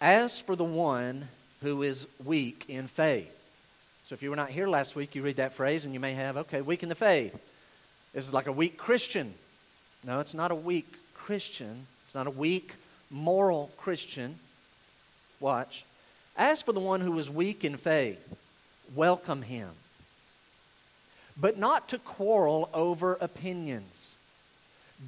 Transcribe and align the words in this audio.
As 0.00 0.40
for 0.40 0.56
the 0.56 0.64
one 0.64 1.28
who 1.62 1.82
is 1.82 2.06
weak 2.24 2.66
in 2.68 2.86
faith. 2.86 3.32
So 4.06 4.14
if 4.14 4.22
you 4.22 4.30
were 4.30 4.36
not 4.36 4.50
here 4.50 4.68
last 4.68 4.94
week, 4.94 5.14
you 5.14 5.22
read 5.22 5.36
that 5.36 5.54
phrase 5.54 5.84
and 5.84 5.92
you 5.92 6.00
may 6.00 6.12
have, 6.12 6.36
okay, 6.36 6.60
weak 6.60 6.82
in 6.82 6.88
the 6.88 6.94
faith. 6.94 7.34
This 8.12 8.26
is 8.26 8.32
like 8.32 8.46
a 8.46 8.52
weak 8.52 8.76
Christian. 8.76 9.34
No, 10.04 10.20
it's 10.20 10.34
not 10.34 10.50
a 10.50 10.54
weak 10.54 10.86
Christian. 11.14 11.86
It's 12.06 12.14
not 12.14 12.26
a 12.26 12.30
weak 12.30 12.72
moral 13.10 13.70
Christian. 13.76 14.36
Watch. 15.40 15.84
As 16.36 16.62
for 16.62 16.72
the 16.72 16.80
one 16.80 17.00
who 17.00 17.18
is 17.18 17.28
weak 17.28 17.64
in 17.64 17.76
faith, 17.76 18.36
welcome 18.94 19.42
him. 19.42 19.70
But 21.36 21.58
not 21.58 21.88
to 21.88 21.98
quarrel 21.98 22.70
over 22.72 23.14
opinions. 23.20 24.12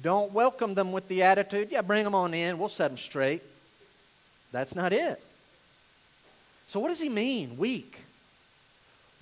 Don't 0.03 0.31
welcome 0.33 0.73
them 0.73 0.91
with 0.91 1.07
the 1.07 1.23
attitude, 1.23 1.69
yeah, 1.71 1.81
bring 1.81 2.03
them 2.03 2.13
on 2.15 2.33
in, 2.33 2.59
we'll 2.59 2.69
set 2.69 2.89
them 2.89 2.97
straight. 2.97 3.41
That's 4.51 4.75
not 4.75 4.93
it. 4.93 5.21
So, 6.67 6.79
what 6.79 6.89
does 6.89 6.99
he 6.99 7.09
mean, 7.09 7.57
weak? 7.57 7.97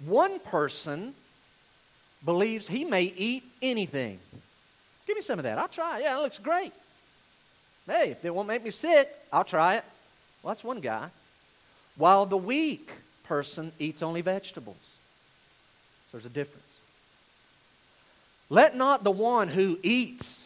One 0.05 0.39
person 0.39 1.13
believes 2.23 2.67
he 2.67 2.85
may 2.85 3.03
eat 3.03 3.43
anything. 3.61 4.19
Give 5.05 5.15
me 5.15 5.21
some 5.21 5.39
of 5.39 5.43
that. 5.43 5.57
I'll 5.57 5.67
try. 5.67 6.01
Yeah, 6.01 6.17
it 6.17 6.21
looks 6.21 6.37
great. 6.37 6.73
Hey, 7.85 8.11
if 8.11 8.25
it 8.25 8.33
won't 8.33 8.49
make 8.49 8.63
me 8.63 8.69
sick, 8.69 9.09
I'll 9.31 9.45
try 9.45 9.75
it. 9.75 9.83
Well, 10.43 10.53
that's 10.53 10.63
one 10.63 10.81
guy. 10.81 11.07
While 11.95 12.25
the 12.25 12.37
weak 12.37 12.91
person 13.23 13.71
eats 13.79 14.03
only 14.03 14.21
vegetables. 14.21 14.75
So 16.11 16.17
there's 16.17 16.25
a 16.25 16.29
difference. 16.29 16.63
Let 18.49 18.75
not 18.75 19.03
the 19.03 19.11
one 19.11 19.47
who 19.49 19.79
eats 19.83 20.45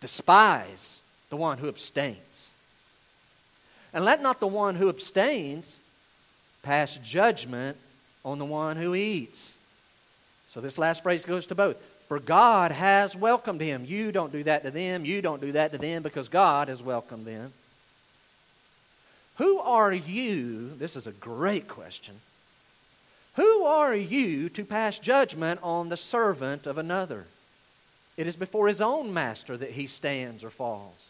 despise 0.00 0.98
the 1.30 1.36
one 1.36 1.58
who 1.58 1.68
abstains. 1.68 2.18
And 3.94 4.04
let 4.04 4.20
not 4.20 4.40
the 4.40 4.46
one 4.46 4.74
who 4.74 4.88
abstains 4.88 5.76
pass 6.62 6.96
judgment 6.96 7.78
on 8.24 8.38
the 8.38 8.44
one 8.44 8.76
who 8.76 8.94
eats. 8.94 9.54
So 10.50 10.60
this 10.60 10.78
last 10.78 11.02
phrase 11.02 11.24
goes 11.24 11.46
to 11.46 11.54
both. 11.54 11.76
For 12.08 12.18
God 12.18 12.70
has 12.70 13.16
welcomed 13.16 13.60
him. 13.60 13.84
You 13.84 14.12
don't 14.12 14.32
do 14.32 14.42
that 14.42 14.64
to 14.64 14.70
them. 14.70 15.04
You 15.04 15.22
don't 15.22 15.40
do 15.40 15.52
that 15.52 15.72
to 15.72 15.78
them 15.78 16.02
because 16.02 16.28
God 16.28 16.68
has 16.68 16.82
welcomed 16.82 17.24
them. 17.24 17.52
Who 19.38 19.58
are 19.58 19.92
you? 19.92 20.70
This 20.76 20.96
is 20.96 21.06
a 21.06 21.12
great 21.12 21.66
question. 21.66 22.14
Who 23.36 23.64
are 23.64 23.94
you 23.94 24.48
to 24.50 24.64
pass 24.64 24.98
judgment 24.98 25.60
on 25.62 25.88
the 25.88 25.96
servant 25.96 26.66
of 26.66 26.78
another? 26.78 27.24
It 28.16 28.26
is 28.26 28.36
before 28.36 28.68
his 28.68 28.80
own 28.80 29.12
master 29.12 29.56
that 29.56 29.72
he 29.72 29.86
stands 29.86 30.44
or 30.44 30.50
falls. 30.50 31.03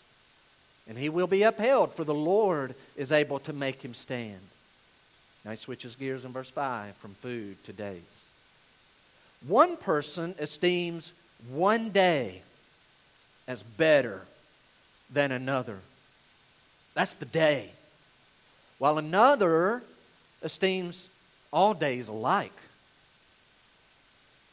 And 0.88 0.98
he 0.98 1.08
will 1.08 1.26
be 1.26 1.42
upheld, 1.42 1.94
for 1.94 2.04
the 2.04 2.14
Lord 2.14 2.74
is 2.96 3.10
able 3.10 3.38
to 3.40 3.52
make 3.52 3.82
him 3.82 3.94
stand. 3.94 4.40
Now 5.44 5.52
he 5.52 5.56
switches 5.56 5.96
gears 5.96 6.24
in 6.24 6.32
verse 6.32 6.50
5 6.50 6.94
from 6.96 7.14
food 7.14 7.62
to 7.64 7.72
days. 7.72 8.22
One 9.46 9.76
person 9.76 10.34
esteems 10.38 11.12
one 11.50 11.90
day 11.90 12.42
as 13.46 13.62
better 13.62 14.22
than 15.12 15.32
another. 15.32 15.78
That's 16.94 17.14
the 17.14 17.26
day. 17.26 17.70
While 18.78 18.98
another 18.98 19.82
esteems 20.42 21.08
all 21.52 21.74
days 21.74 22.08
alike. 22.08 22.52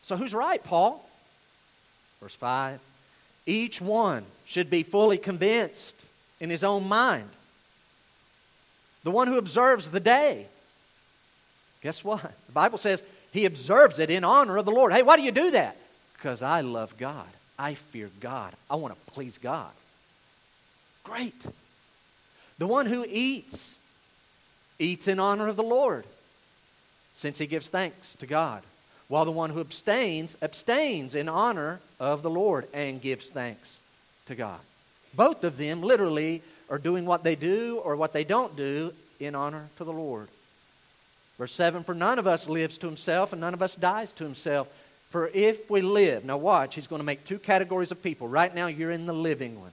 So 0.03 0.17
who's 0.17 0.33
right, 0.33 0.63
Paul? 0.63 1.07
Verse 2.19 2.35
5 2.35 2.79
Each 3.45 3.79
one 3.79 4.23
should 4.45 4.69
be 4.69 4.83
fully 4.83 5.17
convinced 5.17 5.95
in 6.41 6.49
his 6.49 6.63
own 6.63 6.89
mind. 6.89 7.29
The 9.05 9.11
one 9.11 9.27
who 9.27 9.37
observes 9.37 9.87
the 9.87 10.01
day. 10.01 10.47
Guess 11.81 12.03
what? 12.03 12.21
The 12.47 12.51
Bible 12.51 12.77
says 12.77 13.03
he 13.31 13.45
observes 13.45 13.99
it 13.99 14.09
in 14.09 14.23
honor 14.23 14.57
of 14.57 14.65
the 14.65 14.71
Lord. 14.71 14.91
Hey, 14.91 15.03
why 15.03 15.15
do 15.15 15.23
you 15.23 15.31
do 15.31 15.51
that? 15.51 15.77
Because 16.17 16.41
I 16.41 16.61
love 16.61 16.97
God. 16.97 17.27
I 17.57 17.75
fear 17.75 18.09
God. 18.19 18.53
I 18.69 18.75
want 18.75 18.93
to 18.93 19.11
please 19.13 19.37
God. 19.37 19.71
Great. 21.03 21.41
The 22.57 22.67
one 22.67 22.85
who 22.85 23.05
eats, 23.07 23.75
eats 24.77 25.07
in 25.07 25.19
honor 25.19 25.47
of 25.47 25.55
the 25.55 25.63
Lord, 25.63 26.05
since 27.15 27.37
he 27.37 27.47
gives 27.47 27.69
thanks 27.69 28.15
to 28.15 28.25
God. 28.25 28.63
While 29.07 29.25
the 29.25 29.31
one 29.31 29.49
who 29.49 29.59
abstains, 29.59 30.37
abstains 30.41 31.15
in 31.15 31.27
honor 31.27 31.79
of 31.99 32.23
the 32.23 32.29
Lord 32.29 32.67
and 32.73 33.01
gives 33.01 33.29
thanks 33.29 33.81
to 34.27 34.35
God. 34.35 34.59
Both 35.13 35.43
of 35.43 35.57
them 35.57 35.81
literally 35.81 36.41
are 36.69 36.77
doing 36.77 37.05
what 37.05 37.23
they 37.23 37.35
do 37.35 37.81
or 37.83 37.95
what 37.95 38.13
they 38.13 38.23
don't 38.23 38.55
do 38.55 38.93
in 39.19 39.35
honor 39.35 39.67
to 39.77 39.83
the 39.83 39.91
Lord. 39.91 40.27
Verse 41.37 41.53
7 41.53 41.83
For 41.83 41.95
none 41.95 42.19
of 42.19 42.27
us 42.27 42.47
lives 42.47 42.77
to 42.79 42.87
himself, 42.87 43.33
and 43.33 43.41
none 43.41 43.53
of 43.53 43.61
us 43.61 43.75
dies 43.75 44.11
to 44.13 44.23
himself. 44.23 44.67
For 45.09 45.27
if 45.33 45.69
we 45.69 45.81
live, 45.81 46.23
now 46.23 46.37
watch, 46.37 46.75
he's 46.75 46.87
going 46.87 47.01
to 47.01 47.05
make 47.05 47.25
two 47.25 47.39
categories 47.39 47.91
of 47.91 48.01
people. 48.01 48.27
Right 48.27 48.53
now, 48.53 48.67
you're 48.67 48.91
in 48.91 49.05
the 49.05 49.13
living 49.13 49.59
one. 49.59 49.71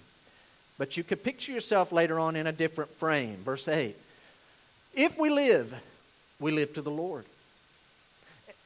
But 0.79 0.97
you 0.97 1.05
could 1.05 1.23
picture 1.23 1.53
yourself 1.53 1.93
later 1.93 2.19
on 2.19 2.37
in 2.37 2.47
a 2.47 2.53
different 2.53 2.91
frame. 2.95 3.37
Verse 3.45 3.69
8 3.69 3.97
If 4.95 5.19
we 5.19 5.31
live, 5.31 5.75
we 6.41 6.51
live 6.53 6.75
to 6.75 6.83
the 6.83 6.91
Lord. 6.91 7.25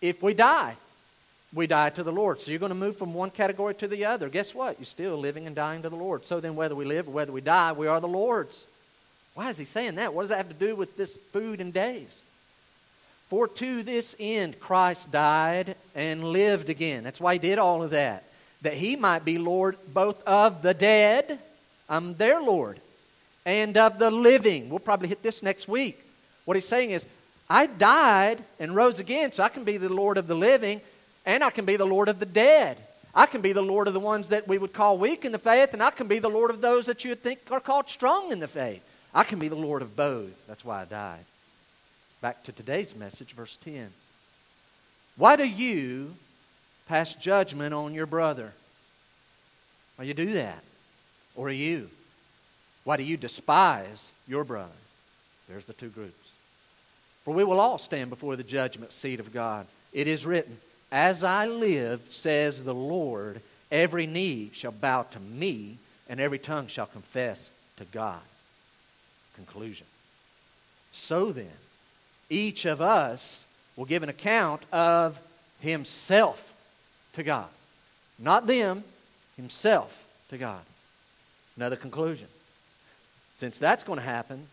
If 0.01 0.23
we 0.23 0.35
die, 0.35 0.77
we 1.53 1.67
die 1.67 1.91
to 1.91 2.03
the 2.03 2.13
Lord. 2.13 2.41
So 2.41 2.51
you're 2.51 2.61
going 2.61 2.71
to 2.71 2.75
move 2.75 2.97
from 2.97 3.15
one 3.15 3.31
category 3.31 3.75
to 3.77 3.89
the 3.89 4.07
other. 4.07 4.29
Guess 4.29 4.55
what? 4.55 4.79
You're 4.79 4.87
still 4.87 5.17
living 5.17 5.47
and 5.47 5.55
dying 5.55 5.83
to 5.83 5.91
the 5.91 5.97
Lord. 5.97 6.27
So 6.27 6.41
then, 6.41 6.57
whether 6.57 6.75
we 6.75 6.85
live 6.85 7.09
or 7.09 7.13
whether 7.13 7.33
we 7.33 7.41
die, 7.41 7.73
we 7.73 7.87
are 7.87 8.01
the 8.01 8.09
Lord's. 8.09 8.65
Why 9.35 9.51
is 9.51 9.59
he 9.59 9.65
saying 9.65 9.97
that? 9.97 10.15
What 10.15 10.23
does 10.23 10.31
that 10.31 10.39
have 10.39 10.49
to 10.49 10.55
do 10.55 10.75
with 10.75 10.97
this 10.97 11.17
food 11.33 11.61
and 11.61 11.73
days? 11.73 12.23
For 13.29 13.49
to 13.49 13.83
this 13.83 14.15
end 14.21 14.61
Christ 14.61 15.11
died 15.11 15.75
and 15.95 16.23
lived 16.23 16.69
again. 16.69 17.03
That's 17.03 17.21
why 17.21 17.35
he 17.35 17.39
did 17.39 17.59
all 17.59 17.83
of 17.83 17.91
that. 17.91 18.25
That 18.61 18.75
he 18.75 18.95
might 18.95 19.25
be 19.25 19.39
Lord 19.39 19.77
both 19.93 20.23
of 20.27 20.61
the 20.61 20.75
dead, 20.75 21.39
I'm 21.89 22.15
their 22.15 22.43
Lord, 22.43 22.79
and 23.47 23.77
of 23.79 23.99
the 23.99 24.11
living. 24.11 24.69
We'll 24.69 24.81
probably 24.81 25.09
hit 25.09 25.23
this 25.23 25.43
next 25.43 25.67
week. 25.67 25.99
What 26.45 26.57
he's 26.57 26.69
saying 26.69 26.91
is, 26.91 27.07
I 27.49 27.67
died 27.67 28.43
and 28.61 28.77
rose 28.77 28.99
again, 28.99 29.33
so 29.33 29.43
I 29.43 29.49
can 29.49 29.65
be 29.65 29.77
the 29.79 29.89
Lord 29.89 30.19
of 30.19 30.27
the 30.27 30.35
living, 30.35 30.81
and 31.25 31.43
I 31.43 31.51
can 31.51 31.65
be 31.65 31.77
the 31.77 31.87
Lord 31.87 32.09
of 32.09 32.19
the 32.19 32.27
dead. 32.27 32.79
I 33.15 33.27
can 33.27 33.43
be 33.43 33.53
the 33.53 33.63
Lord 33.63 33.89
of 33.89 33.95
the 33.95 34.01
ones 34.01 34.29
that 34.29 34.49
we 34.49 34.59
would 34.59 34.73
call 34.73 34.97
weak 34.97 35.25
in 35.25 35.33
the 35.33 35.39
faith, 35.39 35.75
and 35.75 35.83
I 35.83 35.91
can 35.91 36.09
be 36.09 36.19
the 36.19 36.31
Lord 36.31 36.51
of 36.51 36.61
those 36.61 36.87
that 36.87 37.05
you 37.05 37.11
would 37.11 37.23
think 37.23 37.41
are 37.51 37.61
called 37.61 37.89
strong 37.89 38.33
in 38.33 38.41
the 38.41 38.49
faith. 38.49 38.83
I 39.15 39.25
can 39.25 39.39
be 39.39 39.49
the 39.49 39.55
Lord 39.55 39.83
of 39.83 39.95
both. 39.95 40.47
That's 40.47 40.65
why 40.65 40.83
I 40.83 40.85
died. 40.87 41.25
Back 42.23 42.43
to 42.45 42.53
today's 42.53 42.97
message, 42.97 43.33
verse 43.33 43.59
10. 43.65 43.93
Why 45.17 45.37
do 45.37 45.47
you 45.47 46.15
pass 46.89 47.15
judgment 47.15 47.75
on 47.75 47.93
your 47.93 48.07
brother? 48.07 48.53
Why 49.97 50.05
do 50.05 50.09
you 50.09 50.15
do 50.15 50.33
that? 50.35 50.63
Or 51.37 51.51
you? 51.51 51.91
Why 52.85 52.97
do 52.97 53.03
you 53.03 53.17
despise 53.17 54.11
your 54.27 54.45
brother? 54.45 54.71
There's 55.49 55.67
the 55.67 55.75
two 55.75 55.89
groups. 55.89 56.15
For 57.25 57.35
we 57.35 57.45
will 57.45 57.61
all 57.61 57.79
stand 57.79 58.11
before 58.11 58.37
the 58.37 58.43
judgment 58.43 58.93
seat 58.93 59.21
of 59.21 59.33
God. 59.33 59.67
It 59.93 60.09
is 60.09 60.25
written, 60.25 60.57
As 60.93 61.25
I 61.25 61.47
live, 61.47 62.03
says 62.11 62.63
the 62.63 62.75
Lord, 62.75 63.41
every 63.71 64.07
knee 64.07 64.51
shall 64.53 64.73
bow 64.73 65.05
to 65.05 65.19
me, 65.19 65.79
and 66.07 66.21
every 66.21 66.39
tongue 66.39 66.67
shall 66.67 66.85
confess 66.85 67.51
to 67.79 67.87
God. 67.87 68.21
Conclusion. 69.35 69.87
So 70.93 71.33
then, 71.33 71.47
each 72.29 72.67
of 72.67 72.83
us 72.83 73.47
will 73.75 73.87
give 73.87 74.03
an 74.03 74.11
account 74.11 74.63
of 74.71 75.19
himself 75.61 76.55
to 77.15 77.23
God. 77.23 77.49
Not 78.19 78.47
them, 78.47 78.85
himself 79.37 80.07
to 80.29 80.37
God. 80.37 80.61
Another 81.57 81.77
conclusion. 81.77 82.27
Since 83.39 83.57
that's 83.57 83.83
going 83.83 83.99
to 83.99 84.05
happen, 84.05 84.47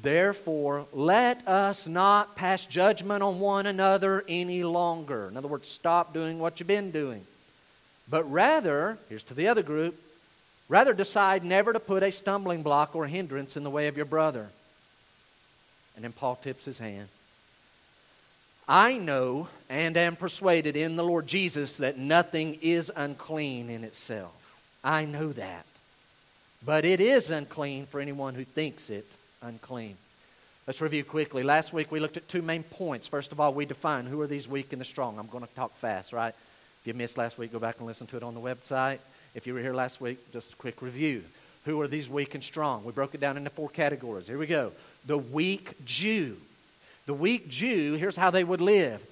therefore 0.00 0.86
let 0.92 1.46
us 1.46 1.86
not 1.86 2.36
pass 2.36 2.64
judgment 2.66 3.22
on 3.22 3.40
one 3.40 3.66
another 3.66 4.24
any 4.28 4.64
longer. 4.64 5.28
In 5.28 5.36
other 5.36 5.48
words, 5.48 5.68
stop 5.68 6.14
doing 6.14 6.38
what 6.38 6.58
you've 6.58 6.66
been 6.66 6.90
doing. 6.90 7.24
But 8.08 8.30
rather, 8.30 8.98
here's 9.08 9.22
to 9.24 9.34
the 9.34 9.48
other 9.48 9.62
group, 9.62 10.00
rather 10.68 10.94
decide 10.94 11.44
never 11.44 11.72
to 11.72 11.80
put 11.80 12.02
a 12.02 12.10
stumbling 12.10 12.62
block 12.62 12.94
or 12.96 13.06
hindrance 13.06 13.56
in 13.56 13.64
the 13.64 13.70
way 13.70 13.88
of 13.88 13.96
your 13.96 14.06
brother. 14.06 14.48
And 15.94 16.04
then 16.04 16.12
Paul 16.12 16.36
tips 16.36 16.64
his 16.64 16.78
hand. 16.78 17.08
I 18.68 18.96
know 18.96 19.48
and 19.68 19.96
am 19.96 20.16
persuaded 20.16 20.76
in 20.76 20.96
the 20.96 21.04
Lord 21.04 21.26
Jesus 21.26 21.76
that 21.76 21.98
nothing 21.98 22.58
is 22.62 22.90
unclean 22.94 23.68
in 23.68 23.84
itself. 23.84 24.60
I 24.82 25.04
know 25.04 25.32
that. 25.32 25.66
But 26.64 26.84
it 26.84 27.00
is 27.00 27.30
unclean 27.30 27.86
for 27.86 28.00
anyone 28.00 28.34
who 28.34 28.44
thinks 28.44 28.88
it 28.88 29.06
unclean. 29.42 29.96
Let's 30.66 30.80
review 30.80 31.04
quickly. 31.04 31.42
Last 31.42 31.72
week 31.72 31.90
we 31.90 32.00
looked 32.00 32.16
at 32.16 32.28
two 32.28 32.42
main 32.42 32.62
points. 32.62 33.08
First 33.08 33.32
of 33.32 33.40
all, 33.40 33.52
we 33.52 33.66
defined 33.66 34.08
who 34.08 34.20
are 34.20 34.26
these 34.26 34.46
weak 34.46 34.72
and 34.72 34.80
the 34.80 34.84
strong. 34.84 35.18
I'm 35.18 35.26
going 35.26 35.44
to 35.44 35.54
talk 35.54 35.74
fast, 35.76 36.12
right? 36.12 36.34
If 36.80 36.86
you 36.86 36.94
missed 36.94 37.18
last 37.18 37.36
week, 37.36 37.52
go 37.52 37.58
back 37.58 37.78
and 37.78 37.86
listen 37.86 38.06
to 38.08 38.16
it 38.16 38.22
on 38.22 38.34
the 38.34 38.40
website. 38.40 38.98
If 39.34 39.46
you 39.46 39.54
were 39.54 39.60
here 39.60 39.74
last 39.74 40.00
week, 40.00 40.32
just 40.32 40.52
a 40.52 40.56
quick 40.56 40.80
review. 40.80 41.24
Who 41.64 41.80
are 41.80 41.88
these 41.88 42.08
weak 42.08 42.34
and 42.34 42.42
strong? 42.42 42.84
We 42.84 42.92
broke 42.92 43.14
it 43.14 43.20
down 43.20 43.36
into 43.36 43.50
four 43.50 43.68
categories. 43.68 44.26
Here 44.26 44.38
we 44.38 44.46
go. 44.46 44.72
The 45.06 45.18
weak 45.18 45.84
Jew. 45.84 46.36
The 47.06 47.14
weak 47.14 47.48
Jew, 47.48 47.94
here's 47.94 48.16
how 48.16 48.30
they 48.30 48.44
would 48.44 48.60
live 48.60 49.02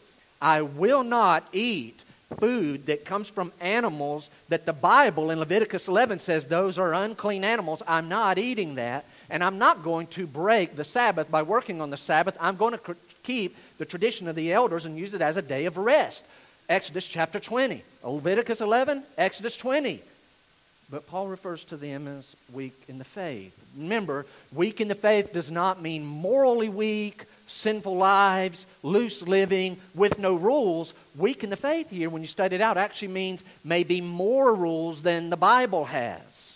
I 0.41 0.63
will 0.63 1.03
not 1.03 1.49
eat 1.53 2.03
food 2.39 2.87
that 2.87 3.05
comes 3.05 3.29
from 3.29 3.53
animals 3.61 4.31
that 4.49 4.67
the 4.67 4.73
Bible 4.73 5.31
in 5.31 5.41
Leviticus 5.41 5.89
11 5.89 6.21
says 6.21 6.45
those 6.45 6.79
are 6.79 6.95
unclean 6.95 7.45
animals. 7.45 7.83
I'm 7.89 8.09
not 8.09 8.39
eating 8.39 8.77
that. 8.77 9.05
And 9.31 9.45
I'm 9.45 9.59
not 9.59 9.83
going 9.85 10.09
to 10.09 10.27
break 10.27 10.77
the 10.77 10.85
Sabbath 10.85 11.31
by 11.31 11.43
working 11.43 11.81
on 11.81 11.91
the 11.91 11.97
Sabbath. 11.97 12.37
I'm 12.41 12.57
going 12.57 12.77
to 12.77 12.97
keep 13.23 13.57
the 13.79 13.85
tradition 13.85 14.29
of 14.29 14.35
the 14.35 14.53
elders 14.53 14.85
and 14.85 14.99
use 14.99 15.15
it 15.15 15.23
as 15.23 15.37
a 15.37 15.43
day 15.43 15.67
of 15.67 15.77
rest. 15.77 16.25
Exodus 16.69 17.07
chapter 17.07 17.41
20. 17.41 17.83
Leviticus 18.03 18.61
11, 18.61 19.05
Exodus 19.17 19.57
20. 19.57 20.03
But 20.91 21.07
Paul 21.07 21.29
refers 21.29 21.63
to 21.65 21.77
them 21.77 22.09
as 22.09 22.35
weak 22.53 22.75
in 22.89 22.99
the 22.99 23.05
faith. 23.05 23.53
Remember, 23.77 24.27
weak 24.53 24.81
in 24.81 24.89
the 24.89 24.97
faith 24.97 25.33
does 25.33 25.51
not 25.51 25.81
mean 25.81 26.05
morally 26.05 26.69
weak, 26.69 27.25
sinful 27.47 27.97
lives, 27.97 28.67
loose 28.83 29.23
living, 29.23 29.77
with 29.95 30.19
no 30.19 30.35
rules. 30.35 30.93
Weak 31.17 31.45
in 31.45 31.51
the 31.51 31.57
faith 31.57 31.91
here, 31.91 32.11
when 32.11 32.23
you 32.23 32.29
study 32.29 32.57
it 32.57 32.61
out, 32.61 32.77
actually 32.77 33.09
means 33.09 33.45
maybe 33.63 34.01
more 34.01 34.53
rules 34.53 35.03
than 35.03 35.31
the 35.31 35.37
Bible 35.37 35.85
has. 35.85 36.50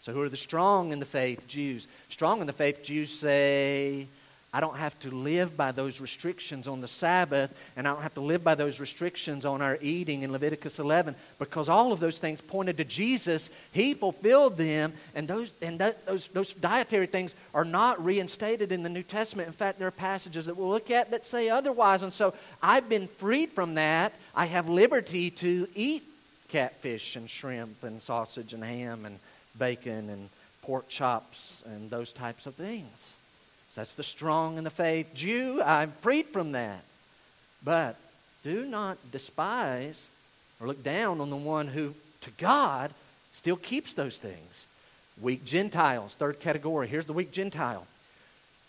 So, 0.00 0.12
who 0.12 0.22
are 0.22 0.28
the 0.30 0.36
strong 0.36 0.92
in 0.92 0.98
the 0.98 1.06
faith 1.06 1.46
Jews? 1.46 1.86
Strong 2.08 2.40
in 2.40 2.46
the 2.46 2.54
faith 2.54 2.82
Jews 2.82 3.10
say, 3.10 4.06
I 4.52 4.60
don't 4.60 4.76
have 4.76 4.98
to 5.00 5.10
live 5.10 5.56
by 5.56 5.70
those 5.70 6.00
restrictions 6.00 6.66
on 6.66 6.80
the 6.80 6.88
Sabbath, 6.88 7.54
and 7.76 7.86
I 7.86 7.92
don't 7.92 8.02
have 8.02 8.14
to 8.14 8.20
live 8.20 8.42
by 8.42 8.56
those 8.56 8.80
restrictions 8.80 9.44
on 9.44 9.62
our 9.62 9.78
eating 9.80 10.22
in 10.22 10.32
Leviticus 10.32 10.80
11 10.80 11.14
because 11.38 11.68
all 11.68 11.92
of 11.92 12.00
those 12.00 12.18
things 12.18 12.40
pointed 12.40 12.78
to 12.78 12.84
Jesus. 12.84 13.48
He 13.72 13.94
fulfilled 13.94 14.56
them, 14.56 14.92
and 15.14 15.28
those, 15.28 15.52
and 15.62 15.78
that, 15.78 16.04
those, 16.04 16.28
those 16.28 16.52
dietary 16.54 17.06
things 17.06 17.36
are 17.54 17.64
not 17.64 18.04
reinstated 18.04 18.72
in 18.72 18.82
the 18.82 18.88
New 18.88 19.04
Testament. 19.04 19.46
In 19.46 19.54
fact, 19.54 19.78
there 19.78 19.86
are 19.88 19.92
passages 19.92 20.46
that 20.46 20.56
we'll 20.56 20.70
look 20.70 20.90
at 20.90 21.10
that 21.10 21.26
say 21.26 21.48
otherwise. 21.48 22.02
And 22.02 22.12
so 22.12 22.34
I've 22.60 22.88
been 22.88 23.06
freed 23.06 23.52
from 23.52 23.74
that. 23.74 24.14
I 24.34 24.46
have 24.46 24.68
liberty 24.68 25.30
to 25.30 25.68
eat 25.76 26.02
catfish 26.48 27.14
and 27.14 27.30
shrimp 27.30 27.84
and 27.84 28.02
sausage 28.02 28.52
and 28.52 28.64
ham 28.64 29.04
and 29.04 29.20
bacon 29.58 30.08
and 30.10 30.28
pork 30.62 30.88
chops 30.88 31.62
and 31.66 31.90
those 31.90 32.12
types 32.12 32.46
of 32.46 32.54
things. 32.54 33.14
So 33.72 33.80
that's 33.80 33.94
the 33.94 34.02
strong 34.02 34.58
in 34.58 34.64
the 34.64 34.70
faith 34.70 35.14
Jew. 35.14 35.62
I'm 35.62 35.92
freed 36.00 36.26
from 36.26 36.52
that. 36.52 36.82
But 37.64 37.96
do 38.42 38.64
not 38.64 38.98
despise 39.12 40.08
or 40.60 40.66
look 40.66 40.82
down 40.82 41.20
on 41.20 41.30
the 41.30 41.36
one 41.36 41.68
who, 41.68 41.94
to 42.22 42.30
God, 42.38 42.92
still 43.34 43.56
keeps 43.56 43.94
those 43.94 44.18
things. 44.18 44.66
Weak 45.20 45.44
Gentiles, 45.44 46.14
third 46.14 46.40
category. 46.40 46.88
Here's 46.88 47.04
the 47.04 47.12
weak 47.12 47.32
Gentile. 47.32 47.86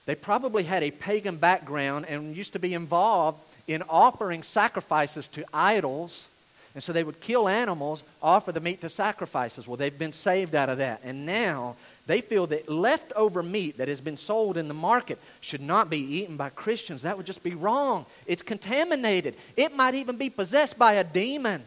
They 0.06 0.16
probably 0.16 0.64
had 0.64 0.84
a 0.84 0.92
pagan 0.92 1.38
background 1.38 2.06
and 2.08 2.36
used 2.36 2.54
to 2.54 2.60
be 2.60 2.74
involved 2.74 3.40
in 3.68 3.84
offering 3.84 4.44
sacrifices 4.44 5.28
to 5.30 5.46
idols. 5.54 6.28
And 6.74 6.82
so 6.82 6.94
they 6.94 7.04
would 7.04 7.20
kill 7.20 7.50
animals, 7.50 8.02
offer 8.22 8.52
the 8.52 8.62
meat 8.62 8.82
to 8.82 8.90
sacrifices. 8.90 9.68
Well, 9.68 9.78
they've 9.78 9.98
been 9.98 10.14
saved 10.14 10.56
out 10.56 10.70
of 10.70 10.78
that. 10.78 11.02
And 11.04 11.26
now 11.26 11.76
they 12.08 12.22
feel 12.22 12.48
that 12.48 12.70
leftover 12.70 13.44
meat 13.44 13.78
that 13.78 13.90
has 13.90 14.00
been 14.00 14.18
sold 14.18 14.58
in 14.58 14.68
the 14.68 14.74
market 14.74 15.20
should 15.42 15.62
not 15.62 15.90
be 15.90 16.00
eaten 16.00 16.38
by 16.38 16.50
Christians. 16.50 17.02
That 17.02 17.18
would 17.18 17.26
just 17.26 17.44
be 17.44 17.54
wrong. 17.54 18.06
It's 18.26 18.42
contaminated. 18.42 19.36
It 19.58 19.76
might 19.76 19.96
even 19.96 20.16
be 20.18 20.30
possessed 20.30 20.80
by 20.80 20.94
a 20.94 21.04
demon. 21.04 21.62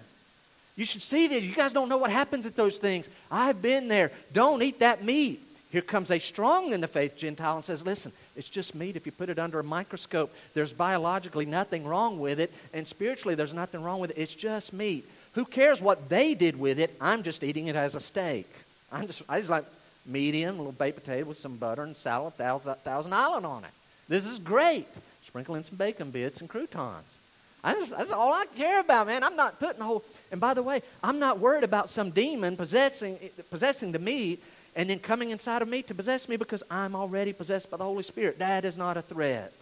You 0.77 0.87
should 0.87 1.03
see 1.03 1.29
this. 1.29 1.45
You 1.45 1.55
guys 1.55 1.73
don't 1.73 1.89
know 1.89 1.99
what 1.99 2.11
happens 2.11 2.47
at 2.47 2.57
those 2.57 2.79
things. 2.79 3.11
I've 3.31 3.61
been 3.61 3.89
there. 3.89 4.11
Don't 4.33 4.63
eat 4.63 4.81
that 4.81 5.05
meat. 5.05 5.44
Here 5.75 5.83
comes 5.83 6.13
a 6.13 6.21
strong 6.21 6.73
in 6.73 6.81
the 6.81 6.87
faith 6.87 7.17
Gentile 7.17 7.57
and 7.57 7.65
says, 7.65 7.85
Listen, 7.85 8.13
it's 8.37 8.49
just 8.49 8.77
meat. 8.77 8.95
If 8.95 9.07
you 9.07 9.11
put 9.11 9.29
it 9.29 9.41
under 9.41 9.59
a 9.59 9.65
microscope, 9.65 10.33
there's 10.55 10.73
biologically 10.73 11.47
nothing 11.47 11.85
wrong 11.85 12.21
with 12.21 12.39
it, 12.39 12.53
and 12.73 12.87
spiritually, 12.87 13.35
there's 13.35 13.53
nothing 13.53 13.83
wrong 13.83 13.99
with 13.99 14.11
it. 14.11 14.19
It's 14.19 14.37
just 14.37 14.73
meat. 14.73 15.05
Who 15.33 15.45
cares 15.45 15.81
what 15.81 16.09
they 16.09 16.35
did 16.35 16.61
with 16.61 16.79
it? 16.79 16.95
I'm 17.01 17.25
just 17.25 17.43
eating 17.43 17.67
it 17.67 17.75
as 17.75 17.97
a 17.97 18.01
steak. 18.01 18.49
I'm 18.93 19.09
just, 19.09 19.23
I 19.29 19.41
just 19.41 19.51
like, 19.51 19.65
medium, 20.07 20.55
a 20.55 20.59
little 20.59 20.71
baked 20.71 21.03
potato 21.03 21.27
with 21.27 21.39
some 21.39 21.57
butter 21.57 21.83
and 21.83 21.97
salad, 21.97 22.35
thousand, 22.35 22.73
thousand 22.77 23.13
island 23.13 23.45
on 23.45 23.65
it. 23.65 23.73
This 24.09 24.27
is 24.27 24.39
great. 24.39 24.87
Sprinkle 25.25 25.57
in 25.57 25.65
some 25.65 25.77
bacon 25.77 26.13
bits 26.13 26.41
and 26.41 26.49
croutons. 26.49 27.19
Just, 27.65 27.91
that's 27.91 28.13
all 28.13 28.33
I 28.33 28.47
care 28.57 28.79
about, 28.79 29.09
man. 29.09 29.25
I'm 29.25 29.35
not 29.35 29.59
putting 29.59 29.81
a 29.81 29.85
whole. 29.85 30.05
And 30.31 30.41
by 30.41 30.55
the 30.55 30.63
way, 30.63 30.83
I'm 31.03 31.19
not 31.19 31.41
worried 31.41 31.65
about 31.65 31.91
some 31.91 32.11
demon 32.11 32.57
possessing 32.57 33.19
possessing 33.51 33.91
the 33.91 33.99
meat 33.99 34.41
and 34.77 34.91
then 34.91 34.99
coming 34.99 35.31
inside 35.31 35.63
of 35.63 35.69
me 35.69 35.83
to 35.83 35.95
possess 35.95 36.29
me 36.29 36.37
because 36.37 36.63
I'm 36.71 36.95
already 36.97 37.33
possessed 37.33 37.71
by 37.71 37.77
the 37.77 37.85
Holy 37.85 38.03
Spirit. 38.03 38.39
That 38.39 38.65
is 38.65 38.77
not 38.77 38.97
a 38.97 39.03
threat. 39.03 39.53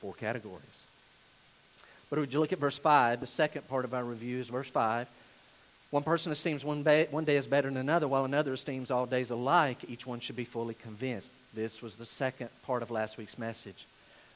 Four 0.00 0.14
categories. 0.14 0.60
But 2.10 2.18
would 2.18 2.32
you 2.32 2.40
look 2.40 2.52
at 2.52 2.58
verse 2.58 2.78
5? 2.78 3.20
The 3.20 3.26
second 3.26 3.66
part 3.68 3.84
of 3.84 3.94
our 3.94 4.04
review 4.04 4.38
is 4.38 4.48
verse 4.48 4.68
5. 4.68 5.08
One 5.90 6.02
person 6.02 6.32
esteems 6.32 6.64
one, 6.64 6.82
ba- 6.82 7.06
one 7.10 7.24
day 7.24 7.36
as 7.36 7.46
better 7.46 7.68
than 7.68 7.76
another, 7.76 8.08
while 8.08 8.24
another 8.24 8.52
esteems 8.52 8.90
all 8.90 9.06
days 9.06 9.30
alike. 9.30 9.78
Each 9.88 10.06
one 10.06 10.20
should 10.20 10.36
be 10.36 10.44
fully 10.44 10.74
convinced. 10.74 11.32
This 11.54 11.80
was 11.80 11.96
the 11.96 12.06
second 12.06 12.50
part 12.64 12.82
of 12.82 12.90
last 12.90 13.18
week's 13.18 13.38
message. 13.38 13.86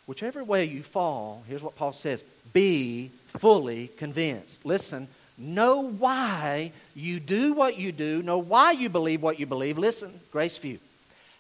Whichever 0.07 0.43
way 0.43 0.65
you 0.65 0.83
fall, 0.83 1.43
here's 1.47 1.63
what 1.63 1.77
Paul 1.77 1.93
says 1.93 2.25
be 2.53 3.11
fully 3.27 3.89
convinced. 3.97 4.65
Listen, 4.65 5.07
know 5.41 5.89
why 5.89 6.73
you 6.95 7.19
do 7.19 7.55
what 7.55 7.79
you 7.79 7.93
do, 7.93 8.23
know 8.23 8.39
why 8.39 8.73
you 8.73 8.89
believe 8.89 9.23
what 9.23 9.41
you 9.41 9.47
believe. 9.47 9.79
Listen, 9.79 10.13
Grace 10.31 10.59
View. 10.59 10.79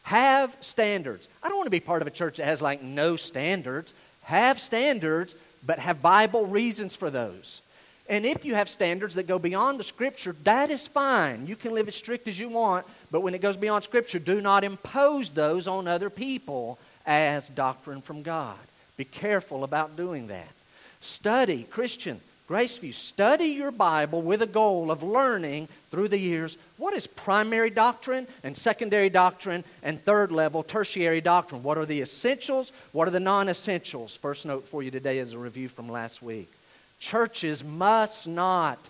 Have 0.02 0.56
standards. 0.61 1.29
I 1.43 1.49
don't 1.49 1.58
want 1.58 1.67
to 1.67 1.70
be 1.70 1.81
part 1.81 2.02
of 2.02 2.08
a 2.08 2.12
church 2.12 2.38
that 2.38 2.47
has 2.47 2.62
like 2.62 2.82
no 2.82 3.17
standards. 3.17 3.93
Have 4.23 4.58
standards, 4.58 5.37
but 5.64 5.79
have 5.79 6.02
Bible 6.02 6.47
reasons 6.47 6.97
for 6.97 7.11
those. 7.11 7.61
And 8.08 8.26
if 8.26 8.44
you 8.44 8.55
have 8.55 8.69
standards 8.69 9.14
that 9.14 9.29
go 9.29 9.38
beyond 9.38 9.79
the 9.79 9.85
Scripture, 9.85 10.35
that 10.43 10.70
is 10.70 10.88
fine. 10.88 11.47
You 11.47 11.55
can 11.55 11.73
live 11.73 11.87
as 11.87 11.94
strict 11.94 12.26
as 12.26 12.38
you 12.38 12.49
want, 12.49 12.87
but 13.11 13.20
when 13.20 13.35
it 13.35 13.41
goes 13.41 13.56
beyond 13.56 13.85
Scripture, 13.85 14.19
do 14.19 14.41
not 14.41 14.64
impose 14.64 15.31
those 15.31 15.69
on 15.69 15.87
other 15.87 16.11
people 16.11 16.79
as 17.06 17.49
doctrine 17.49 18.02
from 18.02 18.23
God. 18.23 18.58
Be 18.97 19.05
careful 19.05 19.62
about 19.62 19.97
doing 19.97 20.26
that. 20.26 20.50
Study, 21.00 21.62
Christian, 21.70 22.20
Graceview, 22.50 22.93
study 22.93 23.44
your 23.44 23.70
Bible 23.70 24.23
with 24.23 24.43
a 24.43 24.47
goal 24.47 24.91
of 24.91 25.05
learning 25.05 25.69
through 25.93 26.08
the 26.08 26.19
years 26.19 26.56
what 26.79 26.94
is 26.94 27.06
primary 27.06 27.70
doctrine 27.70 28.26
and 28.43 28.56
secondary 28.56 29.08
doctrine 29.08 29.62
and 29.85 30.05
third 30.05 30.32
level 30.32 30.64
tertiary 30.64 31.21
doctrine. 31.21 31.62
What 31.62 31.78
are 31.78 31.87
the 31.87 32.00
essentials? 32.00 32.73
What 32.90 33.07
are 33.07 33.12
the 33.12 33.21
non 33.21 33.49
essentials? 33.49 34.16
First 34.16 34.47
note 34.47 34.66
for 34.66 34.83
you 34.83 34.90
today 34.90 35.21
is 35.21 35.33
a 35.33 35.38
review 35.38 35.69
from 35.69 35.88
last 35.88 36.23
week. 36.23 36.50
Churches 36.99 37.62
must 37.62 38.26
not 38.26 38.80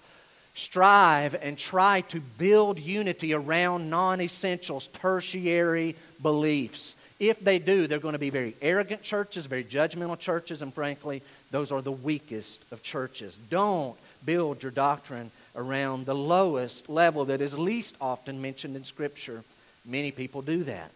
strive 0.54 1.34
and 1.34 1.58
try 1.58 2.00
to 2.00 2.18
build 2.38 2.78
unity 2.78 3.34
around 3.34 3.90
non 3.90 4.22
essentials, 4.22 4.88
tertiary 4.88 5.96
beliefs. 6.22 6.96
If 7.20 7.38
they 7.40 7.58
do, 7.58 7.86
they're 7.86 7.98
going 7.98 8.14
to 8.14 8.18
be 8.18 8.30
very 8.30 8.56
arrogant 8.62 9.02
churches, 9.02 9.44
very 9.44 9.62
judgmental 9.62 10.18
churches, 10.18 10.62
and 10.62 10.72
frankly, 10.72 11.22
those 11.50 11.70
are 11.70 11.82
the 11.82 11.92
weakest 11.92 12.64
of 12.72 12.82
churches. 12.82 13.38
Don't 13.50 13.94
build 14.24 14.62
your 14.62 14.72
doctrine 14.72 15.30
around 15.54 16.06
the 16.06 16.14
lowest 16.14 16.88
level 16.88 17.26
that 17.26 17.42
is 17.42 17.58
least 17.58 17.94
often 18.00 18.40
mentioned 18.40 18.74
in 18.74 18.84
Scripture. 18.84 19.44
Many 19.84 20.10
people 20.12 20.40
do 20.40 20.64
that. 20.64 20.90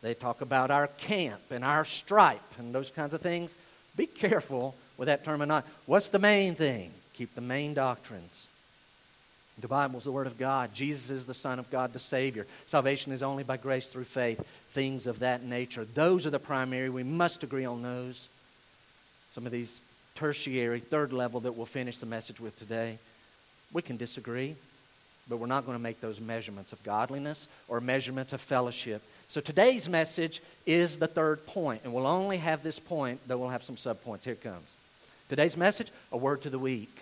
They 0.00 0.14
talk 0.14 0.42
about 0.42 0.70
our 0.70 0.86
camp 0.86 1.40
and 1.50 1.64
our 1.64 1.84
stripe 1.84 2.40
and 2.58 2.72
those 2.72 2.90
kinds 2.90 3.12
of 3.12 3.20
things. 3.20 3.54
Be 3.96 4.06
careful 4.06 4.76
with 4.96 5.06
that 5.06 5.24
terminology. 5.24 5.66
What's 5.86 6.08
the 6.08 6.18
main 6.18 6.54
thing? 6.54 6.92
Keep 7.14 7.34
the 7.34 7.40
main 7.40 7.74
doctrines. 7.74 8.46
The 9.60 9.68
Bible 9.68 9.98
is 9.98 10.04
the 10.04 10.12
Word 10.12 10.26
of 10.26 10.38
God. 10.38 10.74
Jesus 10.74 11.10
is 11.10 11.26
the 11.26 11.34
Son 11.34 11.58
of 11.58 11.70
God, 11.70 11.92
the 11.92 11.98
Savior. 11.98 12.46
Salvation 12.66 13.12
is 13.12 13.22
only 13.22 13.44
by 13.44 13.56
grace 13.56 13.86
through 13.86 14.04
faith. 14.04 14.44
Things 14.72 15.06
of 15.06 15.18
that 15.18 15.42
nature. 15.42 15.84
Those 15.84 16.26
are 16.26 16.30
the 16.30 16.38
primary. 16.38 16.88
We 16.88 17.02
must 17.02 17.42
agree 17.42 17.66
on 17.66 17.82
those. 17.82 18.26
Some 19.32 19.44
of 19.44 19.52
these 19.52 19.80
tertiary, 20.14 20.80
third 20.80 21.12
level 21.12 21.40
that 21.40 21.52
we'll 21.52 21.66
finish 21.66 21.98
the 21.98 22.06
message 22.06 22.40
with 22.40 22.58
today. 22.58 22.98
We 23.72 23.82
can 23.82 23.96
disagree, 23.96 24.56
but 25.28 25.36
we're 25.36 25.46
not 25.46 25.66
going 25.66 25.76
to 25.76 25.82
make 25.82 26.00
those 26.00 26.20
measurements 26.20 26.72
of 26.72 26.82
godliness 26.82 27.48
or 27.68 27.80
measurements 27.80 28.32
of 28.32 28.40
fellowship. 28.40 29.02
So 29.28 29.40
today's 29.40 29.88
message 29.88 30.42
is 30.66 30.96
the 30.96 31.06
third 31.06 31.46
point, 31.46 31.82
and 31.84 31.92
we'll 31.92 32.06
only 32.06 32.38
have 32.38 32.62
this 32.62 32.78
point, 32.78 33.20
though 33.26 33.38
we'll 33.38 33.48
have 33.48 33.64
some 33.64 33.76
subpoints. 33.76 34.24
Here 34.24 34.34
it 34.34 34.42
comes. 34.42 34.76
Today's 35.28 35.56
message 35.56 35.88
a 36.10 36.16
word 36.16 36.42
to 36.42 36.50
the 36.50 36.58
weak. 36.58 36.94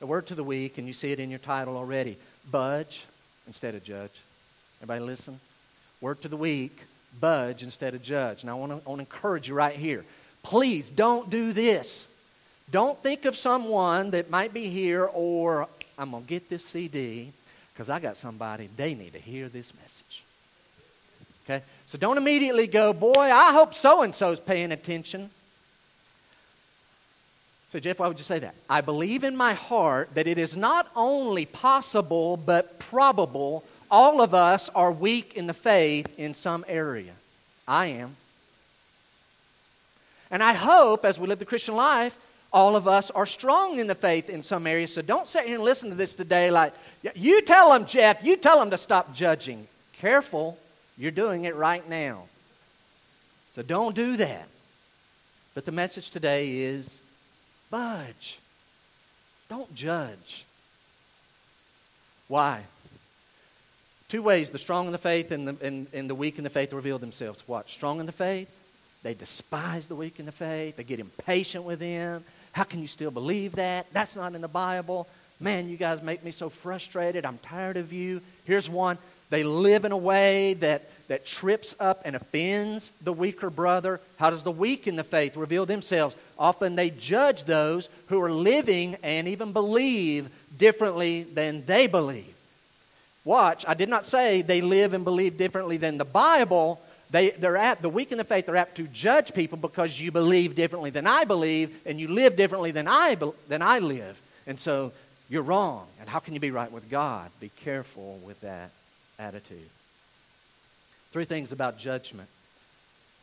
A 0.00 0.06
word 0.06 0.26
to 0.26 0.34
the 0.34 0.44
weak, 0.44 0.78
and 0.78 0.86
you 0.86 0.92
see 0.92 1.12
it 1.12 1.20
in 1.20 1.30
your 1.30 1.38
title 1.38 1.76
already. 1.76 2.16
Budge 2.50 3.04
instead 3.46 3.74
of 3.74 3.82
judge. 3.82 4.10
Everybody 4.82 5.04
listen? 5.04 5.40
Word 6.00 6.20
to 6.22 6.28
the 6.28 6.36
weak, 6.36 6.82
budge 7.18 7.62
instead 7.62 7.94
of 7.94 8.02
judge. 8.02 8.44
Now, 8.44 8.56
I 8.56 8.60
want 8.60 8.72
to, 8.72 8.86
I 8.86 8.88
want 8.90 8.98
to 8.98 9.16
encourage 9.16 9.48
you 9.48 9.54
right 9.54 9.74
here. 9.74 10.04
Please 10.42 10.90
don't 10.90 11.30
do 11.30 11.52
this. 11.52 12.06
Don't 12.70 13.00
think 13.02 13.24
of 13.24 13.36
someone 13.36 14.10
that 14.10 14.28
might 14.28 14.52
be 14.52 14.68
here 14.68 15.08
or 15.12 15.68
I'm 15.98 16.10
going 16.10 16.24
to 16.24 16.28
get 16.28 16.50
this 16.50 16.64
CD 16.64 17.32
Because 17.72 17.88
I 17.88 18.00
got 18.00 18.16
somebody, 18.16 18.68
they 18.76 18.94
need 18.94 19.12
to 19.14 19.18
hear 19.18 19.48
this 19.48 19.72
message. 19.74 20.22
Okay? 21.44 21.64
So 21.86 21.96
don't 21.96 22.18
immediately 22.18 22.66
go, 22.66 22.92
boy, 22.92 23.30
I 23.32 23.52
hope 23.52 23.74
so 23.74 24.02
and 24.02 24.14
so's 24.14 24.40
paying 24.40 24.72
attention. 24.72 25.30
So, 27.72 27.80
Jeff, 27.80 27.98
why 27.98 28.08
would 28.08 28.18
you 28.18 28.24
say 28.24 28.38
that? 28.38 28.54
I 28.70 28.80
believe 28.80 29.24
in 29.24 29.36
my 29.36 29.54
heart 29.54 30.10
that 30.14 30.26
it 30.26 30.38
is 30.38 30.56
not 30.56 30.88
only 30.94 31.46
possible, 31.46 32.36
but 32.36 32.78
probable 32.78 33.64
all 33.90 34.20
of 34.20 34.34
us 34.34 34.68
are 34.70 34.90
weak 34.90 35.34
in 35.36 35.46
the 35.46 35.54
faith 35.54 36.06
in 36.18 36.34
some 36.34 36.64
area. 36.68 37.12
I 37.66 37.86
am. 37.86 38.16
And 40.30 40.42
I 40.42 40.54
hope 40.54 41.04
as 41.04 41.20
we 41.20 41.28
live 41.28 41.38
the 41.38 41.44
Christian 41.44 41.76
life, 41.76 42.16
all 42.52 42.74
of 42.74 42.88
us 42.88 43.10
are 43.10 43.26
strong 43.26 43.78
in 43.78 43.86
the 43.86 43.94
faith 43.94 44.28
in 44.28 44.42
some 44.42 44.66
areas. 44.66 44.92
So 44.92 45.02
don't 45.02 45.28
sit 45.28 45.44
here 45.44 45.56
and 45.56 45.64
listen 45.64 45.90
to 45.90 45.94
this 45.94 46.14
today 46.14 46.50
like, 46.50 46.74
you 47.14 47.42
tell 47.42 47.72
them, 47.72 47.86
Jeff, 47.86 48.24
you 48.24 48.36
tell 48.36 48.58
them 48.58 48.70
to 48.70 48.78
stop 48.78 49.14
judging. 49.14 49.66
Careful, 49.98 50.58
you're 50.96 51.10
doing 51.10 51.44
it 51.44 51.54
right 51.54 51.88
now. 51.88 52.24
So 53.54 53.62
don't 53.62 53.94
do 53.94 54.16
that. 54.16 54.48
But 55.54 55.64
the 55.64 55.72
message 55.72 56.10
today 56.10 56.58
is 56.58 57.00
budge. 57.70 58.38
Don't 59.48 59.74
judge. 59.74 60.44
Why? 62.28 62.62
Two 64.08 64.22
ways 64.22 64.50
the 64.50 64.58
strong 64.58 64.86
in 64.86 64.92
the 64.92 64.98
faith 64.98 65.30
and 65.30 65.48
the, 65.48 65.56
and, 65.66 65.86
and 65.92 66.08
the 66.08 66.14
weak 66.14 66.38
in 66.38 66.44
the 66.44 66.50
faith 66.50 66.72
reveal 66.72 66.98
themselves. 66.98 67.42
What? 67.46 67.68
Strong 67.68 68.00
in 68.00 68.06
the 68.06 68.12
faith, 68.12 68.48
they 69.02 69.14
despise 69.14 69.86
the 69.86 69.96
weak 69.96 70.18
in 70.18 70.26
the 70.26 70.32
faith, 70.32 70.76
they 70.76 70.84
get 70.84 71.00
impatient 71.00 71.64
with 71.64 71.80
them. 71.80 72.24
How 72.52 72.64
can 72.64 72.80
you 72.80 72.88
still 72.88 73.10
believe 73.10 73.56
that? 73.56 73.86
That's 73.92 74.16
not 74.16 74.34
in 74.34 74.40
the 74.40 74.48
Bible. 74.48 75.06
Man, 75.38 75.68
you 75.68 75.76
guys 75.76 76.02
make 76.02 76.24
me 76.24 76.30
so 76.30 76.48
frustrated. 76.48 77.26
I'm 77.26 77.38
tired 77.38 77.76
of 77.76 77.92
you. 77.92 78.22
Here's 78.46 78.68
one. 78.68 78.96
They 79.28 79.44
live 79.44 79.84
in 79.84 79.92
a 79.92 79.96
way 79.96 80.54
that, 80.54 80.88
that 81.08 81.26
trips 81.26 81.74
up 81.78 82.02
and 82.04 82.16
offends 82.16 82.90
the 83.02 83.12
weaker 83.12 83.50
brother. 83.50 84.00
How 84.18 84.30
does 84.30 84.42
the 84.42 84.50
weak 84.50 84.86
in 84.86 84.96
the 84.96 85.04
faith 85.04 85.36
reveal 85.36 85.66
themselves? 85.66 86.16
Often 86.38 86.76
they 86.76 86.90
judge 86.90 87.44
those 87.44 87.88
who 88.06 88.20
are 88.20 88.30
living 88.30 88.96
and 89.02 89.28
even 89.28 89.52
believe 89.52 90.28
differently 90.56 91.22
than 91.22 91.64
they 91.66 91.86
believe. 91.86 92.34
Watch, 93.24 93.64
I 93.66 93.74
did 93.74 93.88
not 93.88 94.06
say 94.06 94.42
they 94.42 94.60
live 94.60 94.94
and 94.94 95.04
believe 95.04 95.36
differently 95.36 95.76
than 95.76 95.98
the 95.98 96.04
Bible. 96.04 96.80
They, 97.10 97.30
they're 97.30 97.56
apt, 97.56 97.82
the 97.82 97.88
weak 97.88 98.12
in 98.12 98.18
the 98.18 98.24
faith 98.24 98.48
are 98.48 98.56
apt 98.56 98.76
to 98.76 98.86
judge 98.88 99.34
people 99.34 99.58
because 99.58 99.98
you 99.98 100.12
believe 100.12 100.54
differently 100.54 100.90
than 100.90 101.06
I 101.06 101.24
believe 101.24 101.76
and 101.86 101.98
you 101.98 102.08
live 102.08 102.36
differently 102.36 102.70
than 102.70 102.86
I, 102.86 103.16
than 103.48 103.62
I 103.62 103.78
live. 103.80 104.20
And 104.46 104.58
so 104.60 104.92
you're 105.28 105.42
wrong. 105.42 105.86
And 106.00 106.08
how 106.08 106.18
can 106.20 106.34
you 106.34 106.40
be 106.40 106.50
right 106.50 106.70
with 106.70 106.88
God? 106.90 107.30
Be 107.40 107.50
careful 107.64 108.20
with 108.24 108.40
that 108.42 108.70
attitude. 109.18 109.68
Three 111.16 111.24
things 111.24 111.50
about 111.50 111.78
judgment. 111.78 112.28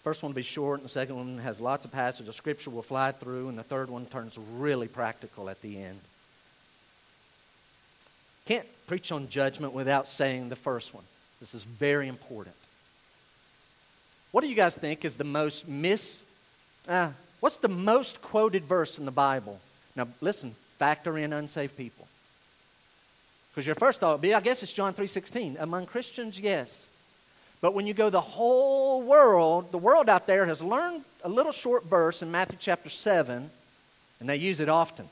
First 0.03 0.23
one 0.23 0.31
will 0.31 0.35
be 0.35 0.41
short, 0.41 0.79
and 0.79 0.89
the 0.89 0.91
second 0.91 1.15
one 1.15 1.37
has 1.37 1.59
lots 1.59 1.85
of 1.85 1.91
passages 1.91 2.27
of 2.27 2.33
Scripture 2.33 2.71
will 2.71 2.81
fly 2.81 3.11
through, 3.11 3.49
and 3.49 3.55
the 3.55 3.61
third 3.61 3.87
one 3.87 4.07
turns 4.07 4.35
really 4.55 4.87
practical 4.87 5.47
at 5.47 5.61
the 5.61 5.79
end. 5.79 5.99
Can't 8.47 8.65
preach 8.87 9.11
on 9.11 9.29
judgment 9.29 9.73
without 9.73 10.07
saying 10.07 10.49
the 10.49 10.55
first 10.55 10.91
one. 10.95 11.03
This 11.39 11.53
is 11.53 11.65
very 11.65 12.07
important. 12.07 12.55
What 14.31 14.41
do 14.41 14.47
you 14.47 14.55
guys 14.55 14.73
think 14.73 15.05
is 15.05 15.15
the 15.15 15.23
most 15.23 15.67
mis? 15.67 16.19
Uh, 16.89 17.11
what's 17.41 17.57
the 17.57 17.67
most 17.67 18.23
quoted 18.23 18.63
verse 18.63 18.97
in 18.97 19.05
the 19.05 19.11
Bible? 19.11 19.59
Now, 19.95 20.07
listen. 20.19 20.55
Factor 20.79 21.15
in 21.19 21.31
unsaved 21.31 21.77
people. 21.77 22.07
Because 23.51 23.67
your 23.67 23.75
first 23.75 23.99
thought 23.99 24.13
would 24.13 24.21
be, 24.21 24.33
I 24.33 24.41
guess 24.41 24.63
it's 24.63 24.73
John 24.73 24.95
3.16. 24.95 25.57
Among 25.61 25.85
Christians, 25.85 26.39
yes. 26.39 26.87
But 27.63 27.73
when 27.73 27.87
you 27.87 27.93
go 27.93 28.11
the 28.11 28.19
whole 28.19 29.01
world, 29.01 29.71
the 29.71 29.77
world 29.77 30.09
out 30.09 30.27
there 30.27 30.45
has 30.45 30.61
learned 30.61 31.03
a 31.23 31.29
little 31.29 31.53
short 31.53 31.85
verse 31.85 32.21
in 32.21 32.29
Matthew 32.29 32.57
chapter 32.59 32.89
7, 32.89 33.49
and 34.19 34.29
they 34.29 34.35
use 34.35 34.59
it 34.59 34.67
often. 34.67 35.07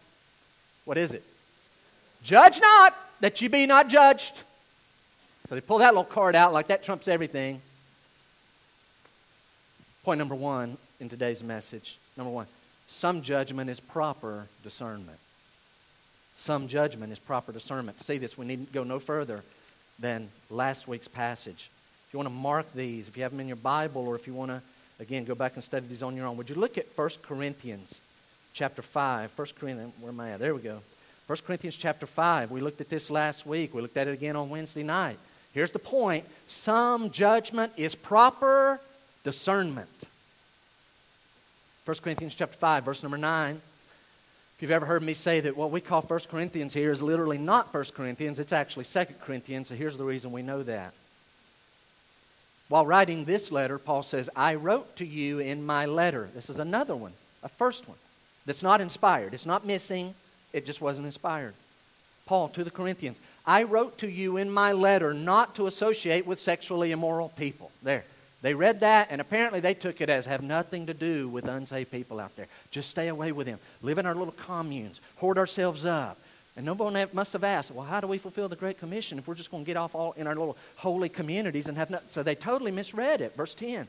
What 0.84 0.98
is 0.98 1.14
it? 1.14 1.24
Judge 2.24 2.60
not, 2.60 2.94
that 3.22 3.42
you 3.42 3.48
be 3.48 3.66
not 3.66 3.88
judged. 3.88 4.34
So 5.48 5.56
they 5.56 5.62
pull 5.62 5.78
that 5.78 5.94
little 5.94 6.04
card 6.04 6.36
out 6.36 6.52
like 6.52 6.68
that 6.68 6.84
trumps 6.84 7.08
everything. 7.08 7.62
Point 10.04 10.20
number 10.20 10.36
one 10.36 10.78
in 11.00 11.08
today's 11.08 11.42
message. 11.42 11.98
Number 12.18 12.32
one, 12.32 12.48
some 12.88 13.22
judgment 13.22 13.70
is 13.70 13.80
proper 13.80 14.46
discernment 14.64 15.18
some 16.42 16.68
judgment 16.68 17.14
is 17.14 17.20
proper 17.20 17.52
discernment. 17.52 18.00
To 18.00 18.04
see 18.04 18.18
this, 18.18 18.36
we 18.36 18.48
need 18.48 18.66
to 18.66 18.74
go 18.74 18.84
no 18.84 19.00
further 19.00 19.44
than 20.00 20.30
last 20.50 20.88
week's 20.88 21.08
passage. 21.08 21.70
If 22.12 22.16
you 22.16 22.18
want 22.18 22.28
to 22.28 22.36
mark 22.36 22.74
these, 22.74 23.08
if 23.08 23.16
you 23.16 23.24
have 23.24 23.32
them 23.32 23.40
in 23.40 23.48
your 23.48 23.56
Bible, 23.56 24.06
or 24.06 24.16
if 24.16 24.28
you 24.28 24.34
want 24.34 24.52
to, 24.52 24.62
again, 25.00 25.24
go 25.24 25.34
back 25.34 25.54
and 25.56 25.64
study 25.64 25.86
these 25.88 26.04
on 26.04 26.14
your 26.14 26.26
own, 26.26 26.36
would 26.36 26.50
you 26.50 26.58
look 26.58 26.78
at 26.78 26.86
1 26.94 27.10
Corinthians 27.22 28.02
chapter 28.52 28.82
5? 28.82 29.32
1 29.34 29.48
Corinthians, 29.58 29.94
where 30.02 30.12
am 30.12 30.20
I 30.20 30.32
at? 30.32 30.40
There 30.42 30.54
we 30.54 30.60
go. 30.60 30.82
1 31.28 31.38
Corinthians 31.48 31.78
chapter 31.78 32.06
5. 32.06 32.52
We 32.52 32.60
looked 32.60 32.82
at 32.82 32.90
this 32.90 33.10
last 33.10 33.46
week. 33.46 33.74
We 33.74 33.82
looked 33.82 33.96
at 33.96 34.10
it 34.10 34.12
again 34.12 34.36
on 34.36 34.50
Wednesday 34.50 34.84
night. 34.84 35.18
Here's 35.54 35.72
the 35.72 35.80
point 35.80 36.26
some 36.48 37.12
judgment 37.12 37.72
is 37.78 37.96
proper 37.96 38.82
discernment. 39.24 39.88
1 41.86 41.98
Corinthians 42.04 42.36
chapter 42.36 42.58
5, 42.58 42.84
verse 42.84 43.04
number 43.04 43.18
9. 43.18 43.56
If 43.56 44.62
you've 44.62 44.72
ever 44.72 44.86
heard 44.86 45.02
me 45.02 45.14
say 45.14 45.40
that 45.40 45.56
what 45.56 45.72
we 45.72 45.80
call 45.80 46.02
1 46.02 46.20
Corinthians 46.30 46.74
here 46.74 46.92
is 46.92 47.02
literally 47.02 47.38
not 47.38 47.74
1 47.74 47.86
Corinthians, 47.96 48.38
it's 48.38 48.52
actually 48.52 48.84
2 48.84 49.06
Corinthians, 49.22 49.70
so 49.70 49.76
here's 49.76 49.96
the 49.96 50.04
reason 50.04 50.34
we 50.34 50.42
know 50.42 50.62
that. 50.64 50.94
While 52.72 52.86
writing 52.86 53.26
this 53.26 53.52
letter, 53.52 53.78
Paul 53.78 54.02
says, 54.02 54.30
I 54.34 54.56
wrote 54.56 54.96
to 54.96 55.06
you 55.06 55.40
in 55.40 55.66
my 55.66 55.86
letter. 55.86 56.30
This 56.34 56.50
is 56.50 56.58
another 56.58 56.96
one, 56.96 57.12
a 57.44 57.50
first 57.50 57.86
one, 57.86 57.98
that's 58.46 58.64
not 58.64 58.80
inspired. 58.80 59.34
It's 59.34 59.46
not 59.46 59.68
missing, 59.68 60.16
it 60.54 60.66
just 60.66 60.80
wasn't 60.80 61.06
inspired. 61.06 61.54
Paul 62.26 62.48
to 62.48 62.64
the 62.64 62.72
Corinthians, 62.72 63.20
I 63.46 63.64
wrote 63.64 63.98
to 63.98 64.10
you 64.10 64.38
in 64.38 64.50
my 64.50 64.72
letter 64.72 65.14
not 65.14 65.54
to 65.56 65.68
associate 65.68 66.26
with 66.26 66.40
sexually 66.40 66.92
immoral 66.92 67.28
people. 67.28 67.72
There. 67.84 68.06
They 68.42 68.54
read 68.54 68.80
that, 68.80 69.10
and 69.12 69.20
apparently 69.20 69.60
they 69.60 69.74
took 69.74 70.00
it 70.00 70.10
as 70.10 70.26
have 70.26 70.42
nothing 70.42 70.86
to 70.86 70.94
do 70.94 71.28
with 71.28 71.50
unsaved 71.50 71.92
people 71.92 72.22
out 72.22 72.38
there. 72.38 72.48
Just 72.72 72.90
stay 72.90 73.10
away 73.10 73.34
with 73.34 73.48
them. 73.48 73.60
Live 73.82 73.98
in 73.98 74.06
our 74.06 74.16
little 74.16 74.34
communes. 74.48 75.02
Hoard 75.18 75.38
ourselves 75.38 75.84
up. 75.84 76.18
And 76.58 76.66
no 76.66 76.74
one 76.74 77.08
must 77.14 77.34
have 77.34 77.46
asked, 77.46 77.72
well, 77.72 77.86
how 77.86 78.02
do 78.02 78.08
we 78.08 78.18
fulfill 78.18 78.50
the 78.50 78.58
Great 78.58 78.78
Commission 78.78 79.18
if 79.18 79.28
we're 79.28 79.36
just 79.36 79.52
going 79.52 79.64
to 79.64 79.68
get 79.68 79.78
off 79.78 79.96
all 79.96 80.12
in 80.14 80.28
our 80.28 80.36
little 80.36 80.58
holy 80.76 81.08
communities 81.08 81.68
and 81.68 81.78
have 81.78 81.90
nothing? 81.90 82.10
So 82.10 82.24
they 82.24 82.36
totally 82.36 82.72
misread 82.72 83.22
it. 83.22 83.36
Verse 83.38 83.54
10. 83.54 83.88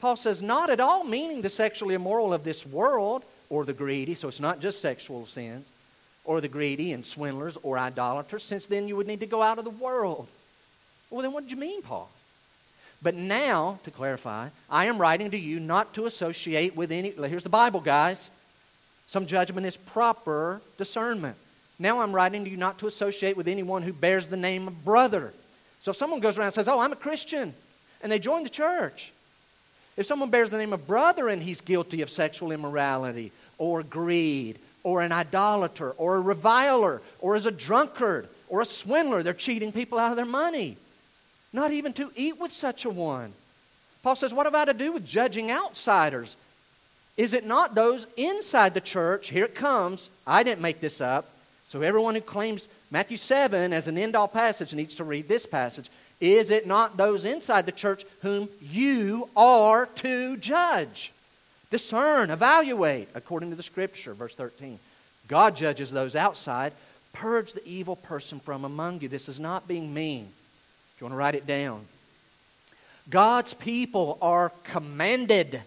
Paul 0.00 0.16
says, 0.16 0.42
not 0.42 0.70
at 0.70 0.80
all 0.80 1.04
meaning 1.04 1.42
the 1.42 1.50
sexually 1.50 1.94
immoral 1.94 2.32
of 2.32 2.44
this 2.44 2.66
world 2.66 3.24
or 3.50 3.64
the 3.64 3.72
greedy, 3.72 4.14
so 4.14 4.28
it's 4.28 4.40
not 4.40 4.60
just 4.60 4.80
sexual 4.80 5.26
sins, 5.26 5.66
or 6.24 6.40
the 6.40 6.48
greedy 6.48 6.92
and 6.92 7.04
swindlers 7.04 7.58
or 7.62 7.78
idolaters, 7.78 8.44
since 8.44 8.66
then 8.66 8.88
you 8.88 8.96
would 8.96 9.06
need 9.06 9.20
to 9.20 9.26
go 9.26 9.42
out 9.42 9.58
of 9.58 9.64
the 9.64 9.70
world. 9.70 10.26
Well, 11.10 11.22
then 11.22 11.32
what 11.32 11.44
did 11.44 11.50
you 11.50 11.56
mean, 11.56 11.82
Paul? 11.82 12.08
But 13.02 13.16
now, 13.16 13.80
to 13.84 13.90
clarify, 13.90 14.48
I 14.70 14.86
am 14.86 14.98
writing 14.98 15.32
to 15.32 15.38
you 15.38 15.58
not 15.58 15.94
to 15.94 16.06
associate 16.06 16.76
with 16.76 16.92
any. 16.92 17.10
Here's 17.10 17.42
the 17.42 17.48
Bible, 17.48 17.80
guys. 17.80 18.30
Some 19.08 19.26
judgment 19.26 19.66
is 19.66 19.76
proper 19.76 20.60
discernment. 20.78 21.36
Now 21.78 22.00
I'm 22.00 22.14
writing 22.14 22.44
to 22.44 22.50
you 22.50 22.56
not 22.56 22.78
to 22.78 22.86
associate 22.86 23.36
with 23.36 23.48
anyone 23.48 23.82
who 23.82 23.92
bears 23.92 24.26
the 24.26 24.36
name 24.36 24.68
of 24.68 24.84
brother. 24.84 25.32
So 25.82 25.90
if 25.90 25.96
someone 25.96 26.20
goes 26.20 26.38
around 26.38 26.46
and 26.46 26.54
says, 26.54 26.68
Oh, 26.68 26.78
I'm 26.78 26.92
a 26.92 26.96
Christian, 26.96 27.54
and 28.02 28.10
they 28.10 28.18
join 28.18 28.44
the 28.44 28.50
church, 28.50 29.12
if 29.96 30.06
someone 30.06 30.30
bears 30.30 30.50
the 30.50 30.58
name 30.58 30.72
of 30.72 30.86
brother 30.86 31.28
and 31.28 31.42
he's 31.42 31.60
guilty 31.60 32.02
of 32.02 32.10
sexual 32.10 32.52
immorality 32.52 33.32
or 33.58 33.82
greed 33.82 34.58
or 34.84 35.02
an 35.02 35.12
idolater 35.12 35.90
or 35.92 36.16
a 36.16 36.20
reviler 36.20 37.02
or 37.20 37.36
is 37.36 37.46
a 37.46 37.50
drunkard 37.50 38.28
or 38.48 38.60
a 38.60 38.66
swindler, 38.66 39.22
they're 39.22 39.34
cheating 39.34 39.72
people 39.72 39.98
out 39.98 40.10
of 40.10 40.16
their 40.16 40.24
money 40.24 40.76
not 41.52 41.72
even 41.72 41.92
to 41.94 42.10
eat 42.16 42.40
with 42.40 42.52
such 42.52 42.84
a 42.84 42.90
one. 42.90 43.32
Paul 44.02 44.16
says, 44.16 44.32
What 44.32 44.46
have 44.46 44.54
I 44.54 44.64
to 44.64 44.74
do 44.74 44.92
with 44.92 45.06
judging 45.06 45.50
outsiders? 45.50 46.36
Is 47.16 47.34
it 47.34 47.46
not 47.46 47.74
those 47.74 48.06
inside 48.16 48.74
the 48.74 48.80
church? 48.80 49.28
Here 49.28 49.44
it 49.44 49.54
comes. 49.54 50.08
I 50.26 50.42
didn't 50.42 50.62
make 50.62 50.80
this 50.80 51.00
up. 51.00 51.28
So 51.72 51.80
everyone 51.80 52.14
who 52.14 52.20
claims 52.20 52.68
Matthew 52.90 53.16
7 53.16 53.72
as 53.72 53.88
an 53.88 53.96
end 53.96 54.14
all 54.14 54.28
passage 54.28 54.74
needs 54.74 54.96
to 54.96 55.04
read 55.04 55.26
this 55.26 55.46
passage. 55.46 55.88
Is 56.20 56.50
it 56.50 56.66
not 56.66 56.98
those 56.98 57.24
inside 57.24 57.64
the 57.64 57.72
church 57.72 58.04
whom 58.20 58.50
you 58.60 59.30
are 59.34 59.86
to 59.86 60.36
judge? 60.36 61.12
Discern, 61.70 62.28
evaluate, 62.28 63.08
according 63.14 63.48
to 63.48 63.56
the 63.56 63.62
scripture. 63.62 64.12
Verse 64.12 64.34
13. 64.34 64.78
God 65.28 65.56
judges 65.56 65.90
those 65.90 66.14
outside. 66.14 66.74
Purge 67.14 67.54
the 67.54 67.66
evil 67.66 67.96
person 67.96 68.38
from 68.38 68.66
among 68.66 69.00
you. 69.00 69.08
This 69.08 69.30
is 69.30 69.40
not 69.40 69.66
being 69.66 69.94
mean 69.94 70.28
If 70.94 71.00
you 71.00 71.06
want 71.06 71.14
to 71.14 71.16
write 71.16 71.36
it 71.36 71.46
down? 71.46 71.86
God's 73.08 73.54
people 73.54 74.18
are 74.20 74.52
commanded, 74.64 75.62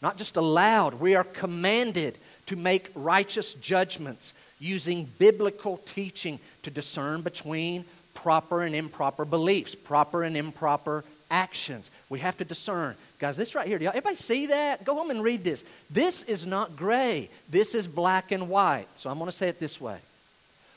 not 0.00 0.18
just 0.18 0.36
allowed, 0.36 1.00
we 1.00 1.16
are 1.16 1.24
commanded 1.24 2.16
to 2.46 2.54
make 2.54 2.92
righteous 2.94 3.54
judgments 3.54 4.32
using 4.58 5.08
biblical 5.18 5.78
teaching 5.78 6.38
to 6.62 6.70
discern 6.70 7.22
between 7.22 7.84
proper 8.14 8.62
and 8.62 8.74
improper 8.74 9.24
beliefs, 9.24 9.74
proper 9.74 10.22
and 10.22 10.36
improper 10.36 11.04
actions. 11.30 11.90
We 12.08 12.20
have 12.20 12.36
to 12.38 12.44
discern. 12.44 12.96
Guys, 13.18 13.36
this 13.36 13.54
right 13.54 13.66
here, 13.66 13.78
do 13.78 13.84
y'all, 13.84 13.90
everybody 13.90 14.16
see 14.16 14.46
that? 14.46 14.84
Go 14.84 14.94
home 14.94 15.10
and 15.10 15.22
read 15.22 15.44
this. 15.44 15.64
This 15.90 16.22
is 16.24 16.46
not 16.46 16.76
gray, 16.76 17.28
this 17.48 17.74
is 17.74 17.86
black 17.86 18.32
and 18.32 18.48
white. 18.48 18.86
So 18.96 19.10
I'm 19.10 19.18
going 19.18 19.30
to 19.30 19.36
say 19.36 19.48
it 19.48 19.60
this 19.60 19.80
way. 19.80 19.98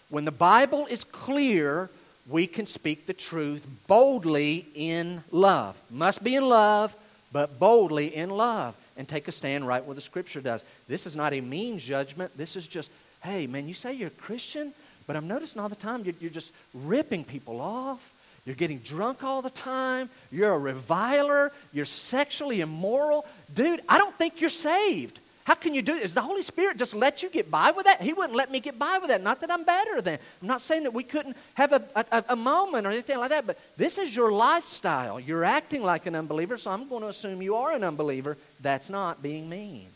When 0.09 0.25
the 0.25 0.31
Bible 0.31 0.87
is 0.87 1.03
clear, 1.03 1.89
we 2.27 2.45
can 2.45 2.65
speak 2.65 3.07
the 3.07 3.13
truth 3.13 3.65
boldly 3.87 4.67
in 4.75 5.23
love. 5.31 5.77
Must 5.89 6.23
be 6.23 6.35
in 6.35 6.47
love, 6.47 6.95
but 7.31 7.59
boldly 7.59 8.15
in 8.15 8.29
love 8.29 8.75
and 8.97 9.07
take 9.07 9.27
a 9.27 9.31
stand 9.31 9.65
right 9.65 9.83
where 9.83 9.95
the 9.95 10.01
Scripture 10.01 10.41
does. 10.41 10.63
This 10.87 11.07
is 11.07 11.15
not 11.15 11.33
a 11.33 11.41
mean 11.41 11.79
judgment. 11.79 12.37
This 12.37 12.55
is 12.55 12.67
just, 12.67 12.91
hey, 13.23 13.47
man, 13.47 13.67
you 13.67 13.73
say 13.73 13.93
you're 13.93 14.07
a 14.07 14.11
Christian, 14.11 14.73
but 15.07 15.15
I'm 15.15 15.27
noticing 15.27 15.61
all 15.61 15.69
the 15.69 15.75
time 15.75 16.03
you're, 16.03 16.15
you're 16.19 16.31
just 16.31 16.51
ripping 16.73 17.23
people 17.23 17.61
off. 17.61 18.13
You're 18.45 18.55
getting 18.55 18.79
drunk 18.79 19.23
all 19.23 19.41
the 19.41 19.51
time. 19.51 20.09
You're 20.31 20.53
a 20.53 20.57
reviler. 20.57 21.51
You're 21.71 21.85
sexually 21.85 22.61
immoral. 22.61 23.25
Dude, 23.53 23.81
I 23.87 23.99
don't 23.99 24.15
think 24.17 24.41
you're 24.41 24.49
saved. 24.49 25.19
How 25.43 25.55
can 25.55 25.73
you 25.73 25.81
do 25.81 25.95
it? 25.95 26.03
Is 26.03 26.13
the 26.13 26.21
Holy 26.21 26.43
Spirit 26.43 26.77
just 26.77 26.93
let 26.93 27.23
you 27.23 27.29
get 27.29 27.49
by 27.49 27.71
with 27.71 27.85
that? 27.85 28.01
He 28.01 28.13
wouldn't 28.13 28.35
let 28.35 28.51
me 28.51 28.59
get 28.59 28.77
by 28.77 28.99
with 28.99 29.09
that. 29.09 29.23
Not 29.23 29.41
that 29.41 29.51
I'm 29.51 29.63
better 29.63 30.01
than. 30.01 30.19
I'm 30.41 30.47
not 30.47 30.61
saying 30.61 30.83
that 30.83 30.93
we 30.93 31.03
couldn't 31.03 31.35
have 31.55 31.73
a, 31.73 31.83
a, 31.95 32.23
a, 32.29 32.35
moment 32.35 32.85
or 32.85 32.91
anything 32.91 33.17
like 33.17 33.29
that, 33.29 33.47
but 33.47 33.59
this 33.75 33.97
is 33.97 34.15
your 34.15 34.31
lifestyle. 34.31 35.19
You're 35.19 35.43
acting 35.43 35.83
like 35.83 36.05
an 36.05 36.15
unbeliever, 36.15 36.57
so 36.57 36.69
I'm 36.71 36.87
going 36.87 37.01
to 37.01 37.07
assume 37.07 37.41
you 37.41 37.55
are 37.55 37.73
an 37.73 37.83
unbeliever. 37.83 38.37
That's 38.61 38.89
not 38.89 39.23
being 39.23 39.49
mean. 39.49 39.87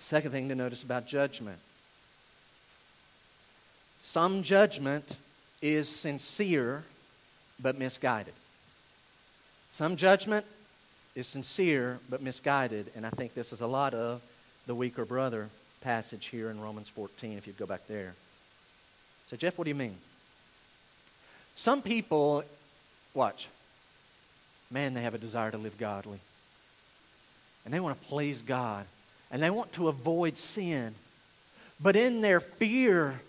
Second 0.00 0.32
thing 0.32 0.48
to 0.48 0.54
notice 0.54 0.82
about 0.82 1.06
judgment 1.06 1.58
some 4.08 4.42
judgment 4.42 5.16
is 5.60 5.86
sincere 5.86 6.82
but 7.60 7.78
misguided. 7.78 8.32
Some 9.72 9.96
judgment 9.96 10.46
is 11.14 11.26
sincere 11.26 11.98
but 12.08 12.22
misguided, 12.22 12.90
and 12.96 13.04
I 13.04 13.10
think 13.10 13.34
this 13.34 13.52
is 13.52 13.60
a 13.60 13.66
lot 13.66 13.92
of 13.92 14.22
the 14.66 14.74
weaker 14.74 15.04
brother 15.04 15.50
passage 15.82 16.24
here 16.24 16.48
in 16.48 16.58
Romans 16.58 16.88
14, 16.88 17.36
if 17.36 17.46
you 17.46 17.52
go 17.52 17.66
back 17.66 17.86
there. 17.86 18.14
So, 19.28 19.36
Jeff, 19.36 19.58
what 19.58 19.64
do 19.64 19.68
you 19.68 19.74
mean? 19.74 19.98
Some 21.54 21.82
people, 21.82 22.44
watch, 23.12 23.46
man, 24.70 24.94
they 24.94 25.02
have 25.02 25.12
a 25.12 25.18
desire 25.18 25.50
to 25.50 25.58
live 25.58 25.76
godly. 25.76 26.20
And 27.66 27.74
they 27.74 27.80
want 27.80 28.00
to 28.00 28.08
please 28.08 28.40
God. 28.40 28.86
And 29.30 29.42
they 29.42 29.50
want 29.50 29.74
to 29.74 29.88
avoid 29.88 30.38
sin. 30.38 30.94
But 31.78 31.94
in 31.94 32.22
their 32.22 32.40
fear 32.40 33.20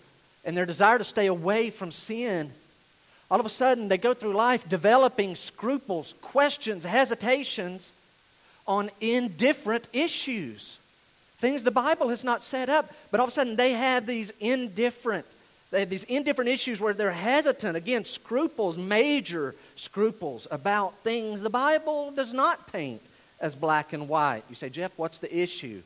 and 0.44 0.56
their 0.56 0.66
desire 0.66 0.98
to 0.98 1.04
stay 1.04 1.26
away 1.26 1.70
from 1.70 1.92
sin, 1.92 2.50
all 3.30 3.40
of 3.40 3.46
a 3.46 3.50
sudden 3.50 3.88
they 3.88 3.98
go 3.98 4.14
through 4.14 4.32
life 4.32 4.68
developing 4.68 5.36
scruples, 5.36 6.14
questions, 6.20 6.84
hesitations 6.84 7.92
on 8.66 8.90
indifferent 9.00 9.86
issues. 9.92 10.78
Things 11.38 11.62
the 11.62 11.70
Bible 11.70 12.08
has 12.08 12.24
not 12.24 12.42
set 12.42 12.68
up, 12.68 12.92
but 13.10 13.20
all 13.20 13.24
of 13.24 13.30
a 13.30 13.34
sudden 13.34 13.56
they 13.56 13.72
have 13.72 14.06
these 14.06 14.32
indifferent 14.40 15.26
they 15.70 15.80
have 15.80 15.90
these 15.90 16.04
indifferent 16.04 16.50
issues 16.50 16.80
where 16.80 16.92
they're 16.92 17.12
hesitant. 17.12 17.76
Again, 17.76 18.04
scruples, 18.04 18.76
major 18.76 19.54
scruples 19.76 20.46
about 20.50 20.98
things 20.98 21.42
the 21.42 21.50
Bible 21.50 22.10
does 22.10 22.32
not 22.32 22.72
paint 22.72 23.00
as 23.40 23.54
black 23.54 23.92
and 23.92 24.08
white. 24.08 24.42
You 24.48 24.56
say, 24.56 24.68
Jeff, 24.68 24.92
what's 24.96 25.18
the 25.18 25.34
issue? 25.34 25.82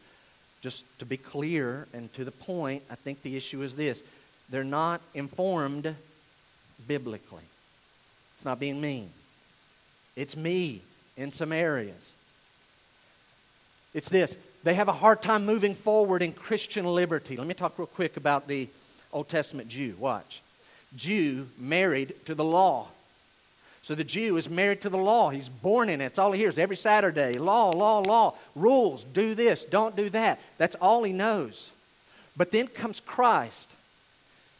Just 0.62 0.84
to 1.00 1.04
be 1.04 1.18
clear 1.18 1.86
and 1.92 2.12
to 2.14 2.24
the 2.24 2.30
point, 2.30 2.82
I 2.90 2.94
think 2.94 3.22
the 3.22 3.36
issue 3.36 3.62
is 3.62 3.76
this 3.76 4.02
they're 4.48 4.64
not 4.64 5.00
informed 5.14 5.94
biblically. 6.86 7.42
It's 8.34 8.44
not 8.44 8.60
being 8.60 8.80
mean. 8.80 9.10
It's 10.16 10.36
me 10.36 10.80
in 11.16 11.32
some 11.32 11.52
areas. 11.52 12.12
It's 13.94 14.08
this 14.08 14.36
they 14.64 14.74
have 14.74 14.88
a 14.88 14.92
hard 14.92 15.22
time 15.22 15.44
moving 15.44 15.74
forward 15.74 16.22
in 16.22 16.32
Christian 16.32 16.86
liberty. 16.86 17.36
Let 17.36 17.46
me 17.46 17.54
talk 17.54 17.78
real 17.78 17.86
quick 17.86 18.16
about 18.16 18.48
the 18.48 18.68
Old 19.12 19.28
Testament 19.28 19.68
Jew. 19.68 19.94
Watch. 19.98 20.40
Jew 20.96 21.48
married 21.58 22.14
to 22.26 22.34
the 22.34 22.44
law. 22.44 22.88
So 23.82 23.94
the 23.94 24.04
Jew 24.04 24.38
is 24.38 24.48
married 24.48 24.80
to 24.80 24.88
the 24.88 24.96
law. 24.96 25.28
He's 25.28 25.50
born 25.50 25.90
in 25.90 26.00
it. 26.00 26.06
It's 26.06 26.18
all 26.18 26.32
he 26.32 26.40
hears 26.40 26.56
every 26.56 26.76
Saturday. 26.76 27.34
Law, 27.34 27.70
law, 27.70 27.98
law. 27.98 28.34
Rules. 28.56 29.04
Do 29.04 29.34
this. 29.34 29.64
Don't 29.66 29.94
do 29.94 30.08
that. 30.10 30.40
That's 30.56 30.76
all 30.76 31.04
he 31.04 31.12
knows. 31.12 31.70
But 32.34 32.50
then 32.50 32.66
comes 32.68 33.00
Christ. 33.00 33.70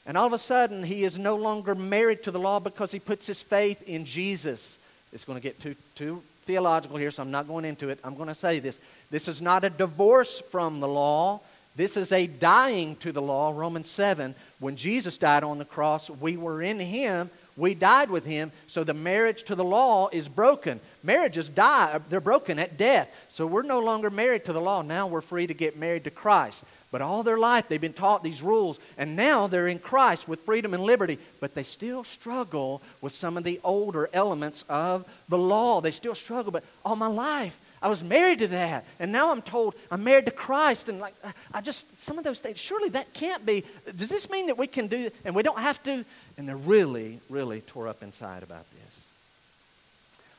And 0.06 0.18
all 0.18 0.26
of 0.26 0.32
a 0.32 0.38
sudden, 0.38 0.82
he 0.82 1.04
is 1.04 1.18
no 1.18 1.36
longer 1.36 1.74
married 1.74 2.22
to 2.24 2.30
the 2.30 2.38
law 2.38 2.60
because 2.60 2.92
he 2.92 2.98
puts 2.98 3.26
his 3.26 3.40
faith 3.40 3.82
in 3.88 4.04
Jesus. 4.04 4.76
It's 5.12 5.24
going 5.24 5.38
to 5.38 5.42
get 5.42 5.60
too, 5.60 5.76
too 5.94 6.22
theological 6.44 6.96
here, 6.96 7.10
so 7.10 7.22
I'm 7.22 7.30
not 7.30 7.48
going 7.48 7.64
into 7.64 7.88
it. 7.88 7.98
I'm 8.04 8.16
going 8.16 8.28
to 8.28 8.34
say 8.34 8.58
this. 8.58 8.78
This 9.10 9.28
is 9.28 9.40
not 9.40 9.64
a 9.64 9.70
divorce 9.70 10.40
from 10.50 10.80
the 10.80 10.88
law. 10.88 11.40
This 11.76 11.96
is 11.96 12.12
a 12.12 12.26
dying 12.26 12.96
to 12.96 13.12
the 13.12 13.22
law. 13.22 13.52
Romans 13.54 13.90
7. 13.90 14.34
When 14.60 14.76
Jesus 14.76 15.18
died 15.18 15.42
on 15.42 15.58
the 15.58 15.64
cross, 15.64 16.10
we 16.10 16.36
were 16.36 16.62
in 16.62 16.78
him. 16.78 17.30
We 17.56 17.74
died 17.74 18.10
with 18.10 18.24
him. 18.24 18.52
So 18.66 18.84
the 18.84 18.94
marriage 18.94 19.44
to 19.44 19.54
the 19.54 19.64
law 19.64 20.08
is 20.12 20.28
broken. 20.28 20.80
Marriages 21.02 21.48
die, 21.48 22.00
they're 22.08 22.20
broken 22.20 22.58
at 22.58 22.76
death. 22.76 23.08
So 23.28 23.46
we're 23.46 23.62
no 23.62 23.80
longer 23.80 24.10
married 24.10 24.44
to 24.46 24.52
the 24.52 24.60
law. 24.60 24.82
Now 24.82 25.06
we're 25.06 25.20
free 25.20 25.46
to 25.46 25.54
get 25.54 25.78
married 25.78 26.04
to 26.04 26.10
Christ. 26.10 26.64
But 26.94 27.02
all 27.02 27.24
their 27.24 27.38
life 27.38 27.66
they've 27.66 27.80
been 27.80 27.92
taught 27.92 28.22
these 28.22 28.40
rules, 28.40 28.78
and 28.96 29.16
now 29.16 29.48
they're 29.48 29.66
in 29.66 29.80
Christ 29.80 30.28
with 30.28 30.38
freedom 30.42 30.74
and 30.74 30.84
liberty, 30.84 31.18
but 31.40 31.52
they 31.52 31.64
still 31.64 32.04
struggle 32.04 32.80
with 33.00 33.12
some 33.12 33.36
of 33.36 33.42
the 33.42 33.58
older 33.64 34.08
elements 34.12 34.64
of 34.68 35.04
the 35.28 35.36
law. 35.36 35.80
They 35.80 35.90
still 35.90 36.14
struggle, 36.14 36.52
but 36.52 36.62
all 36.84 36.94
my 36.94 37.08
life 37.08 37.58
I 37.82 37.88
was 37.88 38.04
married 38.04 38.38
to 38.38 38.46
that, 38.46 38.84
and 39.00 39.10
now 39.10 39.32
I'm 39.32 39.42
told 39.42 39.74
I'm 39.90 40.04
married 40.04 40.26
to 40.26 40.30
Christ, 40.30 40.88
and 40.88 41.00
like 41.00 41.16
I 41.52 41.60
just 41.60 41.84
some 42.00 42.16
of 42.16 42.22
those 42.22 42.38
things. 42.38 42.60
Surely 42.60 42.90
that 42.90 43.12
can't 43.12 43.44
be. 43.44 43.64
Does 43.96 44.08
this 44.08 44.30
mean 44.30 44.46
that 44.46 44.56
we 44.56 44.68
can 44.68 44.86
do 44.86 45.10
and 45.24 45.34
we 45.34 45.42
don't 45.42 45.58
have 45.58 45.82
to? 45.82 46.04
And 46.38 46.48
they're 46.48 46.56
really, 46.56 47.18
really 47.28 47.60
tore 47.62 47.88
up 47.88 48.04
inside 48.04 48.44
about 48.44 48.66
this. 48.70 49.04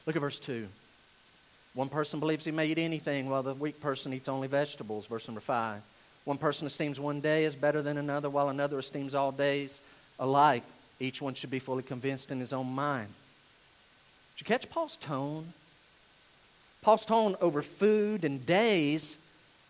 Look 0.06 0.15
at 0.15 0.22
verse 0.22 0.39
two. 0.39 0.70
One 1.74 1.89
person 1.89 2.22
believes 2.22 2.46
he 2.46 2.52
may 2.52 2.68
eat 2.68 2.78
anything, 2.78 3.30
while 3.30 3.44
the 3.44 3.54
weak 3.54 3.82
person 3.82 4.13
eats 4.13 4.30
only 4.30 4.48
vegetables. 4.48 5.06
Verse 5.08 5.28
number 5.28 5.41
five. 5.41 5.82
One 6.26 6.38
person 6.38 6.68
esteems 6.68 7.00
one 7.00 7.22
day 7.22 7.46
as 7.46 7.56
better 7.56 7.82
than 7.82 7.98
another, 7.98 8.30
while 8.30 8.50
another 8.50 8.80
esteems 8.80 9.16
all 9.16 9.32
days 9.32 9.80
alike. 10.20 10.64
Each 11.00 11.22
one 11.22 11.34
should 11.36 11.52
be 11.52 11.60
fully 11.60 11.84
convinced 11.84 12.32
in 12.32 12.40
his 12.40 12.54
own 12.54 12.68
mind. 12.68 13.08
Did 14.36 14.42
you 14.42 14.46
catch 14.48 14.70
Paul's 14.70 14.98
tone? 14.98 15.54
Paul's 16.82 17.06
tone 17.06 17.36
over 17.42 17.62
food 17.62 18.26
and 18.26 18.46
days 18.46 19.18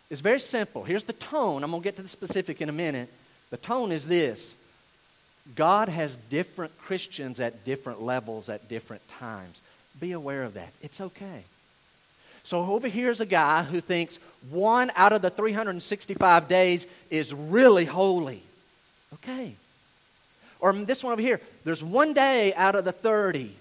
is 0.10 0.22
very 0.22 0.40
simple. 0.40 0.84
Here's 0.84 1.04
the 1.04 1.14
tone. 1.14 1.64
I'm 1.64 1.72
going 1.72 1.82
to 1.82 1.84
get 1.84 1.96
to 1.98 2.02
the 2.02 2.10
specific 2.10 2.62
in 2.62 2.70
a 2.70 2.74
minute. 2.74 3.10
The 3.50 3.58
tone 3.58 3.92
is 3.92 4.06
this 4.06 4.54
God 5.56 5.90
has 5.90 6.16
different 6.30 6.78
Christians 6.80 7.40
at 7.40 7.66
different 7.66 8.02
levels 8.02 8.50
at 8.50 8.68
different 8.68 9.08
times. 9.10 9.62
Be 10.00 10.12
aware 10.12 10.44
of 10.44 10.56
that. 10.56 10.72
It's 10.82 11.00
okay. 11.00 11.44
So 12.46 12.62
over 12.62 12.88
here 12.88 13.10
is 13.10 13.20
a 13.20 13.26
guy 13.26 13.64
who 13.64 13.82
thinks 13.82 14.20
one 14.50 14.92
out 14.96 15.14
of 15.14 15.22
the 15.22 15.32
365 15.32 16.48
days 16.48 16.86
is 17.10 17.34
really 17.34 17.86
holy. 17.86 18.42
Okay. 19.16 19.56
Or 20.60 20.72
this 20.72 21.04
one 21.04 21.14
over 21.14 21.22
here, 21.22 21.42
there's 21.64 21.84
one 21.84 22.14
day 22.14 22.54
out 22.54 22.76
of 22.76 22.86
the 22.86 22.92
30 22.92 23.52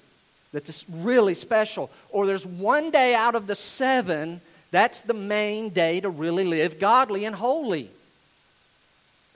that's 0.53 0.85
really 0.89 1.35
special. 1.35 1.91
Or 2.11 2.27
there's 2.27 2.47
one 2.47 2.91
day 2.91 3.15
out 3.15 3.35
of 3.35 3.47
the 3.47 3.57
seven 3.57 4.41
that's 4.71 5.03
the 5.03 5.15
main 5.15 5.69
day 5.69 6.01
to 6.01 6.11
really 6.11 6.45
live 6.45 6.81
godly 6.81 7.25
and 7.25 7.37
holy. 7.37 7.89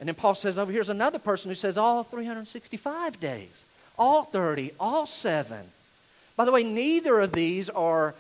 And 0.01 0.09
then 0.09 0.17
Paul 0.17 0.35
says 0.35 0.59
over 0.59 0.71
here's 0.73 0.89
another 0.89 1.21
person 1.21 1.51
who 1.51 1.55
says 1.55 1.79
all 1.79 2.03
365 2.03 3.21
days, 3.21 3.65
all 3.97 4.25
30, 4.25 4.73
all 4.81 5.07
seven. 5.07 5.65
By 6.37 6.45
the 6.45 6.51
way, 6.51 6.65
neither 6.65 7.21
of 7.21 7.33
these 7.33 7.71
are 7.71 8.15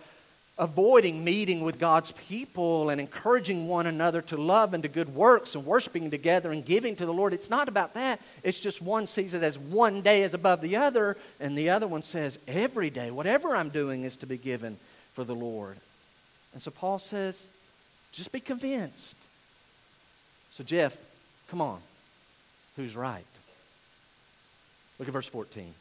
avoiding 0.58 1.24
meeting 1.24 1.62
with 1.62 1.78
God's 1.78 2.12
people 2.12 2.90
and 2.90 3.00
encouraging 3.00 3.68
one 3.68 3.86
another 3.86 4.20
to 4.22 4.36
love 4.36 4.74
and 4.74 4.82
to 4.82 4.88
good 4.88 5.14
works 5.14 5.54
and 5.54 5.64
worshiping 5.64 6.10
together 6.10 6.50
and 6.50 6.64
giving 6.64 6.96
to 6.96 7.06
the 7.06 7.12
Lord. 7.12 7.32
It's 7.32 7.50
not 7.50 7.68
about 7.68 7.94
that. 7.94 8.20
It's 8.42 8.58
just 8.58 8.82
one 8.82 9.06
sees 9.06 9.34
it 9.34 9.42
as 9.42 9.58
one 9.58 10.02
day 10.02 10.22
is 10.22 10.34
above 10.34 10.60
the 10.60 10.76
other, 10.76 11.16
and 11.38 11.56
the 11.56 11.70
other 11.70 11.86
one 11.86 12.02
says, 12.02 12.38
every 12.48 12.90
day, 12.90 13.10
whatever 13.10 13.54
I'm 13.54 13.68
doing 13.68 14.04
is 14.04 14.16
to 14.16 14.26
be 14.26 14.36
given 14.38 14.78
for 15.14 15.24
the 15.24 15.34
Lord. 15.34 15.76
And 16.52 16.62
so 16.62 16.70
Paul 16.70 16.98
says, 16.98 17.48
just 18.12 18.32
be 18.32 18.40
convinced. 18.40 19.16
So, 20.52 20.64
Jeff, 20.64 20.96
come 21.48 21.60
on. 21.60 21.78
Who's 22.76 22.96
right? 22.96 23.24
Look 24.98 25.06
at 25.06 25.14
verse 25.14 25.28
14. 25.28 25.72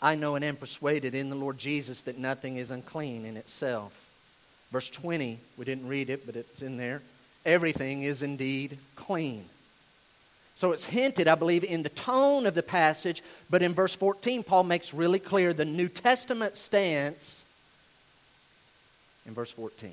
I 0.00 0.14
know 0.14 0.34
and 0.34 0.44
am 0.44 0.56
persuaded 0.56 1.14
in 1.14 1.30
the 1.30 1.36
Lord 1.36 1.58
Jesus 1.58 2.02
that 2.02 2.18
nothing 2.18 2.56
is 2.56 2.70
unclean 2.70 3.24
in 3.24 3.36
itself. 3.36 3.92
Verse 4.72 4.90
20, 4.90 5.38
we 5.56 5.64
didn't 5.64 5.88
read 5.88 6.10
it, 6.10 6.26
but 6.26 6.36
it's 6.36 6.60
in 6.60 6.76
there. 6.76 7.00
Everything 7.44 8.02
is 8.02 8.22
indeed 8.22 8.78
clean. 8.94 9.44
So 10.56 10.72
it's 10.72 10.84
hinted, 10.84 11.28
I 11.28 11.34
believe, 11.34 11.64
in 11.64 11.82
the 11.82 11.90
tone 11.90 12.46
of 12.46 12.54
the 12.54 12.62
passage, 12.62 13.22
but 13.50 13.62
in 13.62 13.74
verse 13.74 13.94
14, 13.94 14.42
Paul 14.42 14.64
makes 14.64 14.94
really 14.94 15.18
clear 15.18 15.52
the 15.52 15.64
New 15.64 15.88
Testament 15.88 16.56
stance 16.56 17.44
in 19.26 19.34
verse 19.34 19.50
14. 19.50 19.90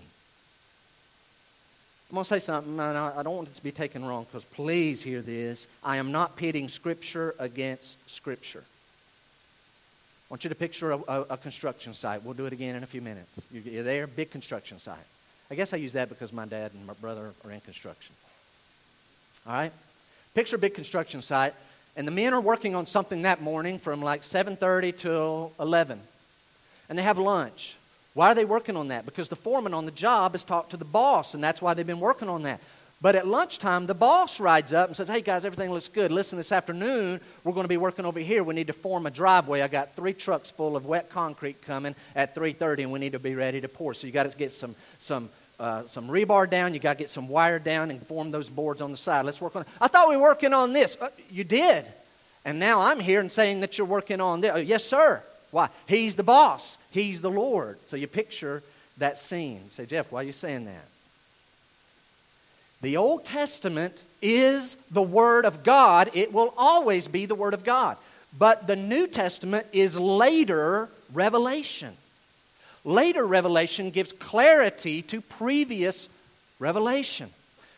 I'm 2.09 2.15
going 2.15 2.23
to 2.23 2.29
say 2.29 2.39
something, 2.39 2.79
and 2.79 2.97
I 2.97 3.23
don't 3.23 3.35
want 3.35 3.49
it 3.49 3.55
to 3.55 3.63
be 3.63 3.71
taken 3.71 4.05
wrong, 4.05 4.25
because 4.31 4.45
please 4.45 5.01
hear 5.01 5.21
this. 5.21 5.67
I 5.83 5.97
am 5.97 6.11
not 6.11 6.35
pitting 6.35 6.69
Scripture 6.69 7.35
against 7.39 7.97
Scripture. 8.09 8.63
Want 10.33 10.43
you 10.43 10.49
to 10.49 10.55
picture 10.55 10.93
a, 10.93 10.97
a, 10.97 11.21
a 11.29 11.37
construction 11.37 11.93
site. 11.93 12.23
We'll 12.23 12.33
do 12.33 12.47
it 12.47 12.53
again 12.53 12.75
in 12.75 12.81
a 12.81 12.87
few 12.87 13.01
minutes. 13.01 13.39
You're 13.51 13.83
there, 13.83 14.07
big 14.07 14.31
construction 14.31 14.79
site. 14.79 14.97
I 15.51 15.53
guess 15.53 15.75
I 15.75 15.77
use 15.77 15.93
that 15.93 16.09
because 16.09 16.33
my 16.33 16.47
dad 16.47 16.71
and 16.73 16.87
my 16.87 16.93
brother 16.93 17.29
are 17.45 17.51
in 17.51 17.61
construction. 17.61 18.15
All 19.45 19.53
right? 19.53 19.71
Picture 20.33 20.55
a 20.55 20.59
big 20.59 20.73
construction 20.73 21.21
site, 21.21 21.53
and 21.95 22.07
the 22.07 22.11
men 22.11 22.33
are 22.33 22.41
working 22.41 22.73
on 22.73 22.87
something 22.87 23.21
that 23.21 23.43
morning 23.43 23.77
from 23.77 24.01
like 24.01 24.23
7:30 24.23 24.97
till 24.97 25.51
11. 25.59 26.01
And 26.89 26.97
they 26.97 27.03
have 27.03 27.19
lunch. 27.19 27.75
Why 28.15 28.31
are 28.31 28.35
they 28.35 28.43
working 28.43 28.75
on 28.75 28.87
that? 28.87 29.05
Because 29.05 29.29
the 29.29 29.35
foreman 29.35 29.75
on 29.75 29.85
the 29.85 29.91
job 29.91 30.31
has 30.31 30.43
talked 30.43 30.71
to 30.71 30.77
the 30.77 30.83
boss, 30.83 31.35
and 31.35 31.43
that's 31.43 31.61
why 31.61 31.75
they've 31.75 31.85
been 31.85 31.99
working 31.99 32.27
on 32.27 32.41
that. 32.41 32.59
But 33.03 33.17
at 33.17 33.27
lunchtime, 33.27 33.85
the 33.85 33.93
boss 33.93 34.39
rides 34.39 34.71
up 34.71 34.87
and 34.87 34.95
says, 34.95 35.09
Hey 35.09 35.19
guys, 35.19 35.43
everything 35.43 35.73
looks 35.73 35.89
good. 35.89 36.09
Listen, 36.09 36.37
this 36.37 36.53
afternoon, 36.53 37.19
we're 37.43 37.51
going 37.51 37.65
to 37.65 37.67
be 37.67 37.75
working 37.75 38.05
over 38.05 38.21
here. 38.21 38.45
We 38.45 38.55
need 38.55 38.67
to 38.67 38.73
form 38.73 39.05
a 39.05 39.11
driveway. 39.11 39.59
I 39.59 39.67
got 39.67 39.93
three 39.93 40.13
trucks 40.13 40.49
full 40.49 40.77
of 40.77 40.85
wet 40.85 41.09
concrete 41.09 41.61
coming 41.63 41.95
at 42.15 42.33
3.30, 42.33 42.83
and 42.83 42.93
we 42.93 42.99
need 42.99 43.11
to 43.11 43.19
be 43.19 43.35
ready 43.35 43.59
to 43.59 43.67
pour. 43.67 43.93
So 43.93 44.07
you 44.07 44.13
got 44.13 44.31
to 44.31 44.37
get 44.37 44.53
some, 44.53 44.73
some 44.99 45.27
uh, 45.59 45.85
some 45.85 46.07
rebar 46.07 46.49
down. 46.49 46.73
You 46.73 46.79
got 46.79 46.93
to 46.93 46.99
get 46.99 47.09
some 47.09 47.27
wire 47.27 47.59
down 47.59 47.91
and 47.91 48.01
form 48.07 48.31
those 48.31 48.47
boards 48.47 48.81
on 48.81 48.91
the 48.91 48.97
side. 48.97 49.25
Let's 49.25 49.41
work 49.41 49.57
on 49.57 49.63
it. 49.63 49.67
I 49.81 49.89
thought 49.89 50.07
we 50.07 50.15
were 50.15 50.23
working 50.23 50.53
on 50.53 50.71
this. 50.71 50.95
Uh, 50.99 51.09
you 51.29 51.43
did. 51.43 51.85
And 52.45 52.57
now 52.57 52.79
I'm 52.79 53.01
here 53.01 53.19
and 53.19 53.29
saying 53.29 53.59
that 53.59 53.77
you're 53.77 53.85
working 53.85 54.21
on 54.21 54.39
this. 54.39 54.51
Uh, 54.55 54.59
yes, 54.59 54.85
sir. 54.85 55.21
Why? 55.51 55.67
He's 55.87 56.15
the 56.15 56.23
boss. 56.23 56.77
He's 56.89 57.19
the 57.19 57.29
Lord. 57.29 57.79
So 57.87 57.97
you 57.97 58.07
picture 58.07 58.63
that 58.97 59.17
scene. 59.17 59.55
You 59.65 59.71
say, 59.71 59.85
Jeff, 59.85 60.09
why 60.09 60.21
are 60.21 60.23
you 60.23 60.31
saying 60.31 60.63
that? 60.65 60.85
The 62.83 62.97
Old 62.97 63.23
Testament 63.23 64.03
is 64.21 64.75
the 64.91 65.01
Word 65.01 65.45
of 65.45 65.63
God. 65.63 66.11
It 66.13 66.33
will 66.33 66.53
always 66.57 67.07
be 67.07 67.25
the 67.25 67.33
Word 67.33 67.53
of 67.53 67.63
God. 67.63 67.95
But 68.37 68.67
the 68.67 68.75
New 68.75 69.07
Testament 69.07 69.65
is 69.71 69.97
later 69.97 70.89
revelation. 71.13 71.95
Later 72.83 73.25
revelation 73.25 73.89
gives 73.89 74.11
clarity 74.11 75.01
to 75.03 75.21
previous 75.21 76.09
revelation. 76.59 77.29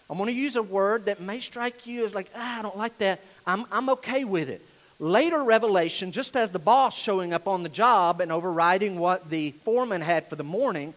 I'm 0.09 0.17
going 0.17 0.33
to 0.33 0.33
use 0.33 0.55
a 0.55 0.63
word 0.63 1.05
that 1.05 1.21
may 1.21 1.39
strike 1.39 1.85
you 1.85 2.03
as 2.05 2.15
like, 2.15 2.31
ah, 2.35 2.59
I 2.59 2.61
don't 2.63 2.77
like 2.77 2.97
that. 2.97 3.19
I'm, 3.45 3.65
I'm 3.71 3.89
okay 3.89 4.23
with 4.23 4.49
it. 4.49 4.65
Later 4.99 5.43
revelation, 5.43 6.13
just 6.13 6.35
as 6.35 6.49
the 6.49 6.57
boss 6.57 6.97
showing 6.97 7.31
up 7.31 7.47
on 7.47 7.61
the 7.61 7.69
job 7.69 8.21
and 8.21 8.31
overriding 8.31 8.97
what 8.97 9.29
the 9.29 9.51
foreman 9.51 10.01
had 10.01 10.27
for 10.29 10.35
the 10.35 10.43
morning, 10.43 10.95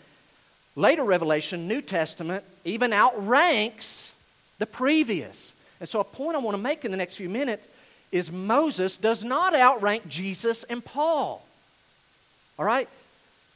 later 0.79 1.03
revelation, 1.03 1.67
New 1.67 1.83
Testament, 1.83 2.45
even 2.65 2.93
outranks 2.93 4.13
the 4.59 4.67
previous. 4.67 5.53
And 5.81 5.89
so, 5.89 6.01
a 6.01 6.05
point 6.05 6.37
I 6.37 6.39
want 6.39 6.57
to 6.57 6.63
make 6.63 6.85
in 6.85 6.93
the 6.93 6.97
next 6.97 7.17
few 7.17 7.29
minutes 7.29 7.67
is 8.13 8.31
Moses 8.31 8.97
does 8.97 9.25
not 9.25 9.55
outrank 9.55 10.09
Jesus 10.09 10.65
and 10.65 10.83
Paul. 10.83 11.45
All 12.59 12.65
right? 12.65 12.89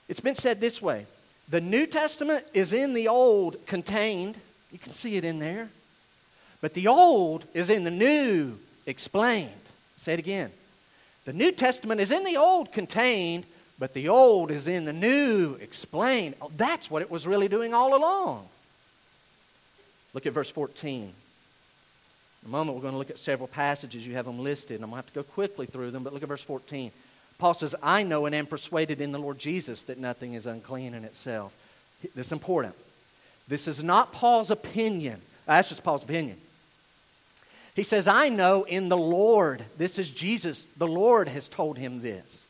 It's 0.09 0.21
been 0.21 0.35
said 0.35 0.61
this 0.61 0.83
way 0.83 1.07
the 1.49 1.61
New 1.61 1.87
Testament 1.87 2.45
is 2.53 2.73
in 2.73 2.93
the 2.93 3.09
Old 3.09 3.67
contained. 3.67 4.37
You 4.73 4.79
can 4.79 4.93
see 4.93 5.17
it 5.17 5.25
in 5.25 5.39
there. 5.39 5.69
But 6.61 6.75
the 6.75 6.89
Old 6.89 7.45
is 7.55 7.71
in 7.71 7.85
the 7.85 7.91
New 7.91 8.59
explained. 8.87 9.51
Say 10.01 10.15
it 10.15 10.19
again. 10.19 10.51
The 11.25 11.33
New 11.33 11.53
Testament 11.53 12.01
is 12.01 12.11
in 12.11 12.25
the 12.25 12.37
Old 12.37 12.73
contained, 12.73 13.45
but 13.83 13.95
the 13.95 14.11
Old 14.11 14.53
is 14.53 14.69
in 14.69 14.85
the 14.85 14.93
New 14.93 15.59
explained. 15.61 16.37
Oh, 16.41 16.53
that's 16.57 16.89
what 16.89 17.03
it 17.03 17.11
was 17.11 17.27
really 17.27 17.49
doing 17.49 17.75
all 17.75 17.97
along. 17.97 18.47
Look 20.15 20.25
at 20.25 20.33
verse 20.33 20.49
14. 20.51 21.03
In 21.03 21.13
a 22.47 22.49
moment, 22.49 22.77
we're 22.77 22.83
going 22.83 22.95
to 22.95 22.99
look 22.99 23.11
at 23.11 23.19
several 23.19 23.49
passages. 23.49 24.07
You 24.07 24.15
have 24.15 24.27
them 24.27 24.39
listed, 24.39 24.77
and 24.77 24.85
I'm 24.85 24.91
going 24.91 25.03
to 25.03 25.07
have 25.07 25.13
to 25.13 25.19
go 25.19 25.25
quickly 25.25 25.67
through 25.67 25.91
them, 25.91 26.05
but 26.05 26.13
look 26.13 26.23
at 26.23 26.29
verse 26.29 26.45
14. 26.45 26.93
Paul 27.39 27.55
says, 27.55 27.75
I 27.83 28.05
know 28.05 28.25
and 28.27 28.37
am 28.37 28.47
persuaded 28.47 29.01
in 29.01 29.11
the 29.11 29.19
Lord 29.19 29.41
Jesus 29.41 29.83
that 29.83 29.99
nothing 29.99 30.35
is 30.35 30.47
unclean 30.47 30.95
in 30.95 31.03
itself. 31.03 31.53
This 32.15 32.27
is 32.27 32.33
important. 32.33 32.77
This 33.49 33.67
is 33.67 33.83
not 33.83 34.13
Paul's 34.13 34.53
opinion. 34.53 35.21
Ah, 35.49 35.55
that's 35.57 35.71
just 35.71 35.83
Paul's 35.83 36.05
opinion. 36.05 36.37
He 37.75 37.83
says, 37.83 38.07
I 38.07 38.29
know 38.29 38.63
in 38.63 38.89
the 38.89 38.97
Lord. 38.97 39.65
This 39.77 39.99
is 39.99 40.09
Jesus. 40.09 40.67
The 40.77 40.87
Lord 40.87 41.27
has 41.27 41.49
told 41.49 41.79
him 41.79 42.01
this. 42.01 42.42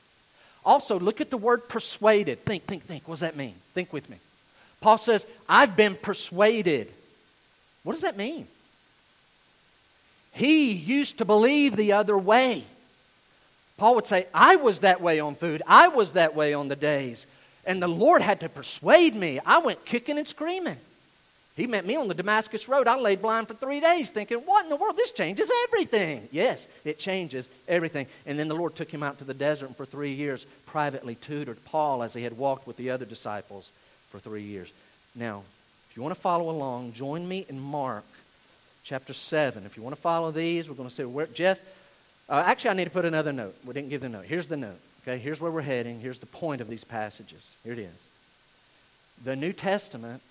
Also, 0.64 0.98
look 0.98 1.20
at 1.20 1.31
the 1.31 1.37
word 1.37 1.68
persuaded. 1.68 2.44
Think, 2.44 2.64
think, 2.64 2.85
think. 2.85 3.09
What 3.09 3.14
does 3.14 3.20
that 3.20 3.37
mean? 3.37 3.55
Think 3.75 3.92
with 3.92 4.09
me. 4.09 4.16
Paul 4.81 4.98
says, 4.98 5.27
I've 5.48 5.77
been 5.77 5.94
persuaded. 5.94 6.92
What 7.85 7.94
does 7.94 8.03
that 8.03 8.16
mean? 8.16 8.46
He 10.33 10.72
used 10.72 11.18
to 11.18 11.25
believe 11.25 11.77
the 11.77 11.92
other 11.92 12.16
way. 12.16 12.64
Paul 13.77 13.96
would 13.96 14.07
say, 14.07 14.27
I 14.33 14.57
was 14.57 14.81
that 14.81 15.01
way 15.01 15.20
on 15.20 15.35
food. 15.35 15.62
I 15.66 15.88
was 15.88 16.12
that 16.12 16.35
way 16.35 16.55
on 16.55 16.68
the 16.68 16.77
days. 16.77 17.27
And 17.64 17.83
the 17.83 17.88
Lord 17.88 18.22
had 18.22 18.40
to 18.40 18.48
persuade 18.48 19.14
me. 19.14 19.40
I 19.44 19.59
went 19.59 19.85
kicking 19.85 20.18
and 20.18 20.27
screaming. 20.27 20.79
He 21.54 21.66
met 21.66 21.84
me 21.84 21.96
on 21.96 22.08
the 22.08 22.14
Damascus 22.14 22.66
Road. 22.66 22.88
I 22.88 22.98
laid 22.98 23.20
blind 23.20 23.48
for 23.48 23.54
three 23.54 23.80
days 23.80 24.10
thinking, 24.10 24.38
what 24.38 24.64
in 24.64 24.70
the 24.70 24.76
world? 24.76 24.96
This 24.96 25.10
changes 25.10 25.50
everything. 25.64 26.28
Yes, 26.32 26.66
it 26.84 26.98
changes 26.98 27.48
everything. 27.68 28.06
And 28.24 28.38
then 28.38 28.48
the 28.48 28.54
Lord 28.54 28.74
took 28.74 28.90
him 28.90 29.02
out 29.02 29.18
to 29.18 29.24
the 29.24 29.34
desert 29.34 29.66
and 29.66 29.76
for 29.76 29.84
three 29.84 30.12
years 30.12 30.46
privately 30.66 31.14
tutored 31.16 31.62
Paul 31.66 32.02
as 32.02 32.14
he 32.14 32.22
had 32.22 32.38
walked 32.38 32.66
with 32.66 32.78
the 32.78 32.90
other 32.90 33.04
disciples 33.04 33.70
for 34.08 34.18
three 34.18 34.42
years. 34.42 34.72
Now, 35.14 35.42
if 35.90 35.96
you 35.96 36.02
want 36.02 36.14
to 36.14 36.20
follow 36.20 36.48
along, 36.48 36.94
join 36.94 37.28
me 37.28 37.44
in 37.46 37.60
Mark 37.60 38.04
chapter 38.82 39.12
7. 39.12 39.66
If 39.66 39.76
you 39.76 39.82
want 39.82 39.94
to 39.94 40.00
follow 40.00 40.30
these, 40.30 40.70
we're 40.70 40.74
going 40.74 40.88
to 40.88 40.94
say, 40.94 41.04
where, 41.04 41.26
Jeff, 41.26 41.60
uh, 42.30 42.42
actually, 42.46 42.70
I 42.70 42.74
need 42.74 42.84
to 42.84 42.90
put 42.90 43.04
another 43.04 43.32
note. 43.32 43.54
We 43.66 43.74
didn't 43.74 43.90
give 43.90 44.00
the 44.00 44.08
note. 44.08 44.24
Here's 44.24 44.46
the 44.46 44.56
note. 44.56 44.80
Okay, 45.02 45.18
here's 45.18 45.38
where 45.40 45.50
we're 45.50 45.60
heading. 45.60 46.00
Here's 46.00 46.18
the 46.18 46.26
point 46.26 46.62
of 46.62 46.68
these 46.68 46.84
passages. 46.84 47.54
Here 47.62 47.74
it 47.74 47.78
is. 47.78 47.90
The 49.22 49.36
New 49.36 49.52
Testament 49.52 50.22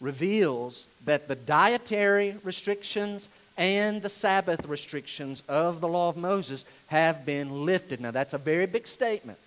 reveals 0.00 0.88
that 1.04 1.28
the 1.28 1.34
dietary 1.34 2.36
restrictions 2.42 3.28
and 3.56 4.00
the 4.00 4.08
Sabbath 4.08 4.66
restrictions 4.66 5.42
of 5.48 5.80
the 5.80 5.88
law 5.88 6.08
of 6.08 6.16
Moses 6.16 6.64
have 6.86 7.26
been 7.26 7.66
lifted. 7.66 8.00
Now, 8.00 8.10
that's 8.10 8.32
a 8.32 8.38
very 8.38 8.66
big 8.66 8.86
statement. 8.86 9.38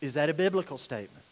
Is 0.00 0.14
that 0.14 0.28
a 0.28 0.34
biblical 0.34 0.78
statement? 0.78 1.22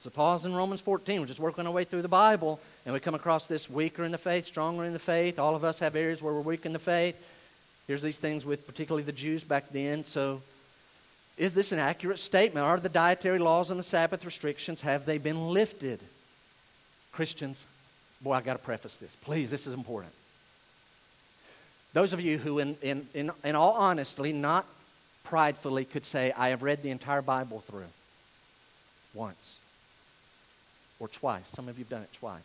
So, 0.00 0.10
pause 0.10 0.46
in 0.46 0.54
Romans 0.54 0.80
14. 0.80 1.20
We're 1.20 1.26
just 1.26 1.40
working 1.40 1.66
our 1.66 1.72
way 1.72 1.82
through 1.82 2.02
the 2.02 2.08
Bible, 2.08 2.60
and 2.84 2.94
we 2.94 3.00
come 3.00 3.16
across 3.16 3.48
this 3.48 3.68
weaker 3.68 4.04
in 4.04 4.12
the 4.12 4.18
faith, 4.18 4.46
stronger 4.46 4.84
in 4.84 4.92
the 4.92 5.00
faith. 5.00 5.40
All 5.40 5.56
of 5.56 5.64
us 5.64 5.80
have 5.80 5.96
areas 5.96 6.22
where 6.22 6.32
we're 6.32 6.40
weak 6.40 6.64
in 6.64 6.72
the 6.72 6.78
faith. 6.78 7.16
Here's 7.88 8.02
these 8.02 8.20
things 8.20 8.46
with 8.46 8.64
particularly 8.66 9.02
the 9.02 9.12
Jews 9.12 9.42
back 9.42 9.70
then. 9.70 10.04
So, 10.04 10.40
is 11.38 11.54
this 11.54 11.72
an 11.72 11.78
accurate 11.78 12.18
statement? 12.18 12.66
Are 12.66 12.78
the 12.78 12.88
dietary 12.88 13.38
laws 13.38 13.70
and 13.70 13.78
the 13.78 13.84
Sabbath 13.84 14.24
restrictions, 14.24 14.80
have 14.82 15.06
they 15.06 15.18
been 15.18 15.48
lifted? 15.48 16.00
Christians, 17.12 17.64
boy, 18.20 18.34
I 18.34 18.40
got 18.40 18.54
to 18.54 18.58
preface 18.58 18.96
this. 18.96 19.16
Please, 19.16 19.50
this 19.50 19.66
is 19.66 19.74
important. 19.74 20.12
Those 21.94 22.12
of 22.12 22.20
you 22.20 22.38
who, 22.38 22.58
in, 22.58 22.76
in, 22.82 23.06
in, 23.14 23.30
in 23.44 23.56
all 23.56 23.72
honesty, 23.72 24.32
not 24.32 24.66
pridefully, 25.24 25.84
could 25.84 26.04
say, 26.04 26.32
I 26.36 26.48
have 26.50 26.62
read 26.62 26.82
the 26.82 26.90
entire 26.90 27.22
Bible 27.22 27.60
through 27.66 27.86
once 29.14 29.56
or 31.00 31.08
twice. 31.08 31.46
Some 31.48 31.68
of 31.68 31.78
you 31.78 31.84
have 31.84 31.90
done 31.90 32.02
it 32.02 32.12
twice. 32.12 32.40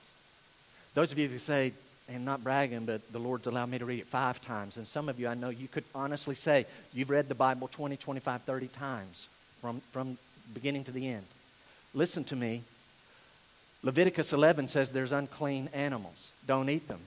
Those 0.94 1.12
of 1.12 1.18
you 1.18 1.28
who 1.28 1.40
say, 1.40 1.74
and 2.10 2.26
not 2.26 2.44
bragging, 2.44 2.86
but 2.86 3.02
the 3.12 3.20
Lord's 3.20 3.48
allowed 3.48 3.70
me 3.70 3.80
to 3.80 3.86
read 3.86 4.00
it 4.00 4.08
five 4.08 4.42
times. 4.42 4.78
And 4.78 4.88
some 4.88 5.10
of 5.10 5.20
you, 5.20 5.28
I 5.28 5.34
know 5.36 5.50
you 5.50 5.68
could 5.68 5.86
honestly 5.96 6.36
say 6.36 6.66
you've 6.94 7.10
read 7.10 7.30
the 7.30 7.36
Bible 7.36 7.70
20, 7.70 7.98
25, 7.98 8.42
30 8.42 8.68
times 8.68 9.28
from, 9.62 9.82
from 9.92 10.18
beginning 10.54 10.84
to 10.86 10.92
the 10.92 11.08
end. 11.08 11.26
Listen 11.94 12.24
to 12.26 12.36
me. 12.36 12.64
Leviticus 13.84 14.34
11 14.34 14.68
says 14.68 14.92
there's 14.92 15.12
unclean 15.12 15.70
animals. 15.74 16.32
Don't 16.48 16.70
eat 16.70 16.88
them. 16.88 17.00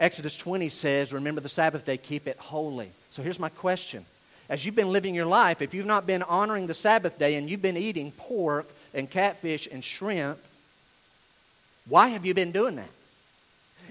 Exodus 0.00 0.36
20 0.36 0.68
says, 0.68 1.12
remember 1.12 1.40
the 1.40 1.48
Sabbath 1.48 1.84
day, 1.84 1.96
keep 1.96 2.26
it 2.26 2.36
holy. 2.36 2.90
So 3.10 3.22
here's 3.22 3.38
my 3.38 3.48
question. 3.48 4.04
As 4.48 4.64
you've 4.64 4.76
been 4.76 4.92
living 4.92 5.14
your 5.14 5.26
life, 5.26 5.60
if 5.60 5.74
you've 5.74 5.86
not 5.86 6.06
been 6.06 6.22
honoring 6.22 6.66
the 6.66 6.74
Sabbath 6.74 7.18
day 7.18 7.34
and 7.34 7.50
you've 7.50 7.62
been 7.62 7.76
eating 7.76 8.12
pork 8.12 8.66
and 8.94 9.10
catfish 9.10 9.68
and 9.70 9.84
shrimp, 9.84 10.38
why 11.88 12.08
have 12.08 12.24
you 12.24 12.32
been 12.32 12.52
doing 12.52 12.76
that? 12.76 12.88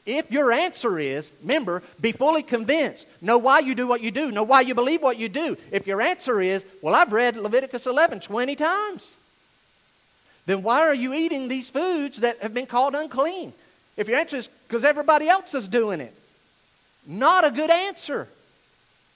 If 0.08 0.32
your 0.32 0.54
answer 0.54 0.98
is, 0.98 1.30
remember, 1.42 1.84
be 2.00 2.14
fully 2.14 2.42
convinced. 2.42 3.06
Know 3.22 3.38
why 3.38 3.60
you 3.60 3.76
do 3.76 3.86
what 3.86 4.02
you 4.02 4.10
do. 4.10 4.32
Know 4.32 4.44
why 4.44 4.62
you 4.62 4.74
believe 4.74 5.04
what 5.04 5.18
you 5.18 5.28
do. 5.28 5.58
If 5.70 5.86
your 5.86 6.02
answer 6.02 6.40
is, 6.40 6.66
well, 6.82 6.96
I've 6.96 7.12
read 7.12 7.36
Leviticus 7.36 7.86
11 7.86 8.22
20 8.22 8.56
times, 8.56 9.18
then 10.46 10.64
why 10.64 10.80
are 10.80 10.94
you 10.94 11.14
eating 11.14 11.50
these 11.50 11.70
foods 11.70 12.20
that 12.20 12.40
have 12.40 12.54
been 12.54 12.68
called 12.68 12.96
unclean? 12.96 13.52
If 13.98 14.08
your 14.08 14.18
answer 14.18 14.38
is 14.38 14.48
because 14.68 14.86
everybody 14.86 15.28
else 15.28 15.54
is 15.54 15.68
doing 15.68 16.00
it, 16.00 16.14
Not 17.06 17.46
a 17.46 17.52
good 17.52 17.70
answer. 17.70 18.30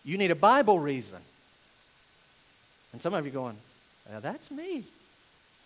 You 0.03 0.17
need 0.17 0.31
a 0.31 0.35
Bible 0.35 0.77
reason. 0.77 1.19
And 2.91 3.01
some 3.01 3.13
of 3.13 3.25
you 3.25 3.31
going, 3.31 3.55
well, 4.09 4.19
that's 4.19 4.51
me. 4.51 4.83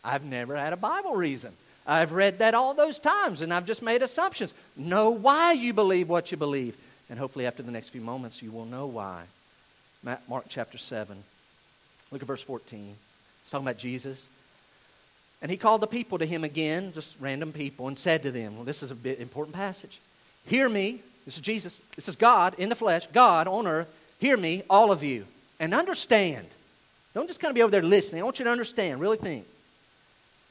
I've 0.03 0.23
never 0.23 0.55
had 0.55 0.71
a 0.71 0.77
Bible 0.77 1.15
reason. 1.15 1.51
I've 1.87 2.11
read 2.11 2.39
that 2.39 2.55
all 2.55 2.73
those 2.73 2.97
times 2.97 3.41
and 3.41 3.53
I've 3.53 3.65
just 3.65 3.81
made 3.81 4.01
assumptions. 4.01 4.53
Know 4.75 5.11
why 5.11 5.51
you 5.51 5.73
believe 5.73 6.09
what 6.09 6.31
you 6.31 6.37
believe. 6.37 6.75
And 7.09 7.19
hopefully, 7.19 7.45
after 7.45 7.61
the 7.61 7.71
next 7.71 7.89
few 7.89 8.01
moments, 8.01 8.41
you 8.41 8.51
will 8.51 8.65
know 8.65 8.87
why. 8.87 9.23
Mark 10.27 10.45
chapter 10.49 10.77
7. 10.77 11.15
Look 12.11 12.21
at 12.21 12.27
verse 12.27 12.41
14. 12.41 12.95
It's 13.41 13.51
talking 13.51 13.67
about 13.67 13.77
Jesus. 13.77 14.27
And 15.41 15.51
he 15.51 15.57
called 15.57 15.81
the 15.81 15.87
people 15.87 16.17
to 16.17 16.25
him 16.25 16.43
again, 16.43 16.93
just 16.93 17.15
random 17.19 17.51
people, 17.51 17.87
and 17.87 17.99
said 17.99 18.23
to 18.23 18.31
them, 18.31 18.55
Well, 18.55 18.65
this 18.65 18.81
is 18.81 18.89
a 18.89 18.95
bit 18.95 19.19
important 19.19 19.55
passage. 19.55 19.99
Hear 20.47 20.67
me. 20.67 21.01
This 21.25 21.35
is 21.35 21.41
Jesus. 21.41 21.79
This 21.95 22.07
is 22.07 22.15
God 22.15 22.55
in 22.57 22.69
the 22.69 22.75
flesh, 22.75 23.07
God 23.13 23.47
on 23.47 23.67
earth. 23.67 23.87
Hear 24.19 24.37
me, 24.37 24.63
all 24.69 24.91
of 24.91 25.03
you, 25.03 25.25
and 25.59 25.73
understand. 25.73 26.47
Don't 27.13 27.27
just 27.27 27.39
kind 27.39 27.49
of 27.49 27.55
be 27.55 27.63
over 27.63 27.71
there 27.71 27.81
listening. 27.81 28.21
I 28.21 28.25
want 28.25 28.39
you 28.39 28.45
to 28.45 28.51
understand, 28.51 28.99
really 28.99 29.17
think. 29.17 29.45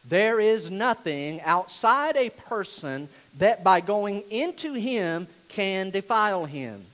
There 0.09 0.39
is 0.39 0.71
nothing 0.71 1.41
outside 1.43 2.17
a 2.17 2.31
person 2.31 3.09
that 3.39 3.65
by 3.65 3.81
going 3.81 4.23
into 4.31 4.75
him 4.75 5.27
can 5.49 5.91
defile 5.91 6.45
him. 6.45 6.85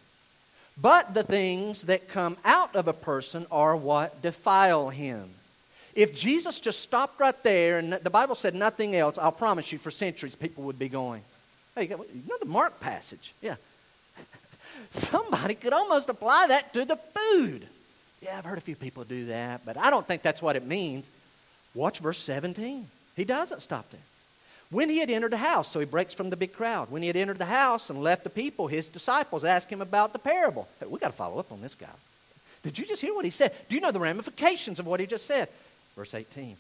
But 0.81 1.13
the 1.13 1.25
things 1.25 1.83
that 1.83 2.09
come 2.09 2.37
out 2.45 2.75
of 2.77 2.89
a 2.89 2.93
person 2.93 3.47
are 3.51 3.77
what 3.77 4.23
defile 4.23 4.89
him. 4.89 5.29
If 5.95 6.15
Jesus 6.15 6.61
just 6.61 6.81
stopped 6.81 7.19
right 7.19 7.43
there 7.43 7.79
and 7.79 7.93
the 7.93 8.11
Bible 8.11 8.35
said 8.35 8.55
nothing 8.55 8.95
else, 8.95 9.19
I'll 9.19 9.33
promise 9.33 9.73
you 9.73 9.79
for 9.79 9.91
centuries 9.91 10.35
people 10.35 10.65
would 10.65 10.79
be 10.79 10.89
going, 10.89 11.23
hey, 11.75 11.89
you 11.89 11.97
know 12.29 12.39
the 12.39 12.47
Mark 12.47 12.79
passage? 12.81 13.35
Yeah. 13.43 13.57
Somebody 14.91 15.55
could 15.55 15.73
almost 15.73 16.09
apply 16.09 16.47
that 16.49 16.73
to 16.75 16.85
the 16.85 16.97
food. 16.97 17.67
Yeah, 18.23 18.39
I've 18.39 18.45
heard 18.45 18.59
a 18.59 18.63
few 18.63 18.77
people 18.77 19.05
do 19.05 19.27
that, 19.27 19.63
but 19.65 19.77
I 19.77 19.91
don't 19.91 20.07
think 20.07 20.23
that's 20.23 20.41
what 20.41 20.55
it 20.55 20.65
means. 20.65 21.11
Watch 21.75 21.99
verse 21.99 22.19
17. 22.19 22.87
He 23.17 23.25
doesn't 23.25 23.63
stop 23.63 23.91
there. 23.91 24.01
When 24.71 24.89
he 24.89 24.99
had 24.99 25.11
entered 25.11 25.33
the 25.33 25.39
house, 25.39 25.71
so 25.71 25.81
he 25.81 25.87
breaks 25.87 26.15
from 26.15 26.31
the 26.31 26.37
big 26.37 26.53
crowd. 26.53 26.91
When 26.91 27.03
he 27.03 27.09
had 27.09 27.17
entered 27.17 27.39
the 27.39 27.45
house 27.45 27.91
and 27.91 28.01
left 28.01 28.23
the 28.23 28.31
people, 28.31 28.69
his 28.69 28.89
disciples 28.89 29.45
asked 29.45 29.69
him 29.69 29.83
about 29.83 30.13
the 30.13 30.19
parable. 30.19 30.69
Hey, 30.79 30.87
we 30.87 30.99
got 31.01 31.09
to 31.09 31.17
follow 31.17 31.39
up 31.39 31.51
on 31.51 31.61
this, 31.61 31.75
guys. 31.75 32.09
Did 32.63 32.79
you 32.79 32.87
just 32.87 33.03
hear 33.03 33.15
what 33.15 33.25
he 33.25 33.31
said? 33.31 33.53
Do 33.69 33.75
you 33.75 33.81
know 33.81 33.91
the 33.91 33.99
ramifications 33.99 34.79
of 34.79 34.87
what 34.87 35.01
he 35.01 35.07
just 35.07 35.27
said? 35.27 35.49
Verse 35.97 36.15
18. 36.15 36.57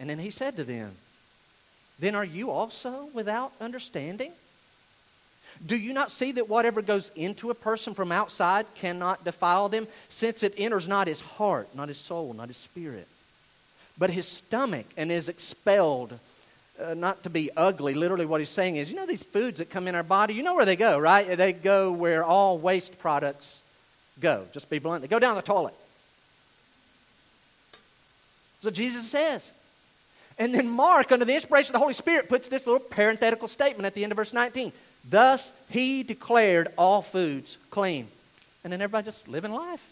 And 0.00 0.10
then 0.10 0.18
he 0.18 0.30
said 0.30 0.56
to 0.56 0.64
them, 0.64 0.92
Then 2.00 2.16
are 2.16 2.24
you 2.24 2.50
also 2.50 3.08
without 3.12 3.52
understanding? 3.60 4.32
Do 5.64 5.76
you 5.76 5.92
not 5.92 6.10
see 6.10 6.32
that 6.32 6.48
whatever 6.48 6.82
goes 6.82 7.10
into 7.14 7.50
a 7.50 7.54
person 7.54 7.94
from 7.94 8.10
outside 8.10 8.66
cannot 8.74 9.24
defile 9.24 9.68
them, 9.68 9.86
since 10.08 10.42
it 10.42 10.54
enters 10.56 10.88
not 10.88 11.06
his 11.06 11.20
heart, 11.20 11.74
not 11.74 11.88
his 11.88 11.98
soul, 11.98 12.32
not 12.32 12.48
his 12.48 12.56
spirit, 12.56 13.06
but 14.00 14.10
his 14.10 14.26
stomach, 14.26 14.86
and 14.96 15.12
is 15.12 15.28
expelled? 15.28 16.18
Uh, 16.82 16.94
not 16.94 17.22
to 17.22 17.30
be 17.30 17.50
ugly, 17.58 17.92
literally 17.92 18.24
what 18.24 18.40
he's 18.40 18.48
saying 18.48 18.76
is, 18.76 18.90
you 18.90 18.96
know, 18.96 19.04
these 19.04 19.22
foods 19.22 19.58
that 19.58 19.68
come 19.68 19.86
in 19.86 19.94
our 19.94 20.02
body, 20.02 20.32
you 20.32 20.42
know 20.42 20.54
where 20.54 20.64
they 20.64 20.76
go, 20.76 20.98
right? 20.98 21.36
They 21.36 21.52
go 21.52 21.92
where 21.92 22.24
all 22.24 22.56
waste 22.56 22.98
products 22.98 23.60
go. 24.18 24.46
Just 24.54 24.70
be 24.70 24.78
blunt. 24.78 25.02
They 25.02 25.08
go 25.08 25.18
down 25.18 25.36
the 25.36 25.42
toilet. 25.42 25.74
So 28.62 28.70
Jesus 28.70 29.06
says. 29.06 29.50
And 30.38 30.54
then 30.54 30.70
Mark, 30.70 31.12
under 31.12 31.26
the 31.26 31.34
inspiration 31.34 31.70
of 31.70 31.74
the 31.74 31.80
Holy 31.80 31.92
Spirit, 31.92 32.30
puts 32.30 32.48
this 32.48 32.66
little 32.66 32.80
parenthetical 32.80 33.46
statement 33.46 33.84
at 33.84 33.92
the 33.92 34.02
end 34.02 34.12
of 34.12 34.16
verse 34.16 34.32
19. 34.32 34.72
Thus 35.08 35.52
he 35.68 36.02
declared 36.02 36.68
all 36.78 37.02
foods 37.02 37.58
clean. 37.70 38.08
And 38.64 38.72
then 38.72 38.80
everybody 38.80 39.04
just 39.04 39.28
living 39.28 39.52
life. 39.52 39.86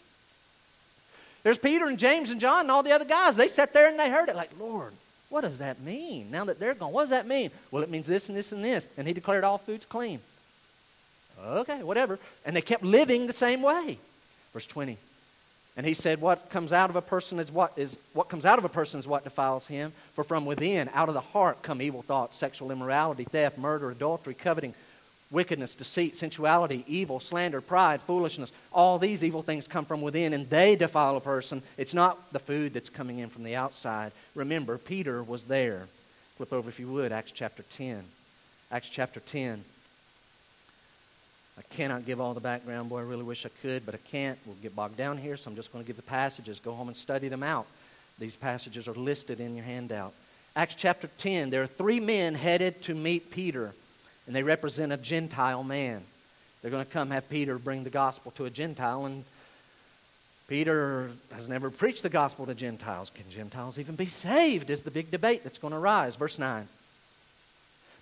There's 1.42 1.58
Peter 1.58 1.86
and 1.86 1.98
James 1.98 2.30
and 2.30 2.40
John 2.40 2.60
and 2.60 2.70
all 2.70 2.82
the 2.82 2.92
other 2.92 3.04
guys. 3.04 3.36
They 3.36 3.48
sat 3.48 3.72
there 3.72 3.88
and 3.88 3.98
they 3.98 4.10
heard 4.10 4.28
it 4.28 4.36
like, 4.36 4.50
Lord, 4.58 4.92
what 5.30 5.42
does 5.42 5.58
that 5.58 5.80
mean? 5.80 6.30
Now 6.30 6.44
that 6.46 6.58
they're 6.58 6.74
gone, 6.74 6.92
what 6.92 7.02
does 7.02 7.10
that 7.10 7.26
mean? 7.26 7.50
Well, 7.70 7.82
it 7.82 7.90
means 7.90 8.06
this 8.06 8.28
and 8.28 8.36
this 8.36 8.52
and 8.52 8.64
this. 8.64 8.88
And 8.96 9.06
he 9.06 9.12
declared 9.12 9.44
all 9.44 9.58
foods 9.58 9.86
clean. 9.86 10.20
Okay, 11.46 11.82
whatever. 11.82 12.18
And 12.44 12.56
they 12.56 12.62
kept 12.62 12.82
living 12.82 13.26
the 13.26 13.32
same 13.32 13.62
way. 13.62 13.98
Verse 14.52 14.66
20. 14.66 14.96
And 15.76 15.86
he 15.86 15.94
said, 15.94 16.20
What 16.20 16.50
comes 16.50 16.72
out 16.72 16.90
of 16.90 16.96
a 16.96 17.02
person 17.02 17.38
is 17.38 17.52
what 17.52 17.72
is 17.76 17.96
what 18.12 18.28
comes 18.28 18.44
out 18.44 18.58
of 18.58 18.64
a 18.64 18.68
person 18.68 18.98
is 18.98 19.06
what 19.06 19.22
defiles 19.22 19.68
him. 19.68 19.92
For 20.14 20.24
from 20.24 20.44
within, 20.44 20.90
out 20.92 21.08
of 21.08 21.14
the 21.14 21.20
heart, 21.20 21.62
come 21.62 21.80
evil 21.80 22.02
thoughts, 22.02 22.36
sexual 22.36 22.72
immorality, 22.72 23.22
theft, 23.22 23.58
murder, 23.58 23.90
adultery, 23.90 24.34
coveting 24.34 24.74
wickedness, 25.30 25.74
deceit, 25.74 26.16
sensuality, 26.16 26.84
evil, 26.86 27.20
slander, 27.20 27.60
pride, 27.60 28.00
foolishness. 28.02 28.52
All 28.72 28.98
these 28.98 29.22
evil 29.22 29.42
things 29.42 29.68
come 29.68 29.84
from 29.84 30.00
within 30.00 30.32
and 30.32 30.48
they 30.48 30.76
defile 30.76 31.16
a 31.16 31.20
person. 31.20 31.62
It's 31.76 31.94
not 31.94 32.32
the 32.32 32.38
food 32.38 32.74
that's 32.74 32.88
coming 32.88 33.18
in 33.18 33.28
from 33.28 33.44
the 33.44 33.56
outside. 33.56 34.12
Remember, 34.34 34.78
Peter 34.78 35.22
was 35.22 35.44
there. 35.44 35.86
Flip 36.36 36.52
over, 36.52 36.68
if 36.68 36.80
you 36.80 36.88
would, 36.88 37.12
Acts 37.12 37.32
chapter 37.32 37.62
10. 37.76 38.02
Acts 38.70 38.88
chapter 38.88 39.20
10. 39.20 39.62
I 41.58 41.74
cannot 41.74 42.06
give 42.06 42.20
all 42.20 42.34
the 42.34 42.40
background, 42.40 42.88
boy. 42.88 43.00
I 43.00 43.02
really 43.02 43.24
wish 43.24 43.44
I 43.44 43.50
could, 43.60 43.84
but 43.84 43.94
I 43.94 43.98
can't. 44.10 44.38
We'll 44.46 44.54
get 44.62 44.76
bogged 44.76 44.96
down 44.96 45.18
here, 45.18 45.36
so 45.36 45.50
I'm 45.50 45.56
just 45.56 45.72
going 45.72 45.84
to 45.84 45.86
give 45.86 45.96
the 45.96 46.02
passages. 46.02 46.60
Go 46.60 46.72
home 46.72 46.86
and 46.86 46.96
study 46.96 47.28
them 47.28 47.42
out. 47.42 47.66
These 48.18 48.36
passages 48.36 48.86
are 48.86 48.94
listed 48.94 49.40
in 49.40 49.56
your 49.56 49.64
handout. 49.64 50.14
Acts 50.54 50.76
chapter 50.76 51.10
10. 51.18 51.50
There 51.50 51.62
are 51.62 51.66
three 51.66 51.98
men 51.98 52.34
headed 52.34 52.80
to 52.82 52.94
meet 52.94 53.30
Peter 53.30 53.72
and 54.28 54.36
they 54.36 54.42
represent 54.42 54.92
a 54.92 54.98
Gentile 54.98 55.64
man. 55.64 56.02
They're 56.60 56.70
going 56.70 56.84
to 56.84 56.90
come 56.90 57.10
have 57.10 57.28
Peter 57.30 57.58
bring 57.58 57.82
the 57.82 57.90
gospel 57.90 58.30
to 58.32 58.44
a 58.44 58.50
Gentile, 58.50 59.06
and 59.06 59.24
Peter 60.48 61.10
has 61.32 61.48
never 61.48 61.70
preached 61.70 62.02
the 62.02 62.10
gospel 62.10 62.44
to 62.44 62.54
Gentiles. 62.54 63.10
Can 63.14 63.24
Gentiles 63.30 63.78
even 63.78 63.96
be 63.96 64.06
saved? 64.06 64.68
Is 64.68 64.82
the 64.82 64.90
big 64.90 65.10
debate 65.10 65.44
that's 65.44 65.56
going 65.56 65.72
to 65.72 65.78
rise. 65.78 66.14
Verse 66.14 66.38
9. 66.38 66.68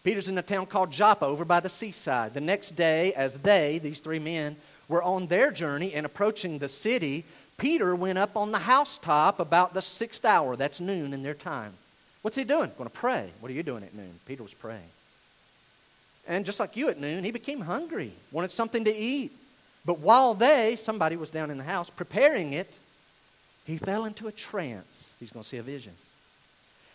Peter's 0.02 0.26
in 0.26 0.36
a 0.36 0.42
town 0.42 0.66
called 0.66 0.90
Joppa 0.90 1.24
over 1.24 1.44
by 1.44 1.60
the 1.60 1.68
seaside. 1.68 2.34
The 2.34 2.40
next 2.40 2.74
day, 2.74 3.12
as 3.14 3.38
they, 3.38 3.78
these 3.78 4.00
three 4.00 4.18
men, 4.18 4.56
were 4.88 5.02
on 5.02 5.28
their 5.28 5.52
journey 5.52 5.94
and 5.94 6.04
approaching 6.04 6.58
the 6.58 6.68
city, 6.68 7.24
Peter 7.56 7.94
went 7.94 8.18
up 8.18 8.36
on 8.36 8.50
the 8.50 8.58
housetop 8.58 9.38
about 9.38 9.74
the 9.74 9.82
sixth 9.82 10.24
hour. 10.24 10.56
That's 10.56 10.80
noon 10.80 11.12
in 11.12 11.22
their 11.22 11.34
time. 11.34 11.72
What's 12.22 12.36
he 12.36 12.42
doing? 12.42 12.72
Going 12.76 12.90
to 12.90 12.96
pray. 12.96 13.30
What 13.38 13.50
are 13.50 13.54
you 13.54 13.62
doing 13.62 13.84
at 13.84 13.94
noon? 13.94 14.18
Peter 14.26 14.42
was 14.42 14.54
praying. 14.54 14.90
And 16.26 16.44
just 16.44 16.58
like 16.58 16.76
you 16.76 16.88
at 16.88 17.00
noon, 17.00 17.24
he 17.24 17.30
became 17.30 17.60
hungry, 17.60 18.12
wanted 18.32 18.52
something 18.52 18.84
to 18.84 18.94
eat. 18.94 19.32
But 19.84 20.00
while 20.00 20.34
they, 20.34 20.76
somebody 20.76 21.16
was 21.16 21.30
down 21.30 21.50
in 21.50 21.58
the 21.58 21.64
house 21.64 21.88
preparing 21.88 22.52
it, 22.52 22.72
he 23.64 23.78
fell 23.78 24.04
into 24.04 24.26
a 24.26 24.32
trance. 24.32 25.12
He's 25.20 25.30
going 25.30 25.44
to 25.44 25.48
see 25.48 25.58
a 25.58 25.62
vision. 25.62 25.92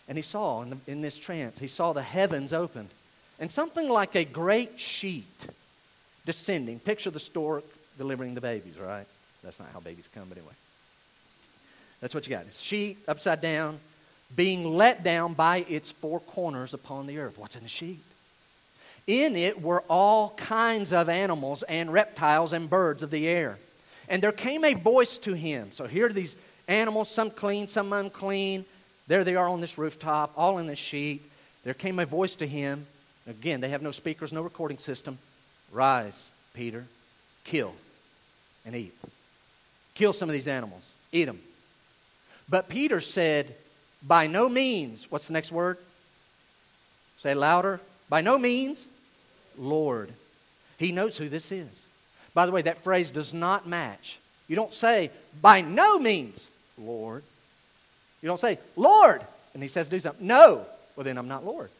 And 0.08 0.18
he 0.18 0.22
saw 0.22 0.62
in, 0.62 0.70
the, 0.70 0.78
in 0.86 1.00
this 1.00 1.18
trance, 1.18 1.58
he 1.58 1.68
saw 1.68 1.92
the 1.92 2.02
heavens 2.02 2.52
opened 2.52 2.90
and 3.38 3.50
something 3.50 3.88
like 3.88 4.14
a 4.14 4.24
great 4.24 4.78
sheet 4.78 5.46
descending. 6.26 6.78
Picture 6.78 7.10
the 7.10 7.20
stork 7.20 7.64
delivering 7.98 8.34
the 8.34 8.40
babies, 8.40 8.78
right? 8.78 9.06
That's 9.42 9.58
not 9.58 9.68
how 9.72 9.80
babies 9.80 10.08
come, 10.14 10.24
but 10.28 10.38
anyway. 10.38 10.52
That's 12.00 12.14
what 12.14 12.26
you 12.26 12.30
got. 12.30 12.46
It's 12.46 12.60
sheet 12.60 12.98
upside 13.08 13.40
down, 13.40 13.78
being 14.34 14.76
let 14.76 15.02
down 15.02 15.34
by 15.34 15.64
its 15.68 15.92
four 15.92 16.20
corners 16.20 16.74
upon 16.74 17.06
the 17.06 17.18
earth. 17.18 17.38
What's 17.38 17.56
in 17.56 17.62
the 17.62 17.68
sheet? 17.68 18.00
In 19.06 19.36
it 19.36 19.60
were 19.60 19.82
all 19.88 20.30
kinds 20.36 20.92
of 20.92 21.08
animals 21.08 21.62
and 21.64 21.92
reptiles 21.92 22.52
and 22.52 22.70
birds 22.70 23.02
of 23.02 23.10
the 23.10 23.26
air. 23.26 23.58
And 24.08 24.22
there 24.22 24.32
came 24.32 24.64
a 24.64 24.74
voice 24.74 25.18
to 25.18 25.32
him. 25.32 25.70
So 25.72 25.86
here 25.86 26.06
are 26.06 26.12
these 26.12 26.36
animals, 26.68 27.10
some 27.10 27.30
clean, 27.30 27.68
some 27.68 27.92
unclean. 27.92 28.64
There 29.08 29.24
they 29.24 29.36
are 29.36 29.48
on 29.48 29.60
this 29.60 29.78
rooftop, 29.78 30.32
all 30.36 30.58
in 30.58 30.66
this 30.66 30.78
sheet. 30.78 31.22
There 31.64 31.74
came 31.74 31.98
a 31.98 32.06
voice 32.06 32.36
to 32.36 32.46
him. 32.46 32.86
Again, 33.26 33.60
they 33.60 33.68
have 33.68 33.82
no 33.82 33.90
speakers, 33.90 34.32
no 34.32 34.42
recording 34.42 34.78
system. 34.78 35.18
Rise, 35.72 36.28
Peter, 36.54 36.84
kill 37.44 37.74
and 38.64 38.74
eat. 38.74 38.94
Kill 39.94 40.12
some 40.12 40.28
of 40.28 40.32
these 40.32 40.48
animals, 40.48 40.82
eat 41.12 41.26
them. 41.26 41.40
But 42.48 42.68
Peter 42.68 43.00
said, 43.00 43.54
By 44.06 44.26
no 44.26 44.48
means. 44.48 45.10
What's 45.10 45.26
the 45.26 45.32
next 45.32 45.52
word? 45.52 45.78
Say 47.20 47.34
louder. 47.34 47.80
By 48.08 48.20
no 48.20 48.38
means. 48.38 48.86
Lord. 49.58 50.10
He 50.78 50.92
knows 50.92 51.16
who 51.16 51.28
this 51.28 51.52
is. 51.52 51.82
By 52.34 52.46
the 52.46 52.52
way, 52.52 52.62
that 52.62 52.78
phrase 52.78 53.10
does 53.10 53.34
not 53.34 53.66
match. 53.66 54.18
You 54.48 54.56
don't 54.56 54.72
say, 54.72 55.10
by 55.40 55.60
no 55.60 55.98
means, 55.98 56.48
Lord. 56.78 57.22
You 58.22 58.26
don't 58.28 58.40
say, 58.40 58.58
Lord. 58.76 59.20
And 59.54 59.62
he 59.62 59.68
says, 59.68 59.88
do 59.88 60.00
something. 60.00 60.26
No. 60.26 60.66
Well, 60.96 61.04
then 61.04 61.18
I'm 61.18 61.28
not 61.28 61.44
Lord. 61.44 61.70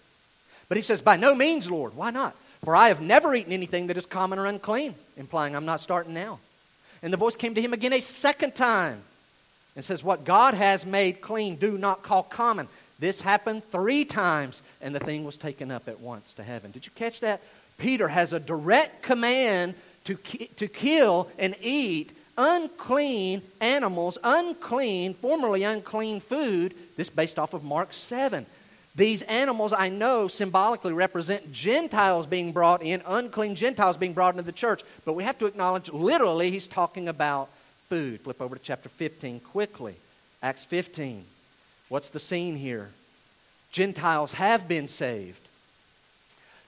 But 0.68 0.76
he 0.76 0.82
says, 0.82 1.00
by 1.00 1.16
no 1.16 1.35
means, 1.35 1.70
Lord. 1.70 1.94
Why 1.94 2.11
not? 2.11 2.35
For 2.64 2.76
I 2.76 2.88
have 2.88 3.00
never 3.00 3.35
eaten 3.35 3.52
anything 3.52 3.88
that 3.88 3.98
is 3.98 4.06
common 4.06 4.38
or 4.38 4.46
unclean, 4.46 4.94
implying 5.16 5.56
I'm 5.56 5.64
not 5.64 5.80
starting 5.80 6.14
now. 6.14 6.38
And 7.02 7.12
the 7.12 7.18
voice 7.18 7.35
came 7.35 7.54
to 7.54 7.61
him 7.61 7.72
again 7.72 7.92
a 7.92 8.00
second 8.00 8.54
time 8.54 9.02
and 9.74 9.85
says, 9.85 10.04
What 10.04 10.24
God 10.24 10.54
has 10.54 10.87
made 10.87 11.20
clean, 11.20 11.56
do 11.56 11.76
not 11.76 12.02
call 12.02 12.22
common. 12.22 12.68
This 13.00 13.20
happened 13.20 13.64
three 13.72 14.04
times, 14.04 14.62
and 14.80 14.94
the 14.94 15.00
thing 15.00 15.24
was 15.24 15.37
taken 15.37 15.72
up 15.72 15.88
at 15.88 16.00
once 16.00 16.35
to 16.35 16.44
heaven. 16.44 16.70
Did 16.70 16.87
you 16.87 16.92
catch 16.94 17.20
that? 17.20 17.40
Peter 17.82 18.06
has 18.06 18.32
a 18.32 18.38
direct 18.38 19.02
command 19.02 19.74
to, 20.04 20.16
ki- 20.16 20.48
to 20.56 20.68
kill 20.68 21.28
and 21.36 21.56
eat 21.60 22.16
unclean 22.38 23.42
animals, 23.60 24.18
unclean, 24.22 25.14
formerly 25.14 25.64
unclean 25.64 26.20
food. 26.20 26.74
This 26.96 27.10
based 27.10 27.40
off 27.40 27.54
of 27.54 27.64
Mark 27.64 27.92
7. 27.92 28.46
These 28.94 29.22
animals, 29.22 29.72
I 29.76 29.88
know, 29.88 30.28
symbolically 30.28 30.92
represent 30.92 31.52
Gentiles 31.52 32.26
being 32.26 32.52
brought 32.52 32.82
in, 32.82 33.02
unclean 33.04 33.56
Gentiles 33.56 33.96
being 33.96 34.12
brought 34.12 34.34
into 34.34 34.44
the 34.44 34.52
church. 34.52 34.82
But 35.04 35.14
we 35.14 35.24
have 35.24 35.38
to 35.40 35.46
acknowledge, 35.46 35.90
literally, 35.90 36.52
he's 36.52 36.68
talking 36.68 37.08
about 37.08 37.48
food. 37.88 38.20
Flip 38.20 38.40
over 38.40 38.54
to 38.54 38.62
chapter 38.62 38.90
15 38.90 39.40
quickly. 39.40 39.96
Acts 40.40 40.64
15. 40.64 41.24
What's 41.88 42.10
the 42.10 42.20
scene 42.20 42.54
here? 42.54 42.90
Gentiles 43.72 44.32
have 44.34 44.68
been 44.68 44.86
saved. 44.86 45.41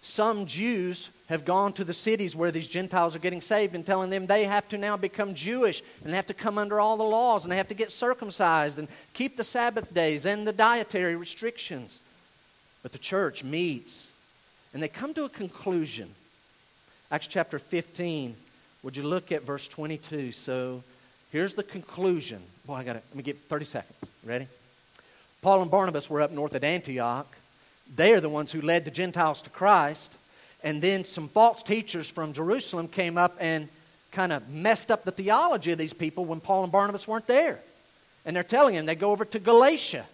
Some 0.05 0.45
Jews 0.45 1.09
have 1.31 1.47
gone 1.47 1.73
to 1.73 1.83
the 1.83 1.95
cities 1.95 2.37
where 2.37 2.51
these 2.51 2.69
Gentiles 2.69 3.17
are 3.17 3.21
getting 3.21 3.41
saved 3.41 3.75
and 3.75 3.87
telling 3.87 4.11
them 4.11 4.27
they 4.27 4.45
have 4.45 4.69
to 4.69 4.77
now 4.77 4.99
become 4.99 5.35
Jewish 5.35 5.83
and 6.05 6.13
they 6.13 6.17
have 6.17 6.27
to 6.27 6.35
come 6.35 6.59
under 6.59 6.79
all 6.79 6.99
the 6.99 7.03
laws 7.03 7.43
and 7.43 7.51
they 7.51 7.57
have 7.57 7.69
to 7.69 7.75
get 7.75 7.91
circumcised 7.91 8.79
and 8.79 8.87
keep 9.15 9.39
the 9.39 9.45
Sabbath 9.45 9.95
days 9.95 10.27
and 10.27 10.47
the 10.47 10.53
dietary 10.53 11.17
restrictions. 11.17 12.01
But 12.83 12.93
the 12.93 12.99
church 12.99 13.43
meets 13.43 14.09
and 14.75 14.83
they 14.83 14.89
come 14.89 15.15
to 15.15 15.25
a 15.25 15.29
conclusion. 15.31 16.11
Acts 17.11 17.27
chapter 17.27 17.59
15, 17.59 18.37
would 18.83 18.99
you 18.99 19.05
look 19.05 19.33
at 19.33 19.43
verse 19.43 19.67
22? 19.69 20.33
So 20.33 20.83
here's 21.33 21.55
the 21.55 21.63
conclusion. 21.63 22.43
Boy, 22.67 22.75
I 22.75 22.85
got 22.85 22.97
it. 22.97 23.05
Let 23.09 23.17
me 23.17 23.23
get 23.23 23.39
30 23.39 23.65
seconds. 23.65 24.05
Ready? 24.23 24.49
Paul 25.41 25.63
and 25.63 25.71
Barnabas 25.71 26.11
were 26.11 26.21
up 26.21 26.31
north 26.31 26.55
at 26.55 26.63
Antioch. 26.63 27.35
They 27.95 28.13
are 28.13 28.21
the 28.21 28.29
ones 28.29 28.53
who 28.53 28.61
led 28.61 28.85
the 28.85 28.91
Gentiles 28.91 29.43
to 29.43 29.51
Christ. 29.51 30.13
And 30.63 30.81
then 30.81 31.05
some 31.05 31.29
false 31.29 31.63
teachers 31.63 32.09
from 32.09 32.33
Jerusalem 32.33 32.89
came 32.89 33.19
up 33.19 33.37
and 33.39 33.69
kind 34.13 34.33
of 34.33 34.49
messed 34.49 34.91
up 34.91 35.05
the 35.05 35.11
theology 35.11 35.73
of 35.73 35.79
these 35.79 35.93
people 35.93 36.25
when 36.25 36.41
Paul 36.41 36.63
and 36.63 36.73
Barnabas 36.73 37.07
weren't 37.07 37.27
there. 37.27 37.61
And 38.25 38.35
they're 38.35 38.43
telling 38.43 38.75
them 38.75 38.87
they 38.87 38.95
go 38.95 39.11
over 39.11 39.25
to 39.27 39.39
Galatia. 39.39 40.07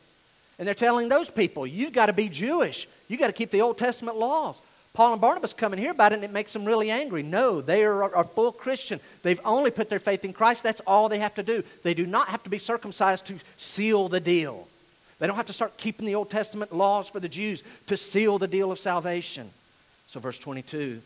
And 0.59 0.66
they're 0.66 0.74
telling 0.74 1.09
those 1.09 1.30
people, 1.30 1.66
you've 1.66 1.92
got 1.92 2.06
to 2.06 2.12
be 2.12 2.28
Jewish. 2.28 2.88
You've 3.09 3.20
got 3.20 3.28
to 3.28 3.33
keep 3.33 3.50
the 3.50 3.62
Old 3.62 3.78
Testament 3.78 4.16
laws. 4.16 4.56
Paul 4.92 5.12
and 5.12 5.20
Barnabas 5.20 5.52
come 5.52 5.72
and 5.72 5.80
hear 5.80 5.92
about 5.92 6.12
it 6.12 6.16
and 6.16 6.24
it 6.24 6.33
makes 6.33 6.52
them 6.52 6.64
really 6.64 6.90
angry. 6.90 7.22
No, 7.22 7.61
they 7.61 7.85
are 7.85 8.12
a 8.12 8.24
full 8.24 8.50
Christian. 8.52 9.00
They've 9.22 9.40
only 9.44 9.70
put 9.70 9.88
their 9.88 10.00
faith 10.00 10.24
in 10.24 10.33
Christ. 10.33 10.62
That's 10.62 10.80
all 10.87 11.09
they 11.09 11.20
have 11.20 11.35
to 11.37 11.42
do. 11.42 11.62
They 11.85 11.94
do 11.94 12.06
not 12.06 12.28
have 12.28 12.42
to 12.42 12.50
be 12.50 12.59
circumcised 12.59 13.26
to 13.26 13.38
seal 13.56 14.09
the 14.09 14.20
deal. 14.20 14.66
They 15.20 15.26
don't 15.26 15.37
have 15.37 15.46
to 15.46 15.52
start 15.52 15.76
keeping 15.76 16.06
the 16.06 16.16
Old 16.16 16.30
Testament 16.30 16.74
laws 16.74 17.09
for 17.09 17.20
the 17.20 17.28
Jews 17.28 17.62
to 17.87 17.96
seal 17.96 18.38
the 18.38 18.48
deal 18.48 18.72
of 18.72 18.80
salvation. 18.80 19.50
So, 20.06 20.18
verse 20.18 20.38
22, 20.38 21.00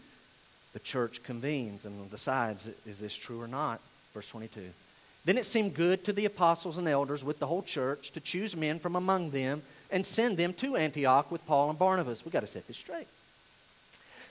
the 0.73 0.79
church 0.79 1.23
convenes 1.25 1.85
and 1.85 2.11
decides 2.11 2.71
is 2.87 3.01
this 3.01 3.15
true 3.15 3.43
or 3.43 3.49
not? 3.49 3.81
Verse 4.15 4.29
22. 4.29 4.63
Then 5.25 5.37
it 5.37 5.47
seemed 5.47 5.75
good 5.75 6.05
to 6.05 6.13
the 6.13 6.27
apostles 6.27 6.79
and 6.79 6.87
elders 6.87 7.25
with 7.25 7.39
the 7.39 7.47
whole 7.47 7.63
church 7.63 8.13
to 8.13 8.21
choose 8.21 8.57
men 8.57 8.79
from 8.79 8.95
among 8.95 9.31
them 9.31 9.63
and 9.91 10.07
send 10.07 10.37
them 10.37 10.53
to 10.55 10.77
Antioch 10.77 11.31
with 11.31 11.47
Paul 11.47 11.71
and 11.71 11.79
Barnabas. 11.79 12.25
We've 12.25 12.33
got 12.33 12.41
to 12.41 12.47
set 12.47 12.67
this 12.69 12.77
straight. 12.77 13.09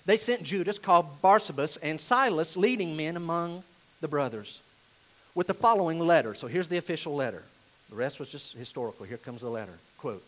They 0.05 0.17
sent 0.17 0.43
Judas, 0.43 0.79
called 0.79 1.21
Barsabbas, 1.21 1.77
and 1.81 1.99
Silas, 1.99 2.55
leading 2.55 2.95
men 2.95 3.15
among 3.15 3.63
the 4.01 4.07
brothers, 4.07 4.59
with 5.33 5.47
the 5.47 5.53
following 5.53 5.99
letter. 5.99 6.35
So 6.35 6.47
here's 6.47 6.67
the 6.67 6.77
official 6.77 7.15
letter. 7.15 7.43
The 7.93 7.99
rest 7.99 8.19
was 8.19 8.29
just 8.29 8.53
historical. 8.53 9.05
Here 9.05 9.17
comes 9.17 9.41
the 9.41 9.49
letter. 9.49 9.77
Quote 9.99 10.23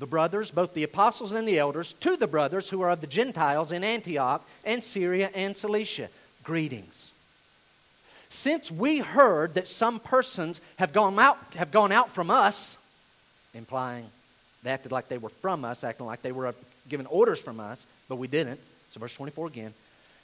the 0.00 0.06
brothers, 0.06 0.50
both 0.50 0.74
the 0.74 0.82
apostles 0.82 1.30
and 1.32 1.46
the 1.46 1.60
elders, 1.60 1.92
to 2.00 2.16
the 2.16 2.26
brothers 2.26 2.68
who 2.68 2.82
are 2.82 2.90
of 2.90 3.00
the 3.00 3.06
Gentiles 3.06 3.70
in 3.70 3.84
Antioch 3.84 4.44
and 4.64 4.82
Syria 4.82 5.30
and 5.32 5.56
Cilicia. 5.56 6.08
Greetings. 6.42 7.12
Since 8.28 8.70
we 8.70 8.98
heard 8.98 9.54
that 9.54 9.68
some 9.68 10.00
persons 10.00 10.60
have 10.78 10.92
gone 10.92 11.16
out, 11.20 11.38
have 11.54 11.70
gone 11.70 11.92
out 11.92 12.10
from 12.10 12.30
us, 12.30 12.76
implying 13.54 14.04
they 14.64 14.70
acted 14.70 14.90
like 14.90 15.08
they 15.08 15.18
were 15.18 15.28
from 15.28 15.64
us, 15.64 15.84
acting 15.84 16.04
like 16.04 16.22
they 16.22 16.32
were 16.32 16.52
given 16.88 17.06
orders 17.06 17.38
from 17.38 17.60
us, 17.60 17.86
but 18.08 18.16
we 18.16 18.26
didn't. 18.26 18.58
So, 18.90 18.98
verse 18.98 19.14
24 19.14 19.46
again. 19.46 19.72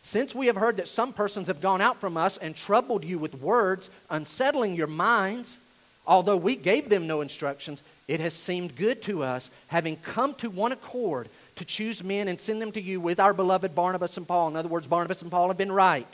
Since 0.02 0.34
we 0.34 0.48
have 0.48 0.56
heard 0.56 0.78
that 0.78 0.88
some 0.88 1.12
persons 1.12 1.46
have 1.46 1.60
gone 1.60 1.80
out 1.80 2.00
from 2.00 2.16
us 2.16 2.36
and 2.36 2.56
troubled 2.56 3.04
you 3.04 3.20
with 3.20 3.40
words, 3.40 3.88
unsettling 4.10 4.74
your 4.74 4.88
minds, 4.88 5.56
although 6.06 6.36
we 6.36 6.56
gave 6.56 6.88
them 6.88 7.06
no 7.06 7.20
instructions, 7.20 7.82
it 8.08 8.20
has 8.20 8.34
seemed 8.34 8.76
good 8.76 9.02
to 9.02 9.22
us, 9.22 9.50
having 9.68 9.96
come 9.96 10.34
to 10.34 10.50
one 10.50 10.72
accord, 10.72 11.28
to 11.56 11.64
choose 11.64 12.02
men 12.02 12.28
and 12.28 12.40
send 12.40 12.60
them 12.60 12.72
to 12.72 12.80
you 12.80 13.00
with 13.00 13.20
our 13.20 13.32
beloved 13.32 13.74
Barnabas 13.74 14.16
and 14.16 14.26
Paul. 14.26 14.48
In 14.48 14.56
other 14.56 14.68
words, 14.68 14.86
Barnabas 14.86 15.22
and 15.22 15.30
Paul 15.30 15.48
have 15.48 15.56
been 15.56 15.72
right. 15.72 16.06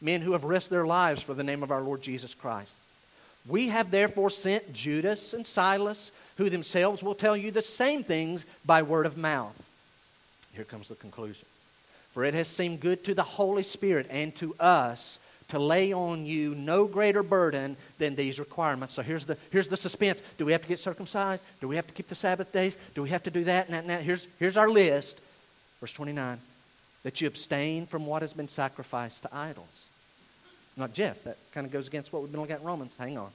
Men 0.00 0.20
who 0.20 0.32
have 0.32 0.44
risked 0.44 0.70
their 0.70 0.86
lives 0.86 1.22
for 1.22 1.34
the 1.34 1.44
name 1.44 1.62
of 1.62 1.70
our 1.70 1.80
Lord 1.80 2.02
Jesus 2.02 2.34
Christ. 2.34 2.76
We 3.46 3.68
have 3.68 3.90
therefore 3.90 4.30
sent 4.30 4.72
Judas 4.72 5.32
and 5.32 5.46
Silas, 5.46 6.10
who 6.36 6.50
themselves 6.50 7.02
will 7.02 7.14
tell 7.14 7.36
you 7.36 7.50
the 7.50 7.62
same 7.62 8.02
things 8.02 8.44
by 8.64 8.82
word 8.82 9.06
of 9.06 9.16
mouth. 9.16 9.54
Here 10.54 10.64
comes 10.64 10.88
the 10.88 10.94
conclusion. 10.94 11.46
For 12.12 12.24
it 12.24 12.34
has 12.34 12.48
seemed 12.48 12.80
good 12.80 13.04
to 13.04 13.14
the 13.14 13.22
Holy 13.22 13.62
Spirit 13.62 14.06
and 14.08 14.34
to 14.36 14.54
us 14.60 15.18
to 15.48 15.58
lay 15.58 15.92
on 15.92 16.26
you 16.26 16.54
no 16.54 16.86
greater 16.86 17.22
burden 17.22 17.76
than 17.98 18.14
these 18.14 18.38
requirements. 18.38 18.94
So 18.94 19.02
here's 19.02 19.26
the, 19.26 19.36
here's 19.50 19.68
the 19.68 19.76
suspense. 19.76 20.22
Do 20.38 20.44
we 20.44 20.52
have 20.52 20.62
to 20.62 20.68
get 20.68 20.78
circumcised? 20.78 21.44
Do 21.60 21.68
we 21.68 21.76
have 21.76 21.86
to 21.86 21.92
keep 21.92 22.08
the 22.08 22.14
Sabbath 22.14 22.52
days? 22.52 22.76
Do 22.94 23.02
we 23.02 23.10
have 23.10 23.22
to 23.24 23.30
do 23.30 23.44
that 23.44 23.66
and 23.66 23.74
that 23.74 23.80
and 23.80 23.90
that? 23.90 24.02
Here's, 24.02 24.26
here's 24.38 24.56
our 24.56 24.68
list. 24.68 25.18
Verse 25.80 25.92
29 25.92 26.38
that 27.04 27.20
you 27.20 27.26
abstain 27.26 27.86
from 27.86 28.06
what 28.06 28.22
has 28.22 28.32
been 28.32 28.48
sacrificed 28.48 29.22
to 29.22 29.28
idols. 29.30 29.68
Not 30.76 30.92
Jeff. 30.92 31.22
That 31.24 31.36
kind 31.52 31.66
of 31.66 31.72
goes 31.72 31.86
against 31.86 32.12
what 32.12 32.22
we've 32.22 32.32
been 32.32 32.40
looking 32.40 32.54
at 32.54 32.60
in 32.60 32.66
Romans. 32.66 32.96
Hang 32.98 33.16
on. 33.16 33.30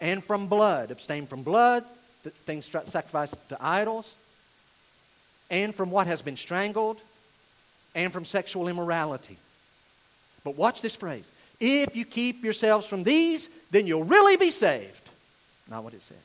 And 0.00 0.22
from 0.22 0.48
blood. 0.48 0.90
Abstain 0.90 1.26
from 1.26 1.42
blood, 1.42 1.84
things 2.44 2.66
sacrificed 2.66 3.36
to 3.48 3.56
idols. 3.60 4.12
And 5.50 5.74
from 5.74 5.90
what 5.90 6.06
has 6.06 6.20
been 6.20 6.36
strangled. 6.36 6.98
And 7.94 8.12
from 8.12 8.24
sexual 8.24 8.68
immorality. 8.68 9.38
But 10.44 10.56
watch 10.56 10.82
this 10.82 10.94
phrase. 10.94 11.30
If 11.58 11.96
you 11.96 12.04
keep 12.04 12.44
yourselves 12.44 12.86
from 12.86 13.02
these, 13.02 13.48
then 13.70 13.86
you'll 13.86 14.04
really 14.04 14.36
be 14.36 14.50
saved. 14.50 15.00
Not 15.70 15.82
what 15.82 15.94
it 15.94 16.02
says. 16.02 16.18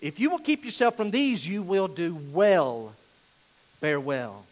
If 0.00 0.18
you 0.18 0.30
will 0.30 0.38
keep 0.38 0.64
yourself 0.64 0.96
from 0.96 1.10
these, 1.10 1.46
you 1.46 1.62
will 1.62 1.86
do 1.88 2.18
well. 2.32 2.92
Bear 3.80 4.00
well. 4.00 4.44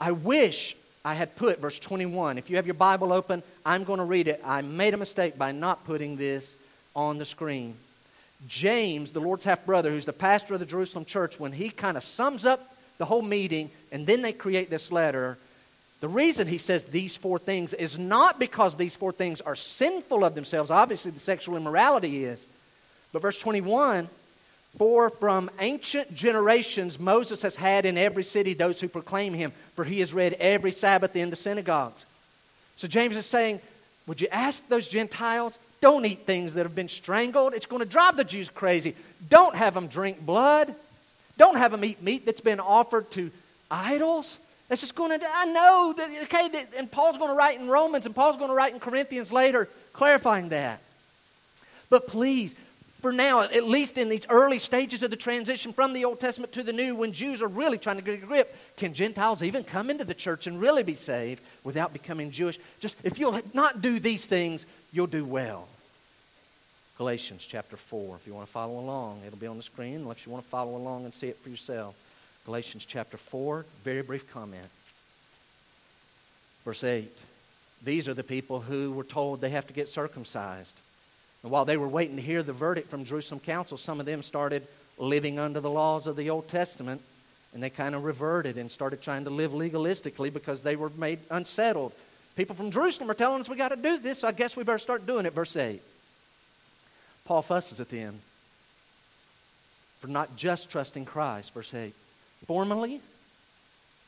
I 0.00 0.12
wish 0.12 0.76
I 1.04 1.14
had 1.14 1.36
put 1.36 1.60
verse 1.60 1.78
21. 1.78 2.38
If 2.38 2.50
you 2.50 2.56
have 2.56 2.66
your 2.66 2.74
Bible 2.74 3.12
open, 3.12 3.42
I'm 3.64 3.84
going 3.84 3.98
to 3.98 4.04
read 4.04 4.28
it. 4.28 4.40
I 4.44 4.60
made 4.62 4.94
a 4.94 4.98
mistake 4.98 5.38
by 5.38 5.52
not 5.52 5.84
putting 5.84 6.16
this 6.16 6.56
on 6.94 7.18
the 7.18 7.24
screen. 7.24 7.74
James, 8.46 9.10
the 9.10 9.20
Lord's 9.20 9.44
half 9.44 9.64
brother, 9.64 9.90
who's 9.90 10.04
the 10.04 10.12
pastor 10.12 10.54
of 10.54 10.60
the 10.60 10.66
Jerusalem 10.66 11.04
church, 11.04 11.40
when 11.40 11.52
he 11.52 11.70
kind 11.70 11.96
of 11.96 12.02
sums 12.02 12.44
up 12.44 12.76
the 12.98 13.04
whole 13.04 13.22
meeting 13.22 13.70
and 13.90 14.06
then 14.06 14.22
they 14.22 14.32
create 14.32 14.68
this 14.68 14.92
letter, 14.92 15.38
the 16.00 16.08
reason 16.08 16.46
he 16.46 16.58
says 16.58 16.84
these 16.84 17.16
four 17.16 17.38
things 17.38 17.72
is 17.72 17.98
not 17.98 18.38
because 18.38 18.76
these 18.76 18.96
four 18.96 19.12
things 19.12 19.40
are 19.40 19.56
sinful 19.56 20.24
of 20.24 20.34
themselves. 20.34 20.70
Obviously, 20.70 21.10
the 21.10 21.20
sexual 21.20 21.56
immorality 21.56 22.24
is. 22.24 22.46
But 23.12 23.22
verse 23.22 23.38
21 23.38 24.08
For 24.78 25.08
from 25.08 25.50
ancient 25.58 26.14
generations 26.14 27.00
Moses 27.00 27.42
has 27.42 27.56
had 27.56 27.86
in 27.86 27.96
every 27.96 28.24
city 28.24 28.52
those 28.52 28.80
who 28.80 28.88
proclaim 28.88 29.32
him, 29.32 29.52
for 29.74 29.84
he 29.84 30.00
has 30.00 30.12
read 30.12 30.34
every 30.34 30.72
Sabbath 30.72 31.16
in 31.16 31.30
the 31.30 31.36
synagogues. 31.36 32.04
So 32.76 32.86
James 32.86 33.16
is 33.16 33.24
saying, 33.24 33.60
Would 34.06 34.20
you 34.20 34.28
ask 34.30 34.68
those 34.68 34.88
Gentiles? 34.88 35.58
Don't 35.80 36.04
eat 36.04 36.26
things 36.26 36.54
that 36.54 36.64
have 36.64 36.74
been 36.74 36.88
strangled. 36.88 37.54
It's 37.54 37.66
going 37.66 37.80
to 37.80 37.88
drive 37.88 38.16
the 38.16 38.24
Jews 38.24 38.50
crazy. 38.50 38.94
Don't 39.28 39.56
have 39.56 39.74
them 39.74 39.88
drink 39.88 40.24
blood. 40.24 40.74
Don't 41.38 41.56
have 41.56 41.70
them 41.70 41.84
eat 41.84 42.02
meat 42.02 42.24
that's 42.26 42.40
been 42.40 42.60
offered 42.60 43.10
to 43.12 43.30
idols. 43.70 44.38
That's 44.68 44.80
just 44.80 44.94
going 44.94 45.18
to, 45.18 45.26
I 45.26 45.44
know, 45.46 45.94
that, 45.96 46.10
okay, 46.24 46.66
and 46.76 46.90
Paul's 46.90 47.18
going 47.18 47.30
to 47.30 47.36
write 47.36 47.60
in 47.60 47.68
Romans 47.68 48.04
and 48.06 48.14
Paul's 48.14 48.36
going 48.36 48.50
to 48.50 48.54
write 48.54 48.72
in 48.72 48.80
Corinthians 48.80 49.30
later 49.30 49.68
clarifying 49.92 50.48
that. 50.48 50.80
But 51.88 52.08
please, 52.08 52.54
for 53.00 53.12
now, 53.12 53.42
at 53.42 53.64
least 53.64 53.96
in 53.96 54.08
these 54.08 54.26
early 54.28 54.58
stages 54.58 55.04
of 55.04 55.10
the 55.10 55.16
transition 55.16 55.72
from 55.72 55.92
the 55.92 56.04
Old 56.04 56.18
Testament 56.18 56.52
to 56.54 56.64
the 56.64 56.72
New, 56.72 56.96
when 56.96 57.12
Jews 57.12 57.42
are 57.42 57.48
really 57.48 57.78
trying 57.78 57.96
to 57.96 58.02
get 58.02 58.14
a 58.14 58.26
grip, 58.26 58.56
can 58.76 58.94
Gentiles 58.94 59.42
even 59.42 59.62
come 59.62 59.90
into 59.90 60.04
the 60.04 60.14
church 60.14 60.48
and 60.48 60.60
really 60.60 60.82
be 60.82 60.96
saved 60.96 61.40
without 61.62 61.92
becoming 61.92 62.32
Jewish? 62.32 62.58
Just 62.80 62.96
if 63.04 63.18
you'll 63.20 63.40
not 63.54 63.80
do 63.80 64.00
these 64.00 64.26
things, 64.26 64.66
you'll 64.92 65.06
do 65.06 65.24
well. 65.24 65.68
Galatians 66.98 67.46
chapter 67.46 67.76
4. 67.76 68.16
If 68.16 68.26
you 68.26 68.34
want 68.34 68.46
to 68.46 68.52
follow 68.52 68.80
along, 68.80 69.20
it'll 69.26 69.38
be 69.38 69.46
on 69.46 69.58
the 69.58 69.62
screen 69.62 69.96
unless 69.96 70.26
you 70.26 70.32
want 70.32 70.44
to 70.44 70.50
follow 70.50 70.76
along 70.76 71.04
and 71.04 71.14
see 71.14 71.28
it 71.28 71.36
for 71.36 71.50
yourself. 71.50 71.94
Galatians 72.46 72.84
chapter 72.86 73.16
4, 73.16 73.66
very 73.82 74.02
brief 74.02 74.32
comment. 74.32 74.70
Verse 76.64 76.84
8. 76.84 77.10
These 77.82 78.06
are 78.06 78.14
the 78.14 78.22
people 78.22 78.60
who 78.60 78.92
were 78.92 79.04
told 79.04 79.40
they 79.40 79.50
have 79.50 79.66
to 79.66 79.72
get 79.72 79.88
circumcised. 79.88 80.74
And 81.42 81.50
while 81.50 81.64
they 81.64 81.76
were 81.76 81.88
waiting 81.88 82.14
to 82.16 82.22
hear 82.22 82.44
the 82.44 82.52
verdict 82.52 82.88
from 82.88 83.04
Jerusalem 83.04 83.40
Council, 83.40 83.76
some 83.76 83.98
of 83.98 84.06
them 84.06 84.22
started 84.22 84.66
living 84.96 85.40
under 85.40 85.60
the 85.60 85.68
laws 85.68 86.06
of 86.06 86.14
the 86.14 86.30
Old 86.30 86.48
Testament 86.48 87.02
and 87.52 87.62
they 87.62 87.70
kind 87.70 87.94
of 87.94 88.04
reverted 88.04 88.58
and 88.58 88.70
started 88.70 89.02
trying 89.02 89.24
to 89.24 89.30
live 89.30 89.50
legalistically 89.50 90.32
because 90.32 90.62
they 90.62 90.76
were 90.76 90.90
made 90.90 91.18
unsettled. 91.30 91.92
People 92.36 92.54
from 92.54 92.70
Jerusalem 92.70 93.10
are 93.10 93.14
telling 93.14 93.40
us 93.40 93.48
we 93.48 93.56
got 93.56 93.70
to 93.70 93.76
do 93.76 93.98
this, 93.98 94.20
so 94.20 94.28
I 94.28 94.32
guess 94.32 94.56
we 94.56 94.62
better 94.62 94.78
start 94.78 95.06
doing 95.06 95.26
it. 95.26 95.32
Verse 95.32 95.56
8. 95.56 95.82
Paul 97.24 97.42
fusses 97.42 97.80
at 97.80 97.88
them 97.88 98.20
for 100.00 100.06
not 100.06 100.36
just 100.36 100.70
trusting 100.70 101.06
Christ. 101.06 101.52
Verse 101.52 101.74
8. 101.74 101.92
Formerly, 102.46 103.00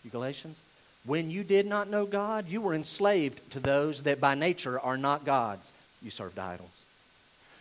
you 0.05 0.11
Galatians, 0.11 0.59
when 1.05 1.31
you 1.31 1.43
did 1.43 1.66
not 1.66 1.89
know 1.89 2.07
God, 2.07 2.49
you 2.49 2.61
were 2.61 2.74
enslaved 2.74 3.51
to 3.53 3.61
those 3.61 4.03
that 4.03 4.20
by 4.20 4.35
nature 4.35 4.79
are 4.79 4.99
not 4.99 5.24
gods. 5.24 5.72
You 6.03 6.11
served 6.11 6.39
idols. 6.39 6.68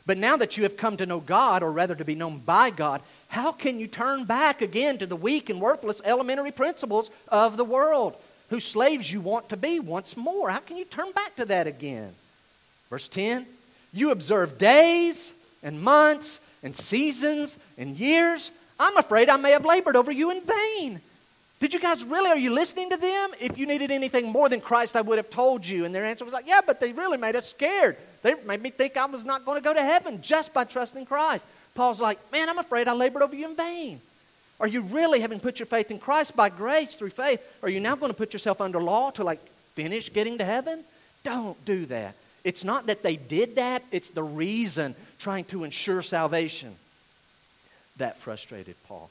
But 0.05 0.17
now 0.17 0.37
that 0.37 0.55
you 0.55 0.63
have 0.63 0.77
come 0.77 0.97
to 0.97 1.05
know 1.05 1.19
God, 1.19 1.63
or 1.63 1.71
rather 1.71 1.95
to 1.95 2.05
be 2.05 2.15
known 2.15 2.39
by 2.39 2.69
God, 2.69 3.01
how 3.29 3.51
can 3.51 3.79
you 3.79 3.87
turn 3.87 4.23
back 4.23 4.61
again 4.61 4.97
to 4.99 5.05
the 5.05 5.15
weak 5.15 5.49
and 5.49 5.59
worthless 5.59 6.01
elementary 6.05 6.51
principles 6.51 7.09
of 7.27 7.57
the 7.57 7.65
world, 7.65 8.15
whose 8.49 8.63
slaves 8.63 9.11
you 9.11 9.19
want 9.19 9.49
to 9.49 9.57
be 9.57 9.79
once 9.79 10.15
more? 10.15 10.49
How 10.49 10.59
can 10.59 10.77
you 10.77 10.85
turn 10.85 11.11
back 11.11 11.35
to 11.35 11.45
that 11.45 11.67
again? 11.67 12.13
Verse 12.89 13.07
10 13.09 13.45
You 13.93 14.11
observe 14.11 14.57
days 14.57 15.33
and 15.61 15.81
months 15.81 16.39
and 16.63 16.75
seasons 16.75 17.57
and 17.77 17.97
years. 17.97 18.49
I'm 18.79 18.97
afraid 18.97 19.29
I 19.29 19.37
may 19.37 19.51
have 19.51 19.65
labored 19.65 19.95
over 19.95 20.11
you 20.11 20.31
in 20.31 20.41
vain. 20.41 21.01
Did 21.59 21.73
you 21.73 21.79
guys 21.79 22.03
really, 22.03 22.29
are 22.29 22.37
you 22.37 22.53
listening 22.53 22.91
to 22.91 22.97
them? 22.97 23.31
If 23.39 23.57
you 23.57 23.65
needed 23.65 23.89
anything 23.89 24.31
more 24.31 24.47
than 24.47 24.61
Christ, 24.61 24.95
I 24.95 25.01
would 25.01 25.17
have 25.17 25.31
told 25.31 25.65
you. 25.65 25.85
And 25.85 25.95
their 25.95 26.05
answer 26.05 26.23
was 26.23 26.33
like, 26.33 26.47
yeah, 26.47 26.61
but 26.65 26.79
they 26.79 26.91
really 26.91 27.17
made 27.17 27.35
us 27.35 27.49
scared. 27.49 27.97
They 28.21 28.35
made 28.45 28.61
me 28.61 28.69
think 28.69 28.95
I 28.95 29.05
was 29.07 29.25
not 29.25 29.43
going 29.43 29.57
to 29.57 29.63
go 29.63 29.73
to 29.73 29.81
heaven 29.81 30.21
just 30.21 30.53
by 30.53 30.65
trusting 30.65 31.07
Christ. 31.07 31.45
Paul's 31.73 31.99
like, 31.99 32.19
man, 32.31 32.49
I'm 32.49 32.59
afraid 32.59 32.87
I 32.87 32.93
labored 32.93 33.23
over 33.23 33.35
you 33.35 33.49
in 33.49 33.55
vain. 33.55 34.01
Are 34.59 34.67
you 34.67 34.81
really 34.81 35.19
having 35.19 35.39
put 35.39 35.59
your 35.59 35.65
faith 35.65 35.91
in 35.91 35.99
Christ 35.99 36.35
by 36.35 36.49
grace 36.49 36.95
through 36.95 37.11
faith? 37.11 37.41
Are 37.63 37.69
you 37.69 37.79
now 37.79 37.95
going 37.95 38.11
to 38.11 38.17
put 38.17 38.33
yourself 38.33 38.61
under 38.61 38.79
law 38.79 39.11
to 39.11 39.23
like 39.23 39.43
finish 39.73 40.11
getting 40.11 40.37
to 40.39 40.45
heaven? 40.45 40.83
Don't 41.23 41.63
do 41.65 41.85
that. 41.87 42.15
It's 42.43 42.63
not 42.63 42.87
that 42.87 43.03
they 43.03 43.15
did 43.15 43.55
that, 43.55 43.83
it's 43.91 44.09
the 44.09 44.23
reason 44.23 44.95
trying 45.19 45.43
to 45.45 45.63
ensure 45.63 46.01
salvation. 46.01 46.75
That 47.97 48.17
frustrated 48.17 48.75
Paul 48.87 49.09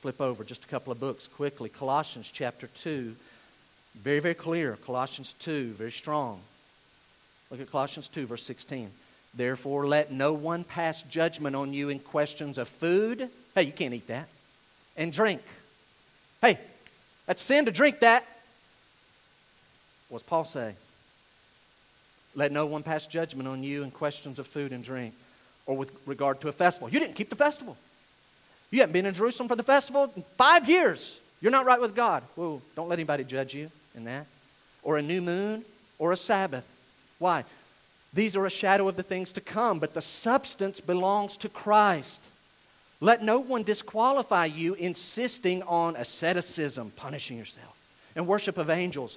flip 0.00 0.20
over 0.20 0.44
just 0.44 0.64
a 0.64 0.68
couple 0.68 0.92
of 0.92 0.98
books 0.98 1.28
quickly. 1.28 1.68
Colossians 1.68 2.30
chapter 2.32 2.68
2. 2.68 3.14
Very, 4.02 4.20
very 4.20 4.34
clear. 4.34 4.78
Colossians 4.86 5.34
2, 5.40 5.72
very 5.72 5.92
strong. 5.92 6.40
Look 7.50 7.60
at 7.60 7.70
Colossians 7.70 8.08
2, 8.08 8.26
verse 8.26 8.42
16. 8.44 8.90
Therefore, 9.34 9.86
let 9.86 10.10
no 10.10 10.32
one 10.32 10.64
pass 10.64 11.02
judgment 11.02 11.54
on 11.54 11.72
you 11.74 11.88
in 11.88 11.98
questions 11.98 12.56
of 12.56 12.68
food. 12.68 13.28
Hey, 13.54 13.64
you 13.64 13.72
can't 13.72 13.92
eat 13.92 14.06
that. 14.08 14.28
And 14.96 15.12
drink. 15.12 15.42
Hey, 16.40 16.58
that's 17.26 17.42
sin 17.42 17.66
to 17.66 17.70
drink 17.70 18.00
that. 18.00 18.24
What's 20.08 20.24
Paul 20.24 20.44
say? 20.44 20.74
Let 22.34 22.52
no 22.52 22.66
one 22.66 22.82
pass 22.82 23.06
judgment 23.06 23.48
on 23.48 23.62
you 23.62 23.82
in 23.82 23.90
questions 23.90 24.38
of 24.38 24.46
food 24.46 24.72
and 24.72 24.82
drink 24.82 25.14
or 25.66 25.76
with 25.76 25.90
regard 26.06 26.40
to 26.40 26.48
a 26.48 26.52
festival. 26.52 26.88
You 26.88 27.00
didn't 27.00 27.16
keep 27.16 27.28
the 27.28 27.36
festival. 27.36 27.76
You 28.70 28.80
haven't 28.80 28.92
been 28.92 29.06
in 29.06 29.14
Jerusalem 29.14 29.48
for 29.48 29.56
the 29.56 29.62
festival 29.62 30.10
in 30.14 30.22
five 30.36 30.68
years. 30.68 31.16
You're 31.40 31.50
not 31.50 31.66
right 31.66 31.80
with 31.80 31.94
God. 31.94 32.22
Whoa, 32.36 32.60
don't 32.76 32.88
let 32.88 32.98
anybody 32.98 33.24
judge 33.24 33.54
you 33.54 33.70
in 33.94 34.04
that. 34.04 34.26
Or 34.82 34.96
a 34.96 35.02
new 35.02 35.20
moon 35.20 35.64
or 35.98 36.12
a 36.12 36.16
Sabbath. 36.16 36.64
Why? 37.18 37.44
These 38.12 38.36
are 38.36 38.46
a 38.46 38.50
shadow 38.50 38.88
of 38.88 38.96
the 38.96 39.02
things 39.02 39.32
to 39.32 39.40
come, 39.40 39.78
but 39.78 39.94
the 39.94 40.02
substance 40.02 40.80
belongs 40.80 41.36
to 41.38 41.48
Christ. 41.48 42.20
Let 43.00 43.22
no 43.22 43.38
one 43.40 43.62
disqualify 43.62 44.46
you 44.46 44.74
insisting 44.74 45.62
on 45.62 45.96
asceticism, 45.96 46.92
punishing 46.96 47.38
yourself, 47.38 47.76
and 48.14 48.26
worship 48.26 48.58
of 48.58 48.68
angels, 48.68 49.16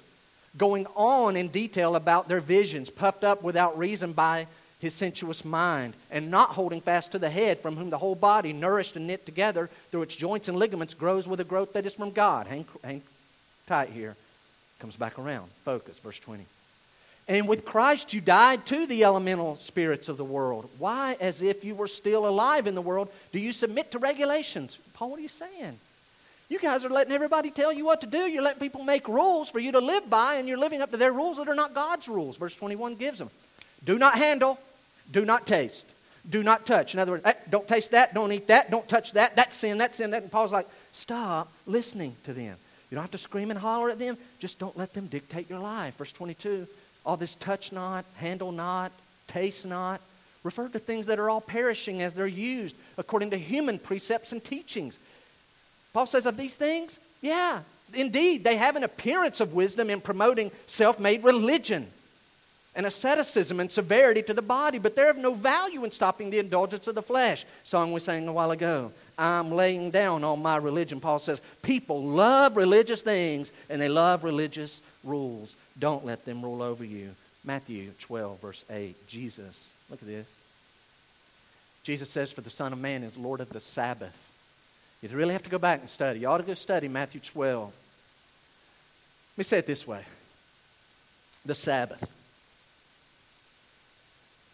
going 0.56 0.86
on 0.94 1.36
in 1.36 1.48
detail 1.48 1.96
about 1.96 2.28
their 2.28 2.40
visions, 2.40 2.88
puffed 2.88 3.24
up 3.24 3.42
without 3.42 3.76
reason 3.76 4.12
by 4.12 4.46
his 4.84 4.94
sensuous 4.94 5.44
mind, 5.44 5.94
and 6.10 6.30
not 6.30 6.50
holding 6.50 6.80
fast 6.80 7.12
to 7.12 7.18
the 7.18 7.30
head, 7.30 7.58
from 7.58 7.76
whom 7.76 7.90
the 7.90 7.98
whole 7.98 8.14
body, 8.14 8.52
nourished 8.52 8.96
and 8.96 9.06
knit 9.06 9.24
together 9.24 9.70
through 9.90 10.02
its 10.02 10.14
joints 10.14 10.48
and 10.48 10.58
ligaments, 10.58 10.94
grows 10.94 11.26
with 11.26 11.40
a 11.40 11.44
growth 11.44 11.72
that 11.72 11.86
is 11.86 11.94
from 11.94 12.10
God. 12.10 12.46
Hang, 12.46 12.66
hang 12.84 13.02
tight 13.66 13.88
here. 13.88 14.14
Comes 14.78 14.96
back 14.96 15.18
around. 15.18 15.48
Focus, 15.64 15.98
verse 15.98 16.18
20. 16.20 16.44
And 17.26 17.48
with 17.48 17.64
Christ 17.64 18.12
you 18.12 18.20
died 18.20 18.66
to 18.66 18.86
the 18.86 19.04
elemental 19.04 19.56
spirits 19.62 20.10
of 20.10 20.18
the 20.18 20.24
world. 20.24 20.68
Why, 20.78 21.16
as 21.18 21.40
if 21.40 21.64
you 21.64 21.74
were 21.74 21.88
still 21.88 22.28
alive 22.28 22.66
in 22.66 22.74
the 22.74 22.82
world, 22.82 23.08
do 23.32 23.40
you 23.40 23.52
submit 23.52 23.92
to 23.92 23.98
regulations? 23.98 24.76
Paul, 24.92 25.10
what 25.10 25.18
are 25.18 25.22
you 25.22 25.28
saying? 25.28 25.78
You 26.50 26.58
guys 26.58 26.84
are 26.84 26.90
letting 26.90 27.14
everybody 27.14 27.50
tell 27.50 27.72
you 27.72 27.86
what 27.86 28.02
to 28.02 28.06
do. 28.06 28.18
You're 28.18 28.42
letting 28.42 28.60
people 28.60 28.84
make 28.84 29.08
rules 29.08 29.48
for 29.48 29.58
you 29.58 29.72
to 29.72 29.80
live 29.80 30.10
by, 30.10 30.34
and 30.34 30.46
you're 30.46 30.58
living 30.58 30.82
up 30.82 30.90
to 30.90 30.98
their 30.98 31.12
rules 31.12 31.38
that 31.38 31.48
are 31.48 31.54
not 31.54 31.72
God's 31.72 32.06
rules. 32.06 32.36
Verse 32.36 32.54
21 32.54 32.96
gives 32.96 33.18
them. 33.18 33.30
Do 33.82 33.98
not 33.98 34.16
handle, 34.16 34.58
do 35.10 35.24
not 35.24 35.46
taste. 35.46 35.86
Do 36.28 36.42
not 36.42 36.64
touch. 36.64 36.94
In 36.94 37.00
other 37.00 37.12
words, 37.12 37.26
don't 37.50 37.68
taste 37.68 37.90
that, 37.90 38.14
don't 38.14 38.32
eat 38.32 38.46
that, 38.46 38.70
don't 38.70 38.88
touch 38.88 39.12
that. 39.12 39.36
That's 39.36 39.54
sin, 39.54 39.78
that's 39.78 39.98
sin. 39.98 40.10
That. 40.10 40.22
And 40.22 40.32
Paul's 40.32 40.52
like, 40.52 40.66
stop 40.92 41.52
listening 41.66 42.16
to 42.24 42.32
them. 42.32 42.56
You 42.90 42.96
don't 42.96 43.02
have 43.02 43.10
to 43.10 43.18
scream 43.18 43.50
and 43.50 43.58
holler 43.58 43.90
at 43.90 43.98
them. 43.98 44.16
Just 44.38 44.58
don't 44.58 44.76
let 44.76 44.94
them 44.94 45.06
dictate 45.06 45.50
your 45.50 45.58
life. 45.58 45.96
Verse 45.96 46.12
22 46.12 46.66
all 47.06 47.18
this 47.18 47.34
touch 47.34 47.70
not, 47.70 48.04
handle 48.14 48.50
not, 48.50 48.90
taste 49.28 49.66
not, 49.66 50.00
refer 50.42 50.68
to 50.68 50.78
things 50.78 51.06
that 51.06 51.18
are 51.18 51.28
all 51.28 51.40
perishing 51.40 52.00
as 52.00 52.14
they're 52.14 52.26
used 52.26 52.74
according 52.96 53.30
to 53.30 53.36
human 53.36 53.78
precepts 53.78 54.32
and 54.32 54.42
teachings. 54.42 54.98
Paul 55.92 56.06
says 56.06 56.24
of 56.24 56.36
these 56.36 56.54
things, 56.54 56.98
yeah, 57.20 57.60
indeed, 57.92 58.42
they 58.42 58.56
have 58.56 58.76
an 58.76 58.84
appearance 58.84 59.40
of 59.40 59.52
wisdom 59.52 59.90
in 59.90 60.00
promoting 60.00 60.50
self 60.66 60.98
made 60.98 61.24
religion 61.24 61.88
and 62.76 62.86
asceticism 62.86 63.60
and 63.60 63.70
severity 63.70 64.22
to 64.22 64.34
the 64.34 64.42
body, 64.42 64.78
but 64.78 64.96
they're 64.96 65.10
of 65.10 65.16
no 65.16 65.34
value 65.34 65.84
in 65.84 65.90
stopping 65.90 66.30
the 66.30 66.38
indulgence 66.38 66.86
of 66.86 66.94
the 66.94 67.02
flesh. 67.02 67.44
Song 67.62 67.92
we 67.92 68.00
sang 68.00 68.26
a 68.26 68.32
while 68.32 68.50
ago. 68.50 68.92
I'm 69.16 69.52
laying 69.52 69.90
down 69.90 70.24
on 70.24 70.42
my 70.42 70.56
religion. 70.56 71.00
Paul 71.00 71.20
says 71.20 71.40
people 71.62 72.02
love 72.02 72.56
religious 72.56 73.00
things 73.00 73.52
and 73.70 73.80
they 73.80 73.88
love 73.88 74.24
religious 74.24 74.80
rules. 75.04 75.54
Don't 75.78 76.04
let 76.04 76.24
them 76.24 76.42
rule 76.42 76.62
over 76.62 76.84
you. 76.84 77.14
Matthew 77.44 77.90
12, 78.00 78.40
verse 78.40 78.64
8. 78.70 79.06
Jesus, 79.06 79.70
look 79.90 80.02
at 80.02 80.08
this. 80.08 80.32
Jesus 81.84 82.08
says, 82.08 82.32
For 82.32 82.40
the 82.40 82.50
Son 82.50 82.72
of 82.72 82.78
Man 82.78 83.02
is 83.02 83.16
Lord 83.16 83.40
of 83.40 83.50
the 83.50 83.60
Sabbath. 83.60 84.16
You 85.02 85.10
really 85.10 85.34
have 85.34 85.42
to 85.42 85.50
go 85.50 85.58
back 85.58 85.80
and 85.80 85.88
study. 85.88 86.20
You 86.20 86.28
ought 86.28 86.38
to 86.38 86.44
go 86.44 86.54
study 86.54 86.88
Matthew 86.88 87.20
12. 87.20 87.64
Let 87.66 87.72
me 89.38 89.44
say 89.44 89.58
it 89.58 89.66
this 89.66 89.86
way 89.86 90.02
the 91.44 91.54
Sabbath. 91.54 92.13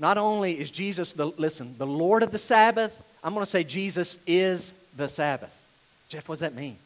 Not 0.01 0.17
only 0.17 0.59
is 0.59 0.71
Jesus 0.71 1.13
the, 1.13 1.27
listen, 1.27 1.75
the 1.79 1.87
Lord 1.87 2.23
of 2.23 2.33
the 2.33 2.39
Sabbath, 2.39 3.05
I'm 3.23 3.35
going 3.35 3.45
to 3.45 3.51
say 3.51 3.63
Jesus 3.63 4.19
is 4.27 4.73
the 4.97 5.09
Sabbath. 5.09 5.55
Jeff, 6.09 6.27
what 6.29 6.37
does 6.37 6.41
that 6.41 6.55
mean? 6.55 6.77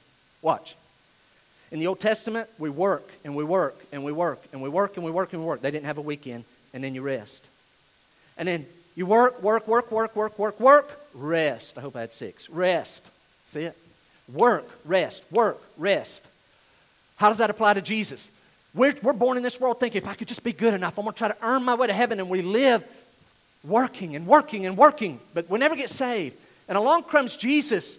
Watch. 0.42 0.74
In 1.70 1.78
the 1.78 1.86
Old 1.86 2.00
Testament, 2.00 2.48
we 2.58 2.68
work 2.68 3.08
and 3.24 3.36
we 3.36 3.44
work 3.44 3.78
and 3.92 4.04
we 4.04 4.12
work 4.12 4.42
and 4.52 4.60
we 4.60 4.68
work 4.68 4.96
and 4.96 5.06
we 5.06 5.12
work 5.12 5.32
and 5.32 5.40
we 5.40 5.46
work. 5.46 5.62
They 5.62 5.70
didn't 5.70 5.86
have 5.86 5.98
a 5.98 6.02
weekend, 6.02 6.44
and 6.74 6.82
then 6.82 6.94
you 6.94 7.02
rest. 7.02 7.44
And 8.36 8.48
then 8.48 8.66
you 8.96 9.06
work, 9.06 9.40
work, 9.42 9.66
work, 9.68 9.90
work, 9.92 10.14
work, 10.16 10.38
work, 10.38 10.60
work, 10.60 11.00
rest. 11.14 11.78
I 11.78 11.80
hope 11.80 11.96
I 11.96 12.00
had 12.00 12.12
six. 12.12 12.50
Rest. 12.50 13.08
See 13.46 13.60
it? 13.60 13.76
Work, 14.32 14.68
rest, 14.84 15.22
work, 15.30 15.62
rest. 15.78 16.26
How 17.16 17.28
does 17.28 17.38
that 17.38 17.50
apply 17.50 17.74
to 17.74 17.80
Jesus? 17.80 18.30
We're, 18.74 18.94
we're 19.02 19.12
born 19.12 19.36
in 19.36 19.44
this 19.44 19.60
world 19.60 19.78
thinking 19.78 20.02
if 20.02 20.08
I 20.08 20.14
could 20.14 20.26
just 20.26 20.42
be 20.42 20.52
good 20.52 20.74
enough, 20.74 20.98
I'm 20.98 21.04
going 21.04 21.14
to 21.14 21.18
try 21.18 21.28
to 21.28 21.36
earn 21.42 21.64
my 21.64 21.74
way 21.76 21.86
to 21.86 21.92
heaven, 21.92 22.18
and 22.18 22.28
we 22.28 22.42
live 22.42 22.84
working 23.64 24.14
and 24.14 24.26
working 24.26 24.66
and 24.66 24.76
working, 24.76 25.20
but 25.32 25.48
we 25.48 25.58
never 25.58 25.76
get 25.76 25.90
saved. 25.90 26.36
And 26.68 26.78
along 26.78 27.04
comes 27.04 27.36
Jesus, 27.36 27.98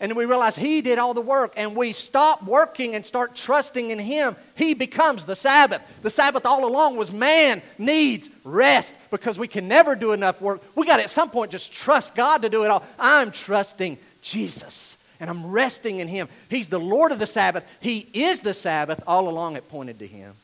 and 0.00 0.14
we 0.16 0.24
realize 0.24 0.56
He 0.56 0.82
did 0.82 0.98
all 0.98 1.14
the 1.14 1.20
work, 1.20 1.54
and 1.56 1.74
we 1.74 1.92
stop 1.92 2.42
working 2.42 2.94
and 2.94 3.06
start 3.06 3.34
trusting 3.34 3.90
in 3.90 3.98
Him. 3.98 4.36
He 4.56 4.74
becomes 4.74 5.24
the 5.24 5.34
Sabbath. 5.34 5.82
The 6.02 6.10
Sabbath 6.10 6.44
all 6.44 6.64
along 6.64 6.96
was 6.96 7.12
man 7.12 7.62
needs 7.78 8.28
rest 8.44 8.94
because 9.10 9.38
we 9.38 9.48
can 9.48 9.68
never 9.68 9.94
do 9.94 10.12
enough 10.12 10.40
work. 10.40 10.62
We 10.74 10.86
got 10.86 10.98
to 10.98 11.04
at 11.04 11.10
some 11.10 11.30
point 11.30 11.52
just 11.52 11.72
trust 11.72 12.14
God 12.14 12.42
to 12.42 12.48
do 12.48 12.64
it 12.64 12.70
all. 12.70 12.84
I'm 12.98 13.30
trusting 13.30 13.98
Jesus, 14.22 14.96
and 15.20 15.30
I'm 15.30 15.46
resting 15.50 16.00
in 16.00 16.08
Him. 16.08 16.28
He's 16.48 16.68
the 16.68 16.80
Lord 16.80 17.12
of 17.12 17.18
the 17.18 17.26
Sabbath. 17.26 17.64
He 17.80 18.06
is 18.12 18.40
the 18.40 18.54
Sabbath. 18.54 19.02
All 19.06 19.28
along 19.28 19.56
it 19.56 19.68
pointed 19.68 19.98
to 20.00 20.06
Him. 20.06 20.34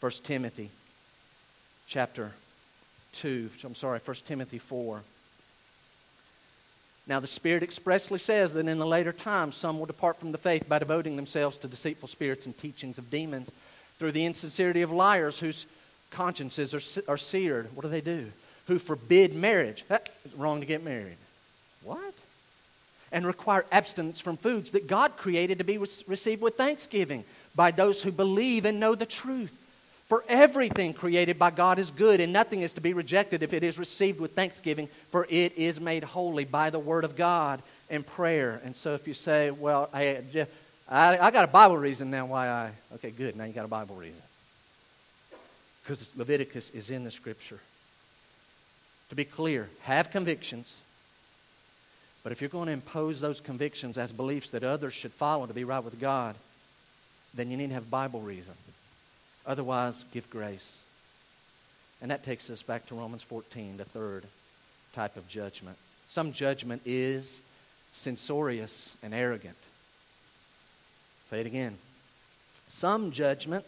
First 0.00 0.24
Timothy 0.24 0.70
chapter 1.86 2.32
2, 3.14 3.50
I'm 3.64 3.74
sorry, 3.74 4.00
1 4.04 4.16
Timothy 4.26 4.58
4. 4.58 5.02
Now, 7.06 7.20
the 7.20 7.26
Spirit 7.26 7.62
expressly 7.62 8.18
says 8.18 8.54
that 8.54 8.66
in 8.66 8.78
the 8.78 8.86
later 8.86 9.12
times 9.12 9.56
some 9.56 9.78
will 9.78 9.86
depart 9.86 10.18
from 10.18 10.32
the 10.32 10.38
faith 10.38 10.68
by 10.68 10.78
devoting 10.78 11.16
themselves 11.16 11.58
to 11.58 11.68
deceitful 11.68 12.08
spirits 12.08 12.46
and 12.46 12.56
teachings 12.56 12.96
of 12.96 13.10
demons 13.10 13.50
through 13.98 14.12
the 14.12 14.24
insincerity 14.24 14.82
of 14.82 14.90
liars 14.90 15.38
whose 15.38 15.66
consciences 16.10 16.74
are, 16.74 17.12
are 17.12 17.18
seared. 17.18 17.68
What 17.74 17.82
do 17.82 17.88
they 17.88 18.00
do? 18.00 18.32
Who 18.68 18.78
forbid 18.78 19.34
marriage. 19.34 19.84
It's 19.90 20.34
wrong 20.34 20.60
to 20.60 20.66
get 20.66 20.82
married. 20.82 21.16
What? 21.82 22.14
And 23.12 23.26
require 23.26 23.66
abstinence 23.70 24.20
from 24.20 24.38
foods 24.38 24.70
that 24.70 24.86
God 24.86 25.16
created 25.18 25.58
to 25.58 25.64
be 25.64 25.76
received 25.76 26.40
with 26.40 26.56
thanksgiving 26.56 27.24
by 27.54 27.70
those 27.70 28.02
who 28.02 28.10
believe 28.10 28.64
and 28.64 28.80
know 28.80 28.94
the 28.94 29.06
truth 29.06 29.52
For 30.08 30.22
everything 30.28 30.92
created 30.92 31.38
by 31.38 31.50
God 31.50 31.78
is 31.78 31.90
good, 31.90 32.20
and 32.20 32.32
nothing 32.32 32.60
is 32.60 32.74
to 32.74 32.80
be 32.80 32.92
rejected 32.92 33.42
if 33.42 33.54
it 33.54 33.62
is 33.62 33.78
received 33.78 34.20
with 34.20 34.32
thanksgiving, 34.32 34.88
for 35.10 35.26
it 35.30 35.56
is 35.56 35.80
made 35.80 36.04
holy 36.04 36.44
by 36.44 36.70
the 36.70 36.78
word 36.78 37.04
of 37.04 37.16
God 37.16 37.62
and 37.88 38.06
prayer. 38.06 38.60
And 38.64 38.76
so 38.76 38.94
if 38.94 39.08
you 39.08 39.14
say, 39.14 39.50
Well, 39.50 39.88
I, 39.94 40.22
I, 40.88 41.18
I 41.18 41.30
got 41.30 41.44
a 41.44 41.48
Bible 41.48 41.78
reason 41.78 42.10
now 42.10 42.26
why 42.26 42.48
I. 42.48 42.70
Okay, 42.96 43.10
good. 43.10 43.34
Now 43.34 43.44
you 43.44 43.52
got 43.52 43.64
a 43.64 43.68
Bible 43.68 43.96
reason. 43.96 44.20
Because 45.82 46.08
Leviticus 46.16 46.70
is 46.70 46.90
in 46.90 47.04
the 47.04 47.10
scripture. 47.10 47.60
To 49.10 49.14
be 49.14 49.24
clear, 49.24 49.68
have 49.82 50.10
convictions. 50.10 50.76
But 52.22 52.32
if 52.32 52.40
you're 52.40 52.48
going 52.48 52.66
to 52.66 52.72
impose 52.72 53.20
those 53.20 53.40
convictions 53.40 53.98
as 53.98 54.10
beliefs 54.10 54.50
that 54.50 54.64
others 54.64 54.94
should 54.94 55.12
follow 55.12 55.46
to 55.46 55.52
be 55.52 55.64
right 55.64 55.84
with 55.84 56.00
God, 56.00 56.34
then 57.34 57.50
you 57.50 57.56
need 57.56 57.68
to 57.68 57.74
have 57.74 57.90
Bible 57.90 58.20
reason. 58.20 58.54
Otherwise, 59.46 60.04
give 60.12 60.28
grace. 60.30 60.78
And 62.00 62.10
that 62.10 62.24
takes 62.24 62.50
us 62.50 62.62
back 62.62 62.86
to 62.86 62.94
Romans 62.94 63.22
14, 63.22 63.76
the 63.76 63.84
third 63.84 64.24
type 64.94 65.16
of 65.16 65.28
judgment. 65.28 65.76
Some 66.06 66.32
judgment 66.32 66.82
is 66.84 67.40
censorious 67.92 68.94
and 69.02 69.14
arrogant. 69.14 69.56
Say 71.30 71.40
it 71.40 71.46
again. 71.46 71.76
Some 72.68 73.10
judgment 73.10 73.64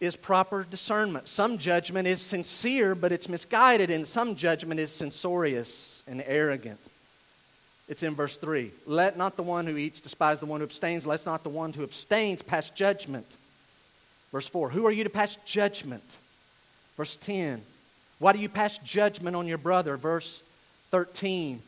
is 0.00 0.14
proper 0.14 0.66
discernment. 0.68 1.28
Some 1.28 1.58
judgment 1.58 2.06
is 2.06 2.20
sincere, 2.20 2.94
but 2.94 3.12
it's 3.12 3.28
misguided, 3.28 3.90
and 3.90 4.06
some 4.06 4.36
judgment 4.36 4.78
is 4.78 4.92
censorious 4.92 6.02
and 6.06 6.22
arrogant. 6.26 6.78
It's 7.88 8.02
in 8.02 8.14
verse 8.14 8.36
3. 8.36 8.72
Let 8.86 9.16
not 9.16 9.36
the 9.36 9.42
one 9.42 9.66
who 9.66 9.76
eats 9.76 10.00
despise 10.00 10.40
the 10.40 10.46
one 10.46 10.60
who 10.60 10.64
abstains. 10.66 11.06
Let 11.06 11.24
not 11.24 11.44
the 11.44 11.48
one 11.48 11.72
who 11.72 11.82
abstains 11.82 12.42
pass 12.42 12.68
judgment. 12.70 13.26
Verse 14.36 14.48
4. 14.48 14.68
Who 14.68 14.86
are 14.86 14.90
you 14.92 15.02
to 15.02 15.08
pass 15.08 15.38
judgment? 15.46 16.04
Verse 16.98 17.16
10. 17.16 17.62
Why 18.18 18.34
do 18.34 18.38
you 18.38 18.50
pass 18.50 18.76
judgment 18.76 19.34
on 19.34 19.46
your 19.46 19.56
brother? 19.56 19.96
Verse 19.96 20.42
13. 20.90 21.62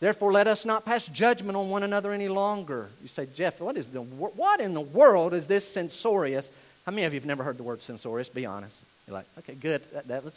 Therefore, 0.00 0.32
let 0.32 0.48
us 0.48 0.66
not 0.66 0.84
pass 0.84 1.06
judgment 1.06 1.56
on 1.56 1.70
one 1.70 1.84
another 1.84 2.12
any 2.12 2.26
longer. 2.26 2.88
You 3.02 3.06
say, 3.06 3.28
Jeff, 3.36 3.60
what, 3.60 3.76
is 3.76 3.90
the, 3.90 4.00
what 4.00 4.58
in 4.58 4.74
the 4.74 4.80
world 4.80 5.32
is 5.32 5.46
this 5.46 5.64
censorious? 5.64 6.50
How 6.84 6.90
many 6.90 7.04
of 7.04 7.14
you 7.14 7.20
have 7.20 7.26
never 7.26 7.44
heard 7.44 7.56
the 7.56 7.62
word 7.62 7.82
censorious? 7.82 8.28
Be 8.28 8.46
honest. 8.46 8.76
You're 9.06 9.14
like, 9.14 9.26
okay, 9.38 9.54
good. 9.54 9.80
That, 9.92 10.08
that 10.08 10.24
was. 10.24 10.36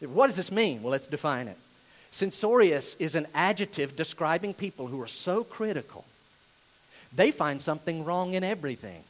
What 0.00 0.28
does 0.28 0.36
this 0.36 0.50
mean? 0.50 0.82
Well, 0.82 0.92
let's 0.92 1.06
define 1.06 1.48
it. 1.48 1.58
Censorious 2.12 2.94
is 2.94 3.14
an 3.14 3.26
adjective 3.34 3.94
describing 3.94 4.54
people 4.54 4.86
who 4.86 5.02
are 5.02 5.06
so 5.06 5.44
critical, 5.44 6.06
they 7.14 7.30
find 7.30 7.60
something 7.60 8.06
wrong 8.06 8.32
in 8.32 8.42
everything. 8.42 9.04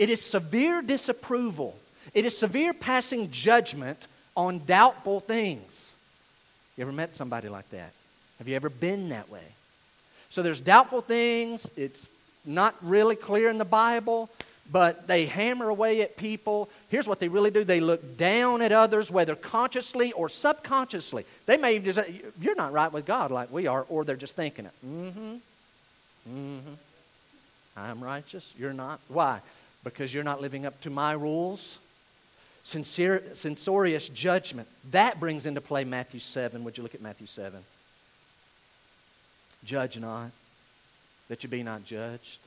It 0.00 0.08
is 0.08 0.22
severe 0.22 0.80
disapproval, 0.80 1.76
it 2.14 2.24
is 2.24 2.36
severe 2.36 2.72
passing 2.72 3.30
judgment 3.30 4.06
on 4.34 4.62
doubtful 4.64 5.20
things. 5.20 5.92
You 6.76 6.82
ever 6.82 6.92
met 6.92 7.14
somebody 7.14 7.50
like 7.50 7.68
that? 7.70 7.92
Have 8.38 8.48
you 8.48 8.56
ever 8.56 8.70
been 8.70 9.10
that 9.10 9.28
way? 9.28 9.44
So 10.30 10.42
there's 10.42 10.60
doubtful 10.60 11.02
things, 11.02 11.70
it's 11.76 12.06
not 12.46 12.74
really 12.80 13.14
clear 13.14 13.50
in 13.50 13.58
the 13.58 13.66
Bible 13.66 14.30
but 14.72 15.08
they 15.08 15.26
hammer 15.26 15.68
away 15.68 16.00
at 16.02 16.16
people. 16.16 16.68
Here's 16.90 17.08
what 17.08 17.18
they 17.18 17.28
really 17.28 17.50
do 17.50 17.64
they 17.64 17.80
look 17.80 18.16
down 18.16 18.62
at 18.62 18.70
others, 18.72 19.10
whether 19.10 19.34
consciously 19.34 20.12
or 20.12 20.28
subconsciously. 20.28 21.24
They 21.46 21.56
may 21.56 21.78
just 21.80 21.98
say, 21.98 22.20
You're 22.40 22.54
not 22.54 22.72
right 22.72 22.92
with 22.92 23.04
God 23.04 23.30
like 23.30 23.50
we 23.50 23.66
are, 23.66 23.84
or 23.88 24.04
they're 24.04 24.16
just 24.16 24.36
thinking 24.36 24.66
it. 24.66 24.72
Mm 24.86 25.12
hmm. 25.12 25.34
Mm 26.28 26.60
hmm. 26.60 26.74
I'm 27.76 28.00
righteous. 28.00 28.52
You're 28.58 28.72
not. 28.72 29.00
Why? 29.08 29.40
Because 29.84 30.12
you're 30.12 30.24
not 30.24 30.40
living 30.40 30.66
up 30.66 30.80
to 30.82 30.90
my 30.90 31.12
rules. 31.12 31.78
Sincere, 32.64 33.22
censorious 33.34 34.08
judgment. 34.08 34.68
That 34.90 35.18
brings 35.18 35.46
into 35.46 35.60
play 35.60 35.84
Matthew 35.84 36.20
7. 36.20 36.62
Would 36.64 36.76
you 36.76 36.82
look 36.82 36.94
at 36.94 37.00
Matthew 37.00 37.26
7? 37.26 37.58
Judge 39.64 39.98
not, 39.98 40.30
that 41.28 41.42
you 41.42 41.48
be 41.48 41.62
not 41.62 41.84
judged. 41.84 42.38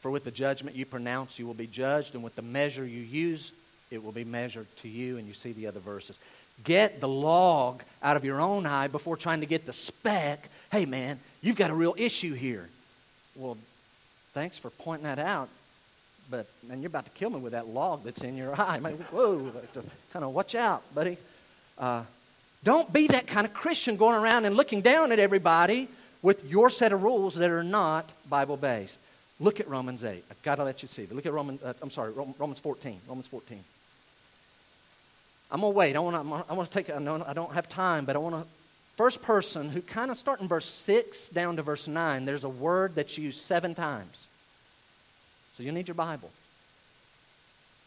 For 0.00 0.10
with 0.10 0.24
the 0.24 0.30
judgment 0.30 0.76
you 0.76 0.86
pronounce, 0.86 1.38
you 1.38 1.46
will 1.46 1.54
be 1.54 1.66
judged, 1.66 2.14
and 2.14 2.24
with 2.24 2.34
the 2.34 2.42
measure 2.42 2.84
you 2.84 3.00
use, 3.00 3.52
it 3.90 4.02
will 4.02 4.12
be 4.12 4.24
measured 4.24 4.66
to 4.82 4.88
you. 4.88 5.18
And 5.18 5.28
you 5.28 5.34
see 5.34 5.52
the 5.52 5.66
other 5.66 5.80
verses. 5.80 6.18
Get 6.64 7.00
the 7.00 7.08
log 7.08 7.82
out 8.02 8.16
of 8.16 8.24
your 8.24 8.40
own 8.40 8.66
eye 8.66 8.88
before 8.88 9.16
trying 9.16 9.40
to 9.40 9.46
get 9.46 9.66
the 9.66 9.72
speck. 9.72 10.48
Hey, 10.70 10.86
man, 10.86 11.18
you've 11.42 11.56
got 11.56 11.70
a 11.70 11.74
real 11.74 11.94
issue 11.96 12.34
here. 12.34 12.68
Well, 13.34 13.56
thanks 14.32 14.58
for 14.58 14.70
pointing 14.70 15.04
that 15.04 15.18
out. 15.18 15.48
But, 16.30 16.46
man, 16.66 16.80
you're 16.80 16.88
about 16.88 17.06
to 17.06 17.10
kill 17.10 17.30
me 17.30 17.40
with 17.40 17.52
that 17.52 17.66
log 17.66 18.04
that's 18.04 18.22
in 18.22 18.36
your 18.36 18.58
eye. 18.60 18.78
Man, 18.78 18.92
whoa, 19.10 19.50
kind 20.12 20.24
of 20.24 20.32
watch 20.32 20.54
out, 20.54 20.82
buddy. 20.94 21.18
Uh, 21.76 22.04
don't 22.62 22.92
be 22.92 23.08
that 23.08 23.26
kind 23.26 23.46
of 23.46 23.54
Christian 23.54 23.96
going 23.96 24.14
around 24.14 24.44
and 24.44 24.56
looking 24.56 24.80
down 24.80 25.12
at 25.12 25.18
everybody 25.18 25.88
with 26.22 26.44
your 26.44 26.70
set 26.70 26.92
of 26.92 27.02
rules 27.02 27.34
that 27.34 27.50
are 27.50 27.64
not 27.64 28.08
Bible 28.28 28.56
based. 28.56 29.00
Look 29.40 29.58
at 29.58 29.68
Romans 29.68 30.04
8. 30.04 30.22
I've 30.30 30.42
got 30.42 30.56
to 30.56 30.64
let 30.64 30.82
you 30.82 30.88
see. 30.88 31.06
Look 31.10 31.24
at 31.24 31.32
Romans, 31.32 31.62
uh, 31.62 31.72
I'm 31.80 31.90
sorry, 31.90 32.12
Romans 32.12 32.58
14. 32.58 33.00
Romans 33.08 33.26
14. 33.26 33.58
I'm 35.50 35.60
going 35.62 35.72
to 35.72 35.76
wait. 35.76 35.96
I 35.96 36.00
want 36.00 36.16
to, 36.16 36.44
I 36.48 36.52
want 36.52 36.70
to 36.70 36.74
take, 36.74 36.94
I, 36.94 36.98
know 36.98 37.24
I 37.26 37.32
don't 37.32 37.52
have 37.52 37.68
time, 37.68 38.04
but 38.04 38.14
I 38.14 38.18
want 38.18 38.34
to, 38.36 38.44
first 38.96 39.22
person 39.22 39.70
who 39.70 39.80
kind 39.80 40.10
of 40.10 40.18
start 40.18 40.40
in 40.42 40.46
verse 40.46 40.66
6 40.66 41.30
down 41.30 41.56
to 41.56 41.62
verse 41.62 41.88
9, 41.88 42.26
there's 42.26 42.44
a 42.44 42.48
word 42.48 42.94
that's 42.94 43.16
used 43.16 43.40
seven 43.40 43.74
times. 43.74 44.26
So 45.60 45.64
you 45.64 45.72
need 45.72 45.88
your 45.88 45.94
Bible. 45.94 46.30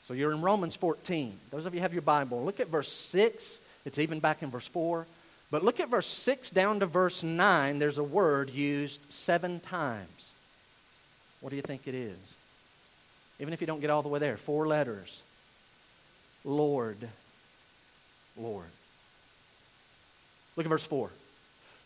So 0.03 0.13
you're 0.13 0.31
in 0.31 0.41
Romans 0.41 0.75
14. 0.75 1.35
Those 1.49 1.65
of 1.65 1.73
you 1.73 1.81
have 1.81 1.91
your 1.91 2.03
Bible, 2.03 2.45
look 2.45 2.59
at 2.59 2.67
verse 2.67 2.91
6. 2.91 3.59
It's 3.83 3.97
even 3.97 4.19
back 4.19 4.43
in 4.43 4.51
verse 4.51 4.67
4. 4.67 5.07
But 5.49 5.63
look 5.63 5.79
at 5.79 5.89
verse 5.89 6.05
6 6.05 6.51
down 6.51 6.81
to 6.81 6.85
verse 6.85 7.23
9. 7.23 7.79
There's 7.79 7.97
a 7.97 8.03
word 8.03 8.51
used 8.51 8.99
seven 9.09 9.59
times. 9.59 10.29
What 11.41 11.49
do 11.49 11.55
you 11.55 11.63
think 11.63 11.87
it 11.87 11.95
is? 11.95 12.15
Even 13.39 13.55
if 13.55 13.61
you 13.61 13.65
don't 13.65 13.81
get 13.81 13.89
all 13.89 14.03
the 14.03 14.07
way 14.09 14.19
there, 14.19 14.37
four 14.37 14.67
letters 14.67 15.23
Lord. 16.45 16.97
Lord. 18.37 18.67
Look 20.55 20.67
at 20.67 20.69
verse 20.69 20.83
4. 20.83 21.09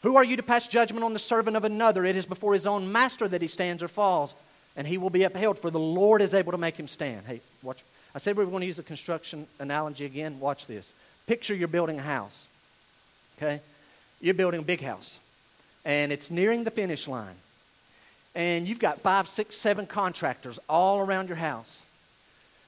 Who 0.03 0.17
are 0.17 0.23
you 0.25 0.35
to 0.35 0.43
pass 0.43 0.67
judgment 0.67 1.05
on 1.05 1.13
the 1.13 1.19
servant 1.19 1.55
of 1.55 1.63
another? 1.63 2.03
It 2.03 2.17
is 2.17 2.25
before 2.25 2.51
his 2.51 2.67
own 2.67 2.91
master 2.91 3.25
that 3.29 3.41
he 3.41 3.47
stands 3.47 3.81
or 3.81 3.87
falls, 3.87 4.33
and 4.77 4.87
he 4.87 4.97
will 4.97 5.09
be 5.09 5.23
upheld, 5.23 5.59
for 5.59 5.69
the 5.69 5.79
Lord 5.79 6.21
is 6.21 6.33
able 6.33 6.53
to 6.53 6.57
make 6.57 6.79
him 6.79 6.87
stand. 6.87 7.27
Hey, 7.27 7.41
watch. 7.61 7.83
I 8.15 8.19
said 8.19 8.37
we 8.37 8.45
were 8.45 8.51
going 8.51 8.61
to 8.61 8.67
use 8.67 8.79
a 8.79 8.83
construction 8.83 9.47
analogy 9.59 10.05
again. 10.05 10.39
Watch 10.39 10.65
this. 10.65 10.91
Picture 11.25 11.53
you're 11.53 11.67
building 11.67 11.99
a 11.99 12.03
house. 12.03 12.45
Okay? 13.37 13.59
You're 14.21 14.33
building 14.33 14.61
a 14.61 14.63
big 14.63 14.81
house, 14.81 15.19
and 15.83 16.11
it's 16.11 16.31
nearing 16.31 16.63
the 16.63 16.71
finish 16.71 17.07
line 17.07 17.35
and 18.37 18.67
you've 18.67 18.79
got 18.79 18.99
five, 18.99 19.27
six, 19.27 19.57
seven 19.57 19.87
contractors 19.87 20.59
all 20.69 20.99
around 20.99 21.27
your 21.27 21.37
house. 21.37 21.75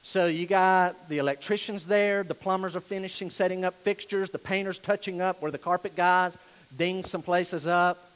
So 0.01 0.25
you 0.25 0.47
got 0.47 1.09
the 1.09 1.19
electricians 1.19 1.85
there, 1.85 2.23
the 2.23 2.33
plumbers 2.33 2.75
are 2.75 2.81
finishing 2.81 3.29
setting 3.29 3.63
up 3.63 3.75
fixtures, 3.83 4.31
the 4.31 4.39
painters 4.39 4.79
touching 4.79 5.21
up 5.21 5.43
where 5.43 5.51
the 5.51 5.59
carpet 5.59 5.95
guys 5.95 6.35
ding 6.75 7.03
some 7.03 7.21
places 7.21 7.67
up. 7.67 8.09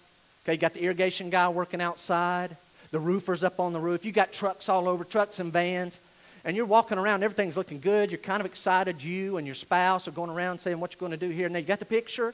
Okay, 0.43 0.53
you 0.53 0.57
got 0.57 0.73
the 0.73 0.81
irrigation 0.81 1.29
guy 1.29 1.47
working 1.47 1.79
outside, 1.79 2.57
the 2.93 2.99
roofers 2.99 3.43
up 3.43 3.59
on 3.59 3.73
the 3.73 3.79
roof. 3.79 4.05
You 4.05 4.13
got 4.13 4.31
trucks 4.31 4.69
all 4.69 4.87
over, 4.87 5.03
trucks 5.03 5.39
and 5.39 5.51
vans. 5.51 5.99
And 6.45 6.55
you're 6.55 6.65
walking 6.65 6.97
around, 6.97 7.23
everything's 7.23 7.57
looking 7.57 7.79
good. 7.79 8.11
You're 8.11 8.19
kind 8.19 8.39
of 8.39 8.45
excited. 8.45 9.01
You 9.01 9.37
and 9.37 9.47
your 9.47 9.55
spouse 9.55 10.07
are 10.07 10.11
going 10.11 10.29
around 10.29 10.59
saying, 10.59 10.79
What 10.79 10.93
you're 10.93 10.99
going 10.99 11.17
to 11.17 11.27
do 11.27 11.29
here? 11.29 11.47
And 11.47 11.55
you 11.55 11.61
got 11.63 11.79
the 11.79 11.85
picture 11.85 12.33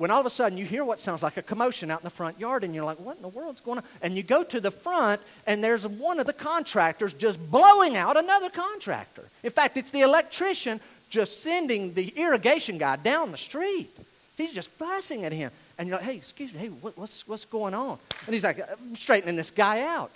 when 0.00 0.10
all 0.10 0.20
of 0.20 0.24
a 0.24 0.30
sudden 0.30 0.56
you 0.56 0.64
hear 0.64 0.82
what 0.82 0.98
sounds 0.98 1.22
like 1.22 1.36
a 1.36 1.42
commotion 1.42 1.90
out 1.90 2.00
in 2.00 2.04
the 2.04 2.10
front 2.10 2.40
yard 2.40 2.64
and 2.64 2.74
you're 2.74 2.86
like, 2.86 2.98
what 3.00 3.16
in 3.16 3.22
the 3.22 3.28
world's 3.28 3.60
going 3.60 3.76
on? 3.76 3.84
And 4.00 4.16
you 4.16 4.22
go 4.22 4.42
to 4.42 4.58
the 4.58 4.70
front 4.70 5.20
and 5.46 5.62
there's 5.62 5.86
one 5.86 6.18
of 6.18 6.26
the 6.26 6.32
contractors 6.32 7.12
just 7.12 7.38
blowing 7.50 7.98
out 7.98 8.16
another 8.16 8.48
contractor. 8.48 9.28
In 9.42 9.50
fact, 9.50 9.76
it's 9.76 9.90
the 9.90 10.00
electrician 10.00 10.80
just 11.10 11.42
sending 11.42 11.92
the 11.92 12.08
irrigation 12.16 12.78
guy 12.78 12.96
down 12.96 13.30
the 13.30 13.36
street. 13.36 13.94
He's 14.38 14.54
just 14.54 14.70
fussing 14.70 15.26
at 15.26 15.32
him. 15.32 15.50
And 15.80 15.88
you're 15.88 15.96
like, 15.96 16.06
hey, 16.06 16.16
excuse 16.16 16.52
me, 16.52 16.58
hey, 16.58 16.68
what, 16.68 16.98
what's, 16.98 17.26
what's 17.26 17.46
going 17.46 17.72
on? 17.72 17.98
And 18.26 18.34
he's 18.34 18.44
like, 18.44 18.60
I'm 18.60 18.96
straightening 18.96 19.34
this 19.34 19.50
guy 19.50 19.80
out. 19.80 20.10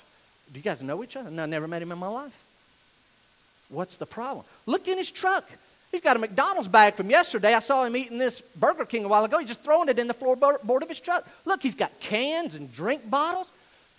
Do 0.53 0.59
you 0.59 0.63
guys 0.63 0.83
know 0.83 1.03
each 1.03 1.17
other? 1.17 1.31
No, 1.31 1.45
I 1.45 1.47
never 1.47 1.67
met 1.67 1.81
him 1.81 1.91
in 1.91 1.97
my 1.97 2.07
life. 2.07 2.39
What's 3.71 3.97
the 3.97 4.05
problem? 4.05 4.45
Look 4.67 4.89
in 4.89 4.99
his 4.99 5.11
truck. 5.11 5.51
He's 5.91 6.03
got 6.03 6.17
a 6.17 6.19
McDonald's 6.19 6.69
bag 6.69 6.97
from 6.97 7.09
yesterday. 7.09 7.55
I 7.55 7.61
saw 7.61 7.83
him 7.83 7.97
eating 7.97 8.19
this 8.19 8.43
Burger 8.57 8.85
King 8.85 9.07
a 9.07 9.09
while 9.09 9.25
ago. 9.25 9.39
He's 9.39 9.49
just 9.49 9.63
throwing 9.63 9.89
it 9.89 9.99
in 9.99 10.07
the 10.07 10.13
floorboard 10.13 10.83
of 10.83 10.89
his 10.89 11.01
truck. 11.01 11.27
Look, 11.47 11.63
he's 11.63 11.75
got 11.75 11.99
cans 11.99 12.55
and 12.55 12.71
drink 12.75 13.09
bottles. 13.09 13.49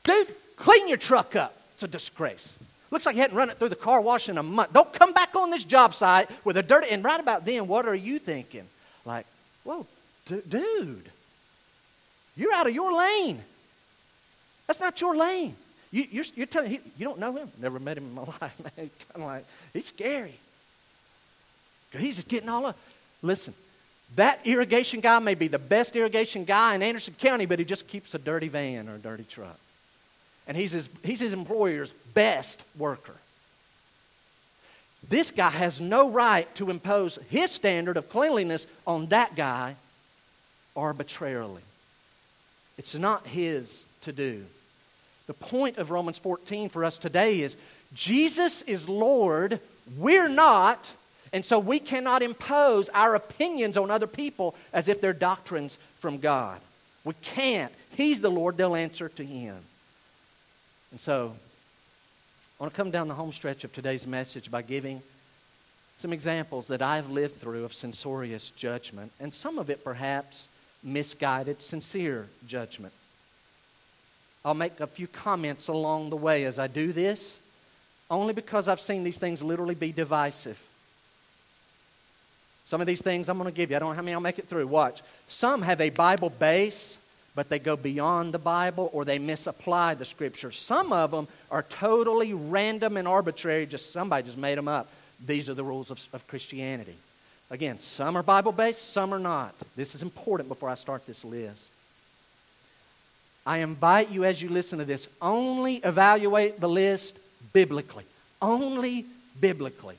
Dude, 0.03 0.28
clean 0.57 0.88
your 0.88 0.99
truck 0.99 1.36
up. 1.36 1.57
It's 1.74 1.84
a 1.84 1.88
disgrace. 1.88 2.59
Looks 2.91 3.07
like 3.07 3.16
he 3.16 3.22
hadn't 3.22 3.38
run 3.38 3.49
it 3.49 3.57
through 3.57 3.70
the 3.70 3.76
car 3.76 4.01
wash 4.01 4.30
in 4.30 4.38
a 4.38 4.43
month. 4.43 4.72
Don't 4.72 4.93
come 4.93 5.13
back 5.13 5.36
on 5.36 5.49
this 5.49 5.63
job 5.63 5.95
site 5.95 6.30
with 6.43 6.57
a 6.57 6.63
dirty. 6.63 6.89
And 6.89 7.03
right 7.03 7.20
about 7.20 7.43
then, 7.43 7.68
what 7.68 7.88
are 7.88 7.95
you 7.95 8.20
thinking? 8.20 8.68
Like, 9.03 9.26
whoa, 9.63 9.88
d- 10.28 10.43
dude, 10.47 11.09
you're 12.36 12.53
out 12.53 12.67
of 12.67 12.73
your 12.73 12.93
lane. 12.93 13.41
That's 14.67 14.79
not 14.79 14.99
your 14.99 15.15
lane. 15.15 15.55
You, 15.91 16.07
you're, 16.11 16.25
you're 16.36 16.47
telling 16.47 16.71
you 16.71 17.05
don't 17.05 17.19
know 17.19 17.36
him. 17.36 17.49
Never 17.61 17.79
met 17.79 17.97
him 17.97 18.05
in 18.05 18.15
my 18.15 18.23
life, 18.41 18.59
man. 18.59 18.71
Kind 18.75 18.91
of 19.15 19.21
like 19.21 19.45
he's 19.73 19.88
scary. 19.88 20.36
He's 21.91 22.15
just 22.15 22.27
getting 22.27 22.49
all 22.49 22.65
up. 22.65 22.77
Listen, 23.21 23.53
that 24.15 24.39
irrigation 24.45 24.99
guy 24.99 25.19
may 25.19 25.36
be 25.36 25.47
the 25.47 25.59
best 25.59 25.95
irrigation 25.95 26.45
guy 26.45 26.75
in 26.75 26.83
Anderson 26.83 27.15
County, 27.19 27.45
but 27.45 27.59
he 27.59 27.65
just 27.65 27.88
keeps 27.88 28.13
a 28.13 28.17
dirty 28.17 28.49
van 28.49 28.89
or 28.89 28.95
a 28.95 28.99
dirty 28.99 29.23
truck. 29.23 29.57
And 30.47 30.55
he's 30.55 30.71
his, 30.71 30.89
he's 31.03 31.19
his 31.19 31.33
employer's 31.33 31.91
best 32.13 32.61
worker. 32.77 33.15
This 35.07 35.31
guy 35.31 35.49
has 35.49 35.79
no 35.79 36.09
right 36.09 36.53
to 36.55 36.69
impose 36.69 37.19
his 37.29 37.51
standard 37.51 37.97
of 37.97 38.09
cleanliness 38.09 38.65
on 38.86 39.07
that 39.07 39.36
guy 39.36 39.75
arbitrarily. 40.75 41.61
It's 42.78 42.95
not 42.95 43.28
his 43.28 43.84
to 44.01 44.11
do. 44.11 44.45
The 45.28 45.34
point 45.34 45.78
of 45.78 45.91
Romans 45.91 46.17
14 46.17 46.69
for 46.69 46.84
us 46.84 46.97
today 46.97 47.41
is 47.41 47.55
Jesus 47.93 48.61
is 48.63 48.88
Lord, 48.88 49.59
we're 49.97 50.28
not, 50.28 50.91
and 51.34 51.43
so 51.43 51.57
we 51.59 51.80
cannot 51.80 52.21
impose 52.21 52.89
our 52.89 53.15
opinions 53.15 53.78
on 53.78 53.89
other 53.89 54.07
people 54.07 54.55
as 54.73 54.88
if 54.88 55.01
they're 55.01 55.13
doctrines 55.13 55.78
from 55.99 56.19
God. 56.19 56.59
We 57.03 57.13
can't. 57.21 57.71
He's 57.95 58.21
the 58.21 58.30
Lord, 58.30 58.57
they'll 58.57 58.76
answer 58.76 59.09
to 59.09 59.23
Him. 59.23 59.55
And 60.91 60.99
so, 60.99 61.36
I 62.59 62.63
want 62.63 62.73
to 62.73 62.78
come 62.78 62.91
down 62.91 63.07
the 63.07 63.13
home 63.13 63.34
stretch 63.34 63.63
of 63.63 63.73
today's 63.73 64.07
message 64.07 64.49
by 64.49 64.61
giving 64.61 65.01
some 65.95 66.13
examples 66.13 66.67
that 66.67 66.82
I've 66.82 67.09
lived 67.09 67.38
through 67.38 67.65
of 67.65 67.73
censorious 67.73 68.49
judgment, 68.51 69.11
and 69.19 69.34
some 69.34 69.57
of 69.57 69.69
it 69.69 69.84
perhaps 69.84 70.47
misguided, 70.86 71.61
sincere 71.61 72.27
judgment. 72.47 72.93
I'll 74.45 74.53
make 74.53 74.79
a 74.79 74.88
few 74.88 75.07
comments 75.07 75.67
along 75.67 76.11
the 76.11 76.15
way 76.15 76.45
as 76.45 76.59
I 76.59 76.67
do 76.67 76.93
this, 76.93 77.39
only 78.11 78.33
because 78.33 78.67
I've 78.67 78.79
seen 78.79 79.03
these 79.03 79.17
things 79.17 79.41
literally 79.41 79.73
be 79.73 79.91
divisive. 79.91 80.61
Some 82.65 82.79
of 82.79 82.88
these 82.88 83.01
things 83.01 83.27
I'm 83.27 83.38
going 83.38 83.51
to 83.51 83.55
give 83.55 83.71
you, 83.71 83.75
I 83.75 83.79
don't 83.79 83.89
know 83.89 83.95
how 83.95 84.01
many 84.01 84.13
I'll 84.13 84.21
make 84.21 84.39
it 84.39 84.47
through. 84.47 84.67
Watch. 84.67 85.01
Some 85.27 85.63
have 85.63 85.81
a 85.81 85.89
Bible 85.89 86.29
base, 86.29 86.97
but 87.33 87.49
they 87.49 87.59
go 87.59 87.75
beyond 87.75 88.33
the 88.33 88.39
Bible 88.39 88.89
or 88.93 89.03
they 89.03 89.19
misapply 89.19 89.95
the 89.95 90.05
Scripture. 90.05 90.51
Some 90.51 90.93
of 90.93 91.11
them 91.11 91.27
are 91.49 91.63
totally 91.63 92.33
random 92.33 92.97
and 92.97 93.07
arbitrary, 93.07 93.65
just 93.65 93.91
somebody 93.91 94.25
just 94.25 94.38
made 94.38 94.57
them 94.57 94.67
up. 94.67 94.88
These 95.25 95.49
are 95.49 95.53
the 95.55 95.63
rules 95.63 95.89
of, 95.89 95.99
of 96.13 96.27
Christianity. 96.27 96.95
Again, 97.52 97.80
some 97.80 98.16
are 98.16 98.24
Bible 98.24 98.52
based, 98.52 98.91
some 98.91 99.14
are 99.14 99.20
not. 99.20 99.54
This 99.76 99.93
is 99.96 100.02
important 100.02 100.50
before 100.50 100.70
I 100.70 100.76
start 100.76 101.06
this 101.06 101.24
list. 101.24 101.70
I 103.46 103.60
invite 103.60 104.10
you 104.10 104.26
as 104.26 104.41
you 104.41 104.50
listen 104.50 104.80
to 104.80 104.86
this, 104.86 105.08
only 105.22 105.76
evaluate 105.76 106.60
the 106.60 106.70
list 106.70 107.18
biblically. 107.54 108.04
Only 108.41 109.06
biblically. 109.39 109.98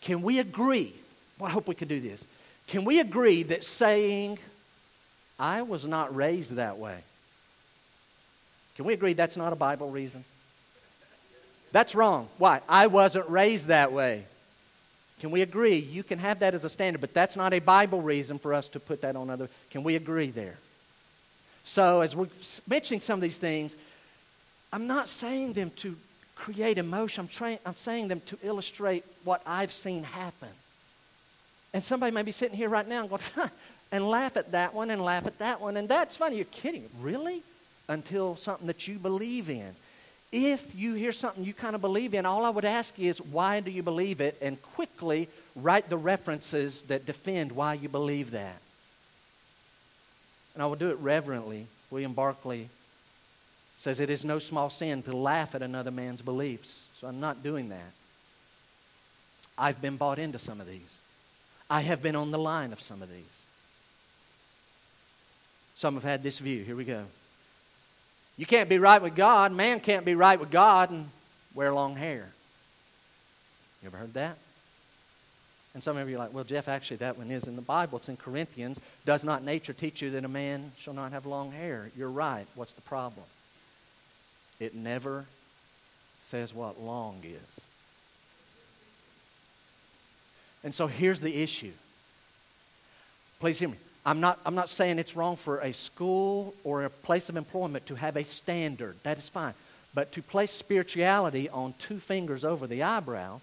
Can 0.00 0.22
we 0.22 0.38
agree? 0.38 0.94
Well, 1.38 1.48
I 1.48 1.52
hope 1.52 1.66
we 1.66 1.74
can 1.74 1.88
do 1.88 2.00
this. 2.00 2.24
Can 2.68 2.84
we 2.84 3.00
agree 3.00 3.42
that 3.44 3.64
saying, 3.64 4.38
I 5.38 5.62
was 5.62 5.84
not 5.84 6.14
raised 6.14 6.54
that 6.54 6.78
way, 6.78 6.98
can 8.76 8.84
we 8.84 8.94
agree 8.94 9.12
that's 9.12 9.36
not 9.36 9.52
a 9.52 9.56
Bible 9.56 9.90
reason? 9.90 10.22
That's 11.72 11.96
wrong. 11.96 12.28
Why? 12.38 12.60
I 12.68 12.86
wasn't 12.86 13.28
raised 13.28 13.66
that 13.66 13.92
way. 13.92 14.22
Can 15.20 15.30
we 15.30 15.42
agree? 15.42 15.76
You 15.76 16.02
can 16.02 16.18
have 16.18 16.40
that 16.40 16.54
as 16.54 16.64
a 16.64 16.70
standard, 16.70 17.00
but 17.00 17.12
that's 17.12 17.36
not 17.36 17.52
a 17.52 17.58
Bible 17.58 18.00
reason 18.00 18.38
for 18.38 18.54
us 18.54 18.68
to 18.68 18.80
put 18.80 19.02
that 19.02 19.16
on 19.16 19.30
other. 19.30 19.48
Can 19.70 19.82
we 19.82 19.96
agree 19.96 20.30
there? 20.30 20.56
So, 21.64 22.00
as 22.00 22.16
we're 22.16 22.28
mentioning 22.66 23.00
some 23.00 23.18
of 23.18 23.22
these 23.22 23.38
things, 23.38 23.76
I'm 24.72 24.86
not 24.86 25.08
saying 25.08 25.54
them 25.54 25.70
to 25.76 25.96
create 26.34 26.78
emotion. 26.78 27.22
I'm, 27.22 27.28
trying, 27.28 27.58
I'm 27.66 27.76
saying 27.76 28.08
them 28.08 28.20
to 28.26 28.38
illustrate 28.42 29.04
what 29.24 29.42
I've 29.44 29.72
seen 29.72 30.04
happen. 30.04 30.48
And 31.74 31.84
somebody 31.84 32.12
may 32.12 32.22
be 32.22 32.32
sitting 32.32 32.56
here 32.56 32.68
right 32.68 32.86
now 32.86 33.02
and 33.02 33.10
going, 33.10 33.22
and 33.92 34.08
laugh 34.08 34.36
at 34.36 34.52
that 34.52 34.74
one 34.74 34.90
and 34.90 35.02
laugh 35.02 35.26
at 35.26 35.38
that 35.38 35.60
one. 35.60 35.76
And 35.76 35.88
that's 35.88 36.16
funny. 36.16 36.36
You're 36.36 36.44
kidding. 36.46 36.88
Really? 37.00 37.42
Until 37.88 38.36
something 38.36 38.66
that 38.66 38.86
you 38.86 38.98
believe 38.98 39.50
in. 39.50 39.74
If 40.30 40.74
you 40.74 40.94
hear 40.94 41.12
something 41.12 41.44
you 41.44 41.54
kind 41.54 41.74
of 41.74 41.80
believe 41.80 42.12
in, 42.12 42.26
all 42.26 42.44
I 42.44 42.50
would 42.50 42.66
ask 42.66 42.98
you 42.98 43.08
is, 43.08 43.20
why 43.20 43.60
do 43.60 43.70
you 43.70 43.82
believe 43.82 44.20
it? 44.20 44.36
And 44.42 44.60
quickly 44.74 45.28
write 45.56 45.88
the 45.88 45.96
references 45.96 46.82
that 46.82 47.06
defend 47.06 47.52
why 47.52 47.74
you 47.74 47.88
believe 47.88 48.32
that. 48.32 48.56
And 50.54 50.62
I 50.62 50.66
will 50.66 50.76
do 50.76 50.90
it 50.90 50.98
reverently. 50.98 51.66
William 51.90 52.12
Barclay 52.12 52.68
says 53.78 54.00
it 54.00 54.10
is 54.10 54.24
no 54.24 54.38
small 54.38 54.68
sin 54.68 55.02
to 55.04 55.16
laugh 55.16 55.54
at 55.54 55.62
another 55.62 55.90
man's 55.90 56.20
beliefs. 56.20 56.82
So 56.98 57.06
I'm 57.06 57.20
not 57.20 57.42
doing 57.42 57.70
that. 57.70 57.92
I've 59.56 59.80
been 59.80 59.96
bought 59.96 60.18
into 60.18 60.38
some 60.38 60.60
of 60.60 60.66
these. 60.66 60.98
I 61.70 61.80
have 61.82 62.02
been 62.02 62.16
on 62.16 62.30
the 62.30 62.38
line 62.38 62.72
of 62.72 62.80
some 62.80 63.02
of 63.02 63.10
these. 63.10 63.42
Some 65.76 65.94
have 65.94 66.04
had 66.04 66.22
this 66.22 66.38
view. 66.38 66.64
Here 66.64 66.76
we 66.76 66.84
go. 66.84 67.04
You 68.38 68.46
can't 68.46 68.68
be 68.68 68.78
right 68.78 69.02
with 69.02 69.14
God. 69.14 69.52
Man 69.52 69.80
can't 69.80 70.06
be 70.06 70.14
right 70.14 70.40
with 70.40 70.50
God 70.50 70.90
and 70.90 71.10
wear 71.54 71.74
long 71.74 71.96
hair. 71.96 72.28
You 73.82 73.88
ever 73.88 73.98
heard 73.98 74.14
that? 74.14 74.38
And 75.74 75.82
some 75.82 75.96
of 75.96 76.08
you 76.08 76.16
are 76.16 76.20
like, 76.20 76.32
well, 76.32 76.44
Jeff, 76.44 76.68
actually, 76.68 76.98
that 76.98 77.18
one 77.18 77.30
is 77.30 77.44
in 77.44 77.56
the 77.56 77.62
Bible. 77.62 77.98
It's 77.98 78.08
in 78.08 78.16
Corinthians. 78.16 78.80
Does 79.04 79.22
not 79.22 79.44
nature 79.44 79.72
teach 79.72 80.00
you 80.00 80.10
that 80.12 80.24
a 80.24 80.28
man 80.28 80.72
shall 80.78 80.94
not 80.94 81.12
have 81.12 81.26
long 81.26 81.52
hair? 81.52 81.90
You're 81.96 82.10
right. 82.10 82.46
What's 82.54 82.72
the 82.72 82.80
problem? 82.80 83.26
It 84.58 84.74
never 84.74 85.24
says 86.22 86.54
what 86.54 86.80
long 86.80 87.20
is. 87.24 87.60
And 90.64 90.74
so 90.74 90.86
here's 90.86 91.20
the 91.20 91.42
issue. 91.42 91.72
Please 93.40 93.58
hear 93.58 93.68
me. 93.68 93.76
I'm 94.08 94.20
not, 94.20 94.38
I'm 94.46 94.54
not 94.54 94.70
saying 94.70 94.98
it's 94.98 95.14
wrong 95.14 95.36
for 95.36 95.58
a 95.58 95.74
school 95.74 96.54
or 96.64 96.84
a 96.84 96.88
place 96.88 97.28
of 97.28 97.36
employment 97.36 97.84
to 97.88 97.94
have 97.94 98.16
a 98.16 98.24
standard. 98.24 98.96
That 99.02 99.18
is 99.18 99.28
fine. 99.28 99.52
But 99.92 100.12
to 100.12 100.22
place 100.22 100.50
spirituality 100.50 101.50
on 101.50 101.74
two 101.78 101.98
fingers 101.98 102.42
over 102.42 102.66
the 102.66 102.84
eyebrow, 102.84 103.40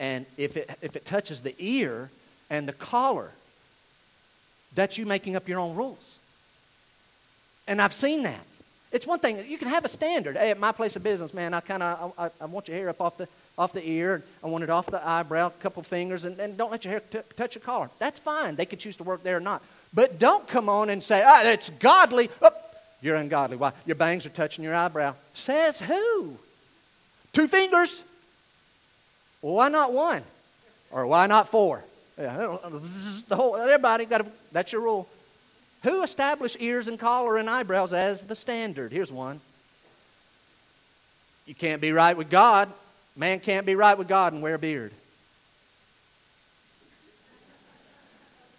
and 0.00 0.24
if 0.38 0.56
it, 0.56 0.70
if 0.80 0.96
it 0.96 1.04
touches 1.04 1.42
the 1.42 1.54
ear 1.58 2.08
and 2.48 2.66
the 2.66 2.72
collar, 2.72 3.28
that's 4.74 4.96
you 4.96 5.04
making 5.04 5.36
up 5.36 5.46
your 5.50 5.60
own 5.60 5.76
rules. 5.76 6.16
And 7.68 7.82
I've 7.82 7.92
seen 7.92 8.22
that. 8.22 8.46
It's 8.90 9.06
one 9.06 9.18
thing, 9.18 9.44
you 9.46 9.58
can 9.58 9.68
have 9.68 9.84
a 9.84 9.88
standard. 9.90 10.38
Hey, 10.38 10.50
at 10.50 10.58
my 10.58 10.72
place 10.72 10.96
of 10.96 11.02
business, 11.02 11.34
man, 11.34 11.52
I 11.52 11.60
kind 11.60 11.82
of, 11.82 12.14
I, 12.16 12.30
I 12.40 12.46
want 12.46 12.68
your 12.68 12.76
hair 12.78 12.88
up 12.88 13.02
off 13.02 13.18
the, 13.18 13.28
off 13.58 13.72
the 13.72 13.86
ear. 13.88 14.22
I 14.44 14.48
want 14.48 14.64
it 14.64 14.70
off 14.70 14.86
the 14.86 15.06
eyebrow, 15.06 15.46
a 15.46 15.62
couple 15.62 15.82
fingers, 15.82 16.24
and, 16.24 16.38
and 16.38 16.56
don't 16.56 16.70
let 16.70 16.84
your 16.84 16.92
hair 16.92 17.00
t- 17.00 17.18
touch 17.36 17.54
your 17.54 17.62
collar. 17.62 17.90
That's 17.98 18.18
fine. 18.18 18.56
They 18.56 18.66
can 18.66 18.78
choose 18.78 18.96
to 18.96 19.04
work 19.04 19.22
there 19.22 19.38
or 19.38 19.40
not. 19.40 19.62
But 19.94 20.18
don't 20.18 20.46
come 20.46 20.68
on 20.68 20.90
and 20.90 21.02
say, 21.02 21.22
ah, 21.24 21.42
it's 21.42 21.70
godly. 21.70 22.28
Oh, 22.42 22.50
you're 23.00 23.16
ungodly. 23.16 23.56
Why? 23.56 23.72
Your 23.86 23.96
bangs 23.96 24.26
are 24.26 24.30
touching 24.30 24.62
your 24.62 24.74
eyebrow. 24.74 25.14
Says 25.32 25.80
who? 25.80 26.36
Two 27.32 27.48
fingers? 27.48 28.02
Why 29.40 29.68
not 29.68 29.92
one? 29.92 30.22
Or 30.90 31.06
why 31.06 31.26
not 31.26 31.48
four? 31.48 31.82
The 32.16 33.18
whole, 33.32 33.56
everybody 33.56 34.06
got 34.06 34.18
to, 34.18 34.26
that's 34.52 34.72
your 34.72 34.80
rule. 34.82 35.08
Who 35.82 36.02
established 36.02 36.56
ears 36.60 36.88
and 36.88 36.98
collar 36.98 37.36
and 37.36 37.48
eyebrows 37.48 37.92
as 37.92 38.22
the 38.22 38.34
standard? 38.34 38.92
Here's 38.92 39.12
one. 39.12 39.40
You 41.46 41.54
can't 41.54 41.80
be 41.80 41.92
right 41.92 42.16
with 42.16 42.28
God 42.28 42.72
Man 43.16 43.40
can't 43.40 43.64
be 43.64 43.74
right 43.74 43.96
with 43.96 44.08
God 44.08 44.34
and 44.34 44.42
wear 44.42 44.56
a 44.56 44.58
beard. 44.58 44.92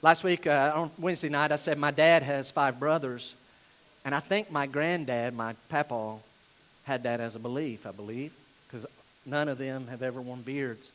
Last 0.02 0.24
week 0.24 0.48
uh, 0.48 0.74
on 0.76 0.92
Wednesday 0.98 1.30
night, 1.30 1.52
I 1.52 1.58
said 1.58 1.78
my 1.78 1.92
dad 1.92 2.24
has 2.24 2.50
five 2.50 2.80
brothers, 2.80 3.36
and 4.04 4.16
I 4.16 4.20
think 4.20 4.52
my 4.52 4.66
granddad, 4.66 5.36
my 5.36 5.54
papa, 5.70 6.18
had 6.86 7.04
that 7.04 7.20
as 7.20 7.36
a 7.36 7.40
belief, 7.40 7.86
I 7.86 7.92
believe, 7.92 8.34
because 8.68 8.88
none 9.26 9.48
of 9.48 9.58
them 9.58 9.88
have 9.88 10.02
ever 10.02 10.22
worn 10.22 10.42
beards. 10.42 10.92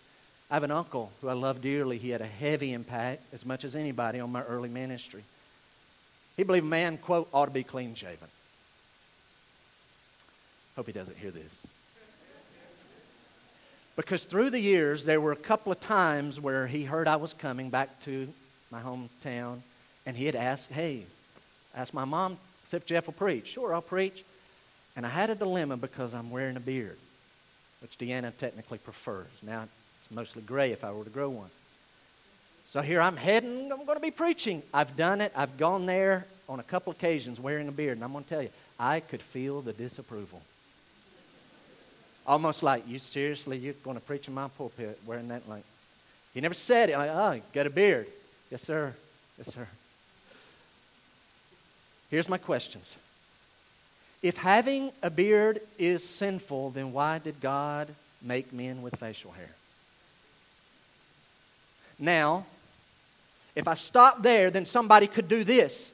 I 0.50 0.54
have 0.54 0.62
an 0.64 0.70
uncle 0.70 1.12
who 1.20 1.28
I 1.28 1.32
love 1.34 1.62
dearly. 1.62 1.98
He 1.98 2.10
had 2.10 2.20
a 2.20 2.26
heavy 2.26 2.72
impact, 2.72 3.22
as 3.32 3.46
much 3.46 3.64
as 3.64 3.76
anybody, 3.76 4.18
on 4.18 4.32
my 4.32 4.42
early 4.42 4.68
ministry. 4.68 5.22
He 6.36 6.42
believed 6.42 6.66
man, 6.66 6.98
quote, 6.98 7.28
ought 7.32 7.46
to 7.46 7.52
be 7.52 7.62
clean 7.62 7.94
shaven. 7.94 8.28
Hope 10.74 10.86
he 10.86 10.92
doesn't 10.92 11.16
hear 11.16 11.30
this. 11.30 11.56
Because 13.96 14.24
through 14.24 14.50
the 14.50 14.60
years, 14.60 15.04
there 15.04 15.20
were 15.20 15.32
a 15.32 15.36
couple 15.36 15.70
of 15.70 15.80
times 15.80 16.40
where 16.40 16.66
he 16.66 16.84
heard 16.84 17.06
I 17.06 17.16
was 17.16 17.32
coming 17.32 17.68
back 17.68 18.02
to 18.04 18.28
my 18.70 18.80
hometown, 18.80 19.60
and 20.06 20.16
he 20.16 20.24
had 20.24 20.34
asked, 20.34 20.70
Hey, 20.70 21.04
ask 21.74 21.92
my 21.92 22.04
mom, 22.04 22.38
if 22.72 22.86
Jeff 22.86 23.06
will 23.06 23.12
preach. 23.12 23.48
Sure, 23.48 23.74
I'll 23.74 23.82
preach. 23.82 24.24
And 24.96 25.06
I 25.06 25.08
had 25.08 25.30
a 25.30 25.34
dilemma 25.34 25.76
because 25.76 26.14
I'm 26.14 26.30
wearing 26.30 26.56
a 26.56 26.60
beard, 26.60 26.98
which 27.80 27.98
Deanna 27.98 28.36
technically 28.36 28.78
prefers. 28.78 29.28
Now, 29.42 29.66
it's 29.98 30.10
mostly 30.10 30.42
gray 30.42 30.72
if 30.72 30.84
I 30.84 30.92
were 30.92 31.04
to 31.04 31.10
grow 31.10 31.30
one. 31.30 31.50
So 32.68 32.80
here 32.80 33.00
I'm 33.00 33.16
heading, 33.16 33.70
I'm 33.70 33.84
going 33.84 33.98
to 33.98 34.02
be 34.02 34.10
preaching. 34.10 34.62
I've 34.72 34.96
done 34.96 35.20
it, 35.20 35.32
I've 35.36 35.58
gone 35.58 35.86
there 35.86 36.26
on 36.48 36.60
a 36.60 36.62
couple 36.62 36.92
occasions 36.92 37.38
wearing 37.38 37.68
a 37.68 37.72
beard, 37.72 37.98
and 37.98 38.04
I'm 38.04 38.12
going 38.12 38.24
to 38.24 38.30
tell 38.30 38.42
you, 38.42 38.50
I 38.78 39.00
could 39.00 39.22
feel 39.22 39.60
the 39.60 39.72
disapproval. 39.72 40.40
Almost 42.26 42.62
like, 42.62 42.86
you 42.88 42.98
seriously, 42.98 43.58
you're 43.58 43.74
going 43.84 43.96
to 43.96 44.02
preach 44.02 44.28
in 44.28 44.34
my 44.34 44.48
pulpit 44.48 44.98
wearing 45.06 45.28
that? 45.28 45.48
Like, 45.48 45.64
he 46.34 46.40
never 46.40 46.54
said 46.54 46.90
it. 46.90 46.96
Like, 46.96 47.10
oh, 47.10 47.40
got 47.52 47.66
a 47.66 47.70
beard. 47.70 48.06
Yes, 48.50 48.62
sir. 48.62 48.94
Yes, 49.38 49.52
sir. 49.52 49.66
Here's 52.10 52.28
my 52.28 52.38
questions. 52.38 52.96
If 54.22 54.36
having 54.36 54.92
a 55.02 55.10
beard 55.10 55.60
is 55.78 56.08
sinful, 56.08 56.70
then 56.70 56.92
why 56.92 57.18
did 57.18 57.40
God 57.40 57.88
make 58.22 58.52
men 58.52 58.82
with 58.82 58.96
facial 58.96 59.32
hair? 59.32 59.50
Now, 61.98 62.46
if 63.56 63.66
I 63.66 63.74
stop 63.74 64.22
there, 64.22 64.50
then 64.50 64.64
somebody 64.64 65.06
could 65.06 65.28
do 65.28 65.42
this. 65.42 65.90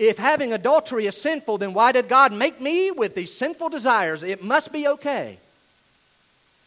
If 0.00 0.16
having 0.16 0.54
adultery 0.54 1.04
is 1.04 1.14
sinful, 1.14 1.58
then 1.58 1.74
why 1.74 1.92
did 1.92 2.08
God 2.08 2.32
make 2.32 2.58
me 2.58 2.90
with 2.90 3.14
these 3.14 3.34
sinful 3.34 3.68
desires? 3.68 4.22
It 4.22 4.42
must 4.42 4.72
be 4.72 4.88
okay. 4.88 5.36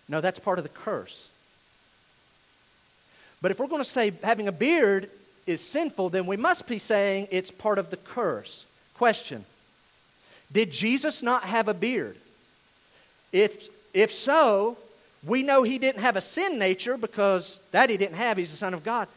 No, 0.07 0.21
that's 0.21 0.37
part 0.37 0.59
of 0.59 0.63
the 0.63 0.69
curse. 0.69 1.29
But 3.41 3.49
if 3.49 3.57
we're 3.57 3.65
going 3.65 3.83
to 3.83 3.89
say 3.89 4.13
having 4.21 4.47
a 4.47 4.51
beard 4.51 5.09
is 5.47 5.61
sinful, 5.61 6.09
then 6.09 6.27
we 6.27 6.37
must 6.37 6.67
be 6.67 6.77
saying 6.77 7.27
it's 7.31 7.49
part 7.49 7.79
of 7.79 7.89
the 7.89 7.97
curse. 7.97 8.65
Question 8.99 9.45
Did 10.51 10.69
Jesus 10.69 11.23
not 11.23 11.43
have 11.43 11.67
a 11.67 11.73
beard? 11.73 12.17
If, 13.31 13.67
if 13.95 14.13
so, 14.13 14.77
we 15.25 15.41
know 15.41 15.63
he 15.63 15.79
didn't 15.79 16.01
have 16.01 16.17
a 16.17 16.21
sin 16.21 16.59
nature 16.59 16.97
because 16.97 17.57
that 17.71 17.89
he 17.89 17.97
didn't 17.97 18.17
have. 18.17 18.37
He's 18.37 18.51
the 18.51 18.57
Son 18.57 18.75
of 18.75 18.83
God. 18.83 19.07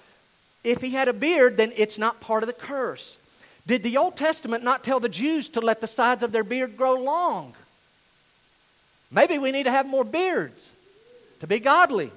If 0.65 0.81
he 0.81 0.89
had 0.89 1.07
a 1.07 1.13
beard, 1.13 1.59
then 1.59 1.75
it's 1.77 1.99
not 1.99 2.19
part 2.19 2.43
of 2.43 2.47
the 2.47 2.55
curse. 2.55 3.19
Did 3.67 3.83
the 3.83 3.97
Old 3.97 4.17
Testament 4.17 4.63
not 4.63 4.85
tell 4.85 5.01
the 5.01 5.09
Jews 5.09 5.49
to 5.51 5.61
let 5.61 5.81
the 5.81 5.87
sides 5.87 6.23
of 6.23 6.31
their 6.33 6.45
beard 6.45 6.77
grow 6.77 6.95
long? 6.95 7.55
Maybe 9.11 9.39
we 9.39 9.51
need 9.51 9.65
to 9.65 9.71
have 9.71 9.87
more 9.87 10.05
beards 10.05 10.71
to 11.41 11.47
be 11.47 11.59
godly. 11.59 12.11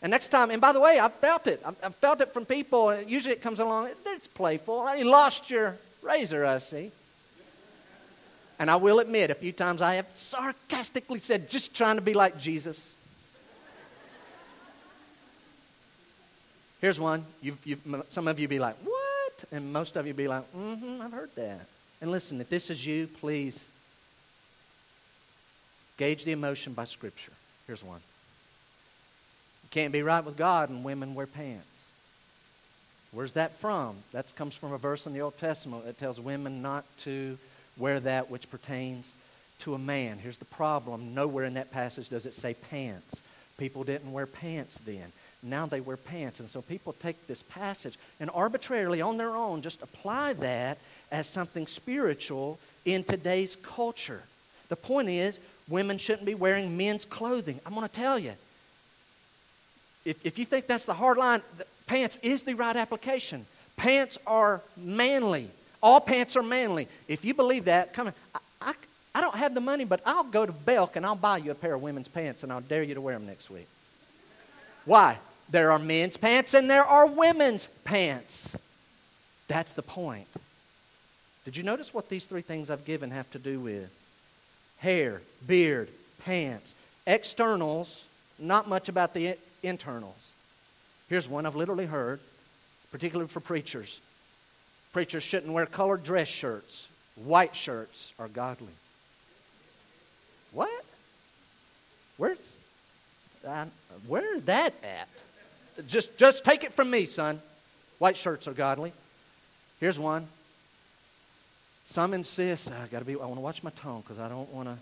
And 0.00 0.10
next 0.10 0.28
time, 0.28 0.50
and 0.50 0.60
by 0.60 0.72
the 0.72 0.80
way, 0.80 1.00
I 1.00 1.08
felt 1.08 1.46
it. 1.46 1.62
I, 1.64 1.90
felt 1.90 2.20
it 2.20 2.32
from 2.32 2.46
people. 2.46 2.94
Usually 3.02 3.34
it 3.34 3.42
comes 3.42 3.58
along, 3.58 3.90
it's 4.06 4.26
playful. 4.26 4.94
You 4.96 5.04
lost 5.04 5.50
your 5.50 5.76
razor, 6.02 6.46
I 6.46 6.58
see. 6.58 6.92
And 8.58 8.70
I 8.70 8.76
will 8.76 9.00
admit, 9.00 9.30
a 9.30 9.34
few 9.34 9.52
times 9.52 9.82
I 9.82 9.94
have 9.94 10.06
sarcastically 10.14 11.20
said, 11.20 11.50
just 11.50 11.74
trying 11.74 11.96
to 11.96 12.02
be 12.02 12.14
like 12.14 12.38
Jesus. 12.40 12.92
Here's 16.80 16.98
one. 16.98 17.24
You've, 17.42 17.58
you've, 17.64 18.04
some 18.10 18.28
of 18.28 18.38
you 18.38 18.46
be 18.46 18.58
like, 18.58 18.76
what? 18.84 18.97
And 19.52 19.72
most 19.72 19.96
of 19.96 20.06
you 20.06 20.14
be 20.14 20.28
like, 20.28 20.44
mm-hmm, 20.54 21.00
I've 21.02 21.12
heard 21.12 21.34
that. 21.36 21.66
And 22.00 22.10
listen, 22.10 22.40
if 22.40 22.48
this 22.48 22.70
is 22.70 22.84
you, 22.84 23.08
please 23.20 23.66
gauge 25.96 26.24
the 26.24 26.32
emotion 26.32 26.72
by 26.72 26.84
Scripture. 26.84 27.32
Here's 27.66 27.82
one. 27.82 28.00
You 29.64 29.68
can't 29.70 29.92
be 29.92 30.02
right 30.02 30.24
with 30.24 30.36
God 30.36 30.70
and 30.70 30.84
women 30.84 31.14
wear 31.14 31.26
pants. 31.26 31.66
Where's 33.10 33.32
that 33.32 33.54
from? 33.54 33.96
That 34.12 34.34
comes 34.36 34.54
from 34.54 34.72
a 34.72 34.78
verse 34.78 35.06
in 35.06 35.12
the 35.12 35.22
Old 35.22 35.38
Testament 35.38 35.86
that 35.86 35.98
tells 35.98 36.20
women 36.20 36.62
not 36.62 36.84
to 37.04 37.38
wear 37.76 38.00
that 38.00 38.30
which 38.30 38.50
pertains 38.50 39.10
to 39.60 39.74
a 39.74 39.78
man. 39.78 40.18
Here's 40.18 40.36
the 40.36 40.44
problem 40.44 41.14
nowhere 41.14 41.44
in 41.44 41.54
that 41.54 41.70
passage 41.70 42.08
does 42.08 42.26
it 42.26 42.34
say 42.34 42.54
pants. 42.54 43.22
People 43.56 43.82
didn't 43.82 44.12
wear 44.12 44.26
pants 44.26 44.78
then. 44.84 45.12
Now 45.42 45.66
they 45.66 45.80
wear 45.80 45.96
pants. 45.96 46.40
And 46.40 46.48
so 46.48 46.62
people 46.62 46.94
take 46.94 47.26
this 47.26 47.42
passage 47.42 47.94
and 48.18 48.30
arbitrarily, 48.34 49.00
on 49.00 49.16
their 49.16 49.36
own, 49.36 49.62
just 49.62 49.82
apply 49.82 50.32
that 50.34 50.78
as 51.10 51.26
something 51.26 51.66
spiritual 51.66 52.58
in 52.84 53.04
today's 53.04 53.56
culture. 53.56 54.22
The 54.68 54.76
point 54.76 55.08
is, 55.08 55.38
women 55.68 55.98
shouldn't 55.98 56.26
be 56.26 56.34
wearing 56.34 56.76
men's 56.76 57.04
clothing. 57.04 57.60
I'm 57.64 57.74
going 57.74 57.88
to 57.88 57.94
tell 57.94 58.18
you. 58.18 58.32
If, 60.04 60.24
if 60.24 60.38
you 60.38 60.44
think 60.44 60.66
that's 60.66 60.86
the 60.86 60.94
hard 60.94 61.18
line, 61.18 61.42
the 61.56 61.66
pants 61.86 62.18
is 62.22 62.42
the 62.42 62.54
right 62.54 62.76
application. 62.76 63.46
Pants 63.76 64.18
are 64.26 64.62
manly. 64.76 65.50
All 65.82 66.00
pants 66.00 66.34
are 66.36 66.42
manly. 66.42 66.88
If 67.06 67.24
you 67.24 67.34
believe 67.34 67.66
that, 67.66 67.92
come 67.92 68.08
on. 68.08 68.14
I, 68.34 68.38
I, 68.60 68.74
I 69.14 69.20
don't 69.20 69.36
have 69.36 69.54
the 69.54 69.60
money, 69.60 69.84
but 69.84 70.00
I'll 70.04 70.24
go 70.24 70.44
to 70.44 70.52
Belk 70.52 70.96
and 70.96 71.06
I'll 71.06 71.14
buy 71.14 71.38
you 71.38 71.50
a 71.50 71.54
pair 71.54 71.74
of 71.74 71.82
women's 71.82 72.08
pants 72.08 72.42
and 72.42 72.52
I'll 72.52 72.60
dare 72.60 72.82
you 72.82 72.94
to 72.94 73.00
wear 73.00 73.14
them 73.14 73.26
next 73.26 73.50
week. 73.50 73.68
Why? 74.84 75.18
There 75.50 75.72
are 75.72 75.78
men's 75.78 76.16
pants 76.16 76.54
and 76.54 76.68
there 76.68 76.84
are 76.84 77.06
women's 77.06 77.68
pants. 77.84 78.54
That's 79.48 79.72
the 79.72 79.82
point. 79.82 80.28
Did 81.44 81.56
you 81.56 81.62
notice 81.62 81.94
what 81.94 82.10
these 82.10 82.26
three 82.26 82.42
things 82.42 82.68
I've 82.68 82.84
given 82.84 83.10
have 83.10 83.30
to 83.30 83.38
do 83.38 83.58
with? 83.58 83.90
Hair, 84.78 85.22
beard, 85.46 85.88
pants. 86.24 86.74
Externals, 87.06 88.04
not 88.38 88.68
much 88.68 88.90
about 88.90 89.14
the 89.14 89.36
internals. 89.62 90.14
Here's 91.08 91.26
one 91.26 91.46
I've 91.46 91.56
literally 91.56 91.86
heard, 91.86 92.20
particularly 92.92 93.28
for 93.28 93.40
preachers. 93.40 93.98
Preachers 94.92 95.22
shouldn't 95.22 95.52
wear 95.52 95.64
colored 95.64 96.04
dress 96.04 96.28
shirts. 96.28 96.88
White 97.16 97.56
shirts 97.56 98.12
are 98.18 98.28
godly. 98.28 98.72
What? 100.52 100.84
Where's 102.18 102.58
uh, 103.46 103.64
that 104.44 104.74
at? 104.82 105.08
Just, 105.86 106.16
just 106.18 106.44
take 106.44 106.64
it 106.64 106.72
from 106.72 106.90
me, 106.90 107.06
son. 107.06 107.40
White 107.98 108.16
shirts 108.16 108.48
are 108.48 108.52
godly. 108.52 108.92
Here's 109.80 109.98
one. 109.98 110.26
Some 111.86 112.14
insist, 112.14 112.70
ah, 112.72 112.82
I 112.84 112.86
gotta 112.88 113.04
be, 113.04 113.14
I 113.14 113.24
want 113.24 113.36
to 113.36 113.40
watch 113.40 113.62
my 113.62 113.70
tone 113.70 114.02
because 114.02 114.18
I 114.18 114.28
don't 114.28 114.52
want 114.52 114.68
to 114.68 114.76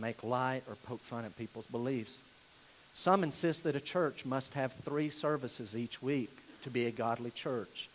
make 0.00 0.22
light 0.22 0.62
or 0.68 0.74
poke 0.86 1.00
fun 1.00 1.24
at 1.24 1.36
people's 1.36 1.66
beliefs. 1.66 2.20
Some 2.94 3.22
insist 3.22 3.64
that 3.64 3.76
a 3.76 3.80
church 3.80 4.24
must 4.24 4.54
have 4.54 4.72
three 4.84 5.10
services 5.10 5.76
each 5.76 6.02
week 6.02 6.30
to 6.62 6.70
be 6.70 6.86
a 6.86 6.90
godly 6.90 7.30
church. 7.30 7.88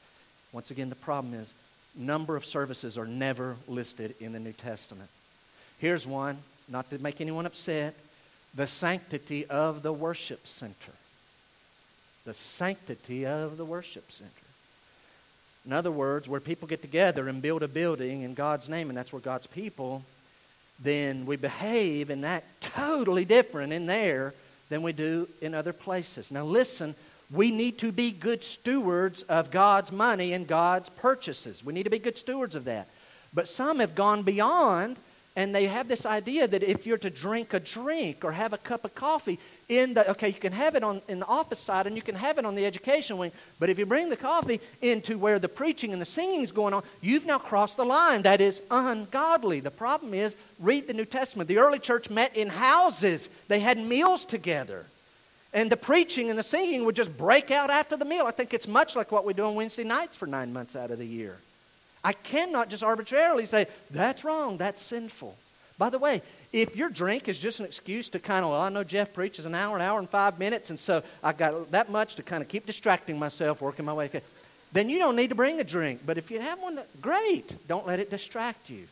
Once 0.52 0.72
again, 0.72 0.90
the 0.90 0.96
problem 0.96 1.34
is 1.34 1.54
number 1.96 2.36
of 2.36 2.46
services 2.46 2.98
are 2.98 3.08
never 3.08 3.56
listed 3.68 4.14
in 4.20 4.34
the 4.34 4.40
New 4.40 4.54
Testament. 4.54 5.10
Here's 5.80 6.06
one, 6.06 6.38
not 6.68 6.90
to 6.90 7.00
make 7.00 7.22
anyone 7.22 7.46
upset 7.46 7.96
the 8.54 8.68
sanctity 8.68 9.46
of 9.46 9.82
the 9.84 9.94
worship 9.94 10.48
center 10.48 10.94
the 12.28 12.34
sanctity 12.34 13.26
of 13.26 13.56
the 13.56 13.64
worship 13.64 14.12
center. 14.12 14.30
In 15.66 15.72
other 15.72 15.92
words, 15.92 16.28
where 16.28 16.42
people 16.42 16.68
get 16.68 16.82
together 16.82 17.30
and 17.30 17.42
build 17.42 17.64
a 17.64 17.70
building 17.70 18.24
in 18.24 18.34
God's 18.34 18.68
name, 18.68 18.90
and 18.90 18.98
that's 18.98 19.14
where 19.14 19.22
God's 19.22 19.48
people, 19.48 20.04
then 20.78 21.26
we 21.26 21.38
behave 21.38 22.10
and 22.10 22.26
act 22.26 22.46
totally 22.60 23.24
different 23.24 23.72
in 23.72 23.86
there 23.86 24.34
than 24.68 24.82
we 24.82 24.92
do 24.92 25.30
in 25.42 25.54
other 25.54 25.72
places. 25.72 26.30
Now, 26.30 26.44
listen, 26.44 26.96
we 27.32 27.50
need 27.50 27.78
to 27.78 27.94
be 27.94 28.12
good 28.12 28.44
stewards 28.44 29.24
of 29.24 29.50
God's 29.50 29.94
money 29.94 30.34
and 30.34 30.46
God's 30.46 30.90
purchases. 30.90 31.64
We 31.64 31.74
need 31.74 31.84
to 31.84 31.90
be 31.90 31.98
good 31.98 32.18
stewards 32.18 32.56
of 32.56 32.66
that. 32.66 32.90
But 33.34 33.48
some 33.48 33.80
have 33.80 33.96
gone 33.96 34.24
beyond 34.24 34.98
and 35.38 35.54
they 35.54 35.68
have 35.68 35.88
this 35.88 36.04
idea 36.04 36.48
that 36.48 36.64
if 36.64 36.88
you're 36.88 36.98
to 36.98 37.12
drink 37.12 37.54
a 37.54 37.60
drink 37.60 38.26
or 38.26 38.32
have 38.32 38.54
a 38.54 38.58
cup 38.58 38.84
of 38.84 38.96
coffee 38.96 39.38
in 39.70 39.94
the 39.94 40.10
okay 40.10 40.30
you 40.30 40.34
can 40.34 40.52
have 40.52 40.74
it 40.74 40.84
on 40.84 41.00
in 41.08 41.20
the 41.20 41.28
office 41.28 41.60
side 41.60 41.86
and 41.86 41.96
you 41.96 42.02
can 42.02 42.16
have 42.16 42.40
it 42.40 42.46
on 42.46 42.56
the 42.56 42.66
education 42.66 43.20
wing. 43.20 43.32
But 43.60 43.70
if 43.70 43.78
you 43.78 43.86
bring 43.86 44.10
the 44.10 44.18
coffee 44.18 44.60
into 44.82 45.20
where 45.20 45.38
the 45.38 45.48
preaching 45.48 45.94
and 45.94 46.02
the 46.02 46.06
singing 46.06 46.42
is 46.42 46.52
going 46.52 46.74
on 46.74 46.82
you've 47.02 47.28
now 47.28 47.38
crossed 47.38 47.78
the 47.78 47.86
line 47.86 48.24
that 48.24 48.42
is 48.42 48.64
ungodly. 48.72 49.60
The 49.60 49.70
problem 49.70 50.16
is 50.16 50.36
read 50.60 50.88
the 50.88 50.94
new 50.94 51.06
testament. 51.06 51.48
The 51.48 51.60
early 51.60 51.80
church 51.80 52.10
met 52.10 52.36
in 52.36 52.50
houses. 52.50 53.30
They 53.48 53.60
had 53.60 53.78
meals 53.78 54.26
together. 54.26 54.88
And 55.54 55.72
the 55.72 55.78
preaching 55.78 56.32
and 56.32 56.38
the 56.38 56.44
singing 56.44 56.84
would 56.84 56.96
just 56.96 57.16
break 57.16 57.52
out 57.52 57.70
after 57.70 57.96
the 57.96 58.06
meal. 58.06 58.26
I 58.26 58.32
think 58.32 58.56
it's 58.56 58.68
much 58.68 58.96
like 58.96 59.12
what 59.12 59.24
we 59.24 59.34
do 59.34 59.46
on 59.46 59.54
wednesday 59.54 59.84
nights 59.84 60.18
for 60.18 60.26
nine 60.26 60.52
months 60.52 60.76
out 60.76 60.90
of 60.90 60.98
the 60.98 61.06
year 61.06 61.38
I 62.04 62.14
cannot 62.14 62.70
just 62.70 62.84
arbitrarily 62.84 63.46
say, 63.46 63.68
that's 63.92 64.24
wrong, 64.24 64.58
that's 64.58 64.82
sinful. 64.82 65.36
By 65.78 65.90
the 65.90 66.00
way, 66.00 66.22
if 66.54 66.76
your 66.76 66.90
drink 66.90 67.28
is 67.28 67.38
just 67.38 67.60
an 67.60 67.66
excuse 67.66 68.10
to 68.10 68.20
kind 68.20 68.44
of, 68.44 68.52
well, 68.52 68.62
I 68.62 68.70
know 68.70 68.84
Jeff 68.84 69.14
preaches 69.14 69.46
an 69.46 69.54
hour, 69.54 69.76
an 69.76 69.82
hour 69.82 70.00
and 70.00 70.10
five 70.10 70.40
minutes, 70.40 70.70
and 70.70 70.80
so 70.80 71.04
I 71.24 71.34
got 71.34 71.72
that 71.72 71.90
much 71.90 72.16
to 72.16 72.24
kind 72.24 72.42
of 72.42 72.48
keep 72.48 72.66
distracting 72.66 73.20
myself, 73.20 73.62
working 73.62 73.86
my 73.86 73.94
way, 73.94 74.10
then 74.72 74.90
you 74.90 75.00
don't 75.00 75.16
need 75.16 75.30
to 75.30 75.36
bring 75.36 75.60
a 75.60 75.64
drink. 75.64 76.02
But 76.06 76.18
if 76.18 76.32
you 76.32 76.40
have 76.40 76.60
one, 76.60 76.80
great. 77.02 77.68
Don't 77.68 77.86
let 77.86 78.00
it 78.00 78.10
distract 78.10 78.70
you. 78.70 78.88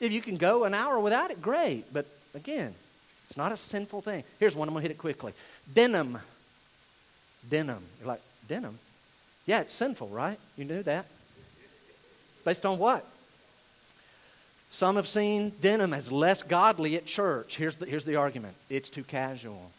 If 0.00 0.12
you 0.12 0.20
can 0.20 0.36
go 0.36 0.64
an 0.64 0.74
hour 0.74 0.98
without 0.98 1.30
it, 1.30 1.42
great. 1.42 1.92
But 1.92 2.06
again, 2.34 2.74
it's 3.26 3.36
not 3.36 3.52
a 3.52 3.56
sinful 3.56 4.02
thing. 4.02 4.24
Here's 4.38 4.56
one, 4.56 4.68
I'm 4.68 4.74
going 4.74 4.82
to 4.82 4.88
hit 4.88 4.94
it 4.94 4.98
quickly 4.98 5.32
denim. 5.74 6.18
Denim. 7.48 7.82
You're 8.00 8.08
like, 8.08 8.22
denim? 8.48 8.78
Yeah, 9.46 9.60
it's 9.60 9.72
sinful, 9.72 10.08
right? 10.08 10.38
You 10.56 10.64
knew 10.64 10.82
that? 10.82 11.06
Based 12.48 12.64
on 12.64 12.78
what? 12.78 13.04
Some 14.70 14.96
have 14.96 15.06
seen 15.06 15.52
denim 15.60 15.92
as 15.92 16.10
less 16.10 16.42
godly 16.42 16.96
at 16.96 17.04
church. 17.04 17.58
Here's 17.58 17.76
the, 17.76 17.84
here's 17.84 18.06
the 18.06 18.16
argument 18.16 18.54
it's 18.70 18.88
too 18.88 19.04
casual. 19.04 19.70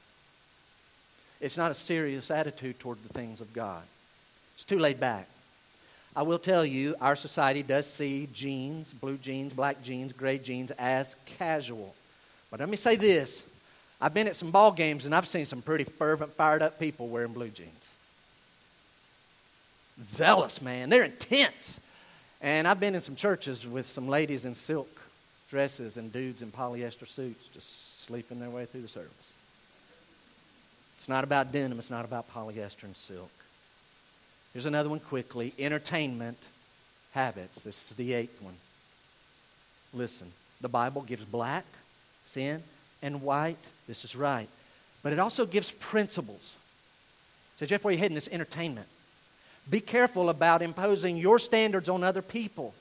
It's 1.41 1.57
not 1.57 1.71
a 1.71 1.73
serious 1.73 2.29
attitude 2.29 2.79
toward 2.79 2.99
the 3.01 3.11
things 3.11 3.41
of 3.41 3.53
God. 3.53 3.81
It's 4.53 4.65
too 4.65 4.77
laid 4.77 4.99
back. 4.99 5.27
I 6.15 6.21
will 6.21 6.37
tell 6.37 6.63
you, 6.63 6.93
our 7.01 7.15
society 7.15 7.63
does 7.63 7.87
see 7.87 8.29
jeans, 8.33 8.93
blue 8.93 9.17
jeans, 9.17 9.51
black 9.51 9.81
jeans, 9.81 10.13
gray 10.13 10.37
jeans, 10.37 10.69
as 10.77 11.15
casual. 11.25 11.95
But 12.51 12.59
let 12.59 12.69
me 12.69 12.77
say 12.77 12.97
this 12.97 13.41
I've 13.99 14.13
been 14.13 14.27
at 14.27 14.35
some 14.35 14.51
ball 14.51 14.73
games 14.73 15.07
and 15.07 15.15
I've 15.15 15.27
seen 15.27 15.47
some 15.47 15.63
pretty 15.63 15.85
fervent, 15.85 16.33
fired 16.33 16.61
up 16.61 16.79
people 16.79 17.07
wearing 17.07 17.33
blue 17.33 17.49
jeans. 17.49 17.87
Zealous, 20.03 20.61
man. 20.61 20.91
They're 20.91 21.05
intense. 21.05 21.79
And 22.41 22.67
I've 22.67 22.79
been 22.79 22.95
in 22.95 23.01
some 23.01 23.15
churches 23.15 23.65
with 23.65 23.87
some 23.87 24.07
ladies 24.07 24.45
in 24.45 24.55
silk 24.55 24.89
dresses 25.49 25.97
and 25.97 26.13
dudes 26.13 26.41
in 26.41 26.51
polyester 26.51 27.07
suits 27.07 27.47
just 27.53 28.05
sleeping 28.05 28.39
their 28.39 28.49
way 28.49 28.65
through 28.65 28.81
the 28.81 28.87
service. 28.87 29.33
It's 30.97 31.09
not 31.09 31.23
about 31.23 31.51
denim, 31.51 31.79
it's 31.79 31.89
not 31.89 32.05
about 32.05 32.31
polyester 32.33 32.83
and 32.83 32.95
silk. 32.95 33.31
Here's 34.53 34.65
another 34.65 34.89
one 34.89 34.99
quickly 34.99 35.53
entertainment 35.59 36.37
habits. 37.13 37.63
This 37.63 37.89
is 37.89 37.95
the 37.95 38.13
eighth 38.13 38.41
one. 38.41 38.55
Listen, 39.93 40.31
the 40.61 40.69
Bible 40.69 41.01
gives 41.01 41.25
black, 41.25 41.65
sin, 42.23 42.61
and 43.01 43.21
white. 43.21 43.57
This 43.87 44.03
is 44.03 44.15
right. 44.15 44.49
But 45.01 45.13
it 45.13 45.19
also 45.19 45.45
gives 45.45 45.71
principles. 45.71 46.55
So, 47.55 47.65
Jeff, 47.65 47.83
where 47.83 47.89
are 47.89 47.93
you 47.93 47.99
heading? 47.99 48.15
This 48.15 48.29
entertainment. 48.31 48.87
Be 49.69 49.79
careful 49.79 50.29
about 50.29 50.61
imposing 50.61 51.17
your 51.17 51.39
standards 51.39 51.89
on 51.89 52.03
other 52.03 52.21
people. 52.21 52.73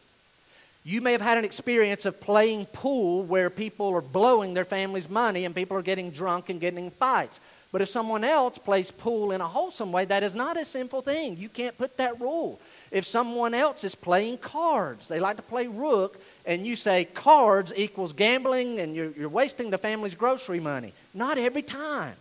You 0.84 1.01
may 1.03 1.12
have 1.12 1.20
had 1.20 1.36
an 1.36 1.45
experience 1.45 2.07
of 2.07 2.20
playing 2.20 2.66
pool 2.66 3.22
where 3.24 3.51
people 3.51 3.95
are 3.95 4.01
blowing 4.01 4.55
their 4.55 4.64
family's 4.64 5.09
money 5.09 5.45
and 5.45 5.55
people 5.55 5.76
are 5.76 5.82
getting 5.82 6.11
drunk 6.11 6.49
and 6.49 6.61
getting 6.61 6.86
in 6.86 6.91
fights. 6.91 7.41
But 7.70 7.82
if 7.82 7.91
someone 7.91 8.24
else 8.24 8.57
plays 8.57 8.91
pool 8.91 9.32
in 9.32 9.43
a 9.43 9.47
wholesome 9.47 9.93
way, 9.93 10.07
that 10.07 10.22
is 10.22 10.34
not 10.34 10.57
a 10.57 10.64
simple 10.64 11.03
thing. 11.03 11.36
You 11.36 11.51
can't 11.51 11.76
put 11.76 11.99
that 11.99 12.18
rule. 12.18 12.59
If 12.91 13.05
someone 13.05 13.53
else 13.53 13.84
is 13.84 13.95
playing 13.95 14.39
cards, 14.39 15.09
they 15.09 15.20
like 15.20 15.36
to 15.36 15.43
play 15.43 15.66
rook, 15.66 16.18
and 16.47 16.66
you 16.66 16.76
say 16.76 17.05
cards 17.05 17.72
equals 17.76 18.14
gambling 18.14 18.80
and 18.80 18.97
you're, 18.97 19.11
you're 19.11 19.28
wasting 19.28 19.68
the 19.68 19.76
family's 19.76 20.14
grocery 20.14 20.61
money. 20.61 20.95
Not 21.12 21.36
every 21.36 21.61
time. 21.61 22.14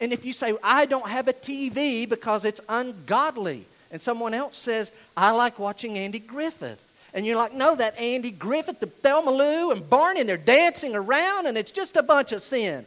And 0.00 0.12
if 0.12 0.24
you 0.24 0.32
say, 0.32 0.54
I 0.62 0.86
don't 0.86 1.08
have 1.08 1.26
a 1.26 1.32
TV 1.32 2.08
because 2.08 2.44
it's 2.44 2.60
ungodly, 2.68 3.64
and 3.94 4.02
someone 4.02 4.34
else 4.34 4.58
says, 4.58 4.90
I 5.16 5.30
like 5.30 5.60
watching 5.60 5.96
Andy 5.96 6.18
Griffith. 6.18 6.82
And 7.14 7.24
you're 7.24 7.36
like, 7.36 7.54
no, 7.54 7.76
that 7.76 7.96
Andy 7.96 8.32
Griffith, 8.32 8.80
the 8.80 8.88
Thelma 8.88 9.30
Lou, 9.30 9.70
and 9.70 9.88
Barney, 9.88 10.18
and 10.18 10.28
they're 10.28 10.36
dancing 10.36 10.96
around, 10.96 11.46
and 11.46 11.56
it's 11.56 11.70
just 11.70 11.94
a 11.94 12.02
bunch 12.02 12.32
of 12.32 12.42
sin. 12.42 12.84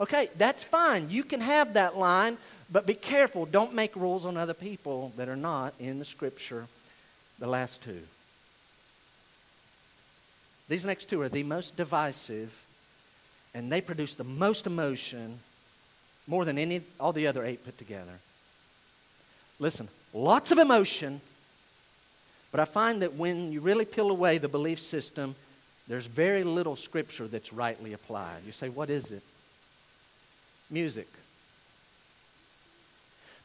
Okay, 0.00 0.30
that's 0.36 0.64
fine. 0.64 1.10
You 1.10 1.22
can 1.22 1.40
have 1.40 1.74
that 1.74 1.96
line, 1.96 2.38
but 2.72 2.86
be 2.86 2.94
careful. 2.94 3.46
Don't 3.46 3.72
make 3.72 3.94
rules 3.94 4.24
on 4.24 4.36
other 4.36 4.52
people 4.52 5.12
that 5.16 5.28
are 5.28 5.36
not 5.36 5.74
in 5.78 6.00
the 6.00 6.04
Scripture. 6.04 6.66
The 7.38 7.46
last 7.46 7.80
two. 7.80 8.00
These 10.68 10.84
next 10.84 11.04
two 11.04 11.20
are 11.20 11.28
the 11.28 11.44
most 11.44 11.76
divisive, 11.76 12.52
and 13.54 13.70
they 13.70 13.80
produce 13.80 14.16
the 14.16 14.24
most 14.24 14.66
emotion 14.66 15.38
more 16.26 16.44
than 16.44 16.58
any 16.58 16.82
all 16.98 17.12
the 17.12 17.28
other 17.28 17.44
eight 17.44 17.64
put 17.64 17.78
together. 17.78 18.18
Listen, 19.60 19.88
lots 20.12 20.50
of 20.50 20.58
emotion, 20.58 21.20
but 22.50 22.60
I 22.60 22.64
find 22.64 23.02
that 23.02 23.14
when 23.14 23.52
you 23.52 23.60
really 23.60 23.84
peel 23.84 24.10
away 24.10 24.38
the 24.38 24.48
belief 24.48 24.80
system, 24.80 25.34
there's 25.86 26.06
very 26.06 26.44
little 26.44 26.76
scripture 26.76 27.26
that's 27.26 27.52
rightly 27.52 27.92
applied. 27.92 28.42
You 28.46 28.52
say, 28.52 28.68
what 28.68 28.90
is 28.90 29.10
it? 29.10 29.22
Music. 30.70 31.08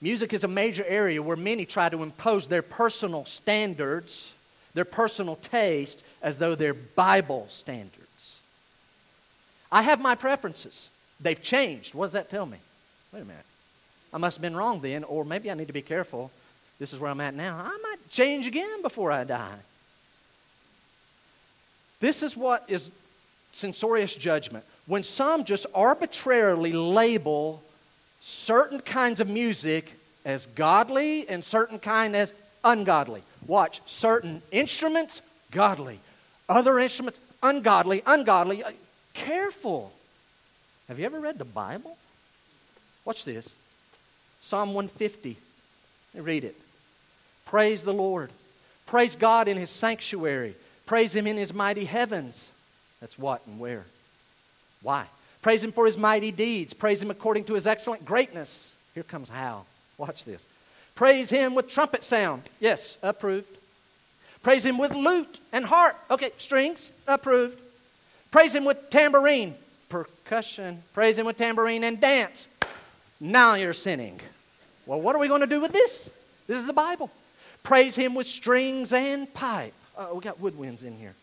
Music 0.01 0.33
is 0.33 0.43
a 0.43 0.49
major 0.49 0.83
area 0.85 1.23
where 1.23 1.37
many 1.37 1.65
try 1.65 1.87
to 1.87 2.03
impose 2.03 2.47
their 2.47 2.61
personal 2.61 3.23
standards, 3.23 4.33
their 4.73 4.85
personal 4.85 5.37
taste, 5.37 6.03
as 6.21 6.37
though 6.37 6.55
they're 6.55 6.73
Bible 6.73 7.47
standards. 7.49 8.37
I 9.71 9.81
have 9.81 10.01
my 10.01 10.15
preferences. 10.15 10.89
They've 11.21 11.41
changed. 11.41 11.93
What 11.93 12.07
does 12.07 12.13
that 12.13 12.29
tell 12.29 12.45
me? 12.45 12.57
Wait 13.13 13.21
a 13.21 13.25
minute. 13.25 13.45
I 14.13 14.17
must 14.17 14.37
have 14.37 14.41
been 14.41 14.55
wrong 14.55 14.81
then, 14.81 15.05
or 15.05 15.23
maybe 15.23 15.49
I 15.49 15.53
need 15.53 15.67
to 15.67 15.73
be 15.73 15.81
careful 15.81 16.31
this 16.79 16.93
is 16.93 16.99
where 16.99 17.11
I'm 17.11 17.21
at 17.21 17.33
now. 17.33 17.57
I 17.57 17.77
might 17.81 18.09
change 18.09 18.47
again 18.47 18.81
before 18.81 19.11
I 19.11 19.23
die. 19.23 19.57
This 21.99 22.23
is 22.23 22.35
what 22.35 22.65
is 22.67 22.91
censorious 23.53 24.15
judgment. 24.15 24.65
When 24.87 25.03
some 25.03 25.45
just 25.45 25.65
arbitrarily 25.73 26.73
label 26.73 27.63
certain 28.21 28.79
kinds 28.79 29.19
of 29.19 29.29
music 29.29 29.93
as 30.25 30.45
godly 30.47 31.27
and 31.29 31.43
certain 31.43 31.79
kind 31.79 32.15
as 32.15 32.33
ungodly. 32.63 33.21
Watch, 33.45 33.81
certain 33.85 34.41
instruments, 34.51 35.21
godly. 35.51 35.99
Other 36.47 36.79
instruments, 36.79 37.19
ungodly, 37.41 38.01
ungodly. 38.05 38.63
Uh, 38.63 38.71
careful. 39.13 39.91
Have 40.87 40.99
you 40.99 41.05
ever 41.05 41.19
read 41.19 41.37
the 41.37 41.45
Bible? 41.45 41.97
Watch 43.05 43.25
this. 43.25 43.53
Psalm 44.41 44.73
150. 44.73 45.37
Read 46.15 46.43
it. 46.43 46.55
Praise 47.45 47.83
the 47.83 47.93
Lord. 47.93 48.29
Praise 48.85 49.15
God 49.15 49.47
in 49.47 49.57
His 49.57 49.69
sanctuary. 49.69 50.55
Praise 50.85 51.15
Him 51.15 51.27
in 51.27 51.37
His 51.37 51.53
mighty 51.53 51.85
heavens. 51.85 52.49
That's 52.99 53.17
what 53.17 53.41
and 53.47 53.59
where. 53.59 53.85
Why? 54.81 55.05
Praise 55.41 55.63
Him 55.63 55.71
for 55.71 55.85
His 55.85 55.97
mighty 55.97 56.31
deeds. 56.31 56.73
Praise 56.73 57.01
Him 57.01 57.11
according 57.11 57.45
to 57.45 57.53
His 57.53 57.67
excellent 57.67 58.05
greatness. 58.05 58.71
Here 58.93 59.03
comes 59.03 59.29
how. 59.29 59.65
Watch 59.97 60.25
this. 60.25 60.43
Praise 60.95 61.29
Him 61.29 61.55
with 61.55 61.69
trumpet 61.69 62.03
sound. 62.03 62.43
Yes, 62.59 62.97
approved. 63.01 63.57
Praise 64.41 64.65
Him 64.65 64.77
with 64.77 64.93
lute 64.93 65.39
and 65.51 65.65
harp. 65.65 65.97
Okay, 66.11 66.31
strings, 66.37 66.91
approved. 67.07 67.57
Praise 68.29 68.53
Him 68.53 68.65
with 68.65 68.89
tambourine, 68.89 69.55
percussion. 69.89 70.83
Praise 70.93 71.17
Him 71.17 71.25
with 71.25 71.37
tambourine 71.37 71.83
and 71.83 71.99
dance. 71.99 72.47
Now 73.19 73.55
you're 73.55 73.73
sinning. 73.73 74.19
Well, 74.85 75.01
what 75.01 75.15
are 75.15 75.19
we 75.19 75.27
going 75.27 75.41
to 75.41 75.47
do 75.47 75.61
with 75.61 75.71
this? 75.71 76.09
This 76.47 76.57
is 76.57 76.65
the 76.65 76.73
Bible. 76.73 77.09
Praise 77.63 77.95
Him 77.95 78.15
with 78.15 78.27
strings 78.27 78.91
and 78.91 79.33
pipe. 79.33 79.73
Oh, 79.97 80.15
we 80.15 80.21
got 80.21 80.41
woodwinds 80.41 80.83
in 80.83 80.97
here. 80.97 81.13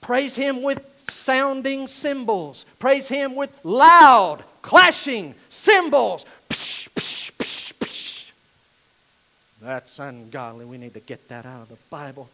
Praise 0.00 0.36
Him 0.36 0.62
with 0.62 0.82
sounding 1.08 1.86
cymbals. 1.86 2.66
Praise 2.78 3.08
Him 3.08 3.34
with 3.34 3.50
loud, 3.64 4.44
clashing 4.60 5.34
cymbals. 5.48 6.26
Psh, 6.50 6.90
psh, 6.90 7.32
psh. 7.32 8.30
That's 9.62 9.98
ungodly. 9.98 10.66
We 10.66 10.76
need 10.76 10.92
to 10.92 11.00
get 11.00 11.28
that 11.28 11.46
out 11.46 11.62
of 11.62 11.68
the 11.70 11.78
Bible. 11.88 12.28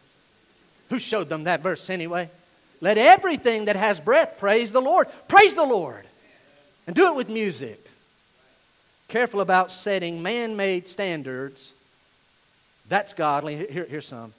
Who 0.89 0.99
showed 0.99 1.29
them 1.29 1.45
that 1.45 1.61
verse 1.61 1.89
anyway? 1.89 2.29
Let 2.81 2.97
everything 2.97 3.65
that 3.65 3.77
has 3.77 4.01
breath 4.01 4.37
praise 4.37 4.73
the 4.73 4.81
Lord. 4.81 5.07
Praise 5.29 5.55
the 5.55 5.63
Lord. 5.63 6.03
And 6.87 6.95
do 6.95 7.07
it 7.07 7.15
with 7.15 7.29
music. 7.29 7.79
Careful 9.11 9.41
about 9.41 9.73
setting 9.73 10.23
man 10.23 10.55
made 10.55 10.87
standards 10.87 11.73
that's 12.87 13.11
godly. 13.11 13.57
Here, 13.67 13.85
here's 13.89 14.07
some 14.07 14.31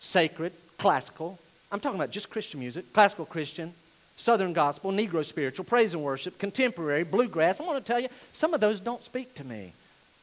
sacred, 0.00 0.54
classical. 0.78 1.38
I'm 1.70 1.78
talking 1.78 1.98
about 1.98 2.10
just 2.10 2.30
Christian 2.30 2.60
music, 2.60 2.90
classical 2.94 3.26
Christian, 3.26 3.74
Southern 4.16 4.54
gospel, 4.54 4.90
Negro 4.90 5.22
spiritual, 5.22 5.66
praise 5.66 5.92
and 5.92 6.02
worship, 6.02 6.38
contemporary, 6.38 7.04
bluegrass. 7.04 7.60
I 7.60 7.64
want 7.64 7.78
to 7.78 7.84
tell 7.84 8.00
you, 8.00 8.08
some 8.32 8.54
of 8.54 8.60
those 8.62 8.80
don't 8.80 9.04
speak 9.04 9.34
to 9.34 9.44
me, 9.44 9.74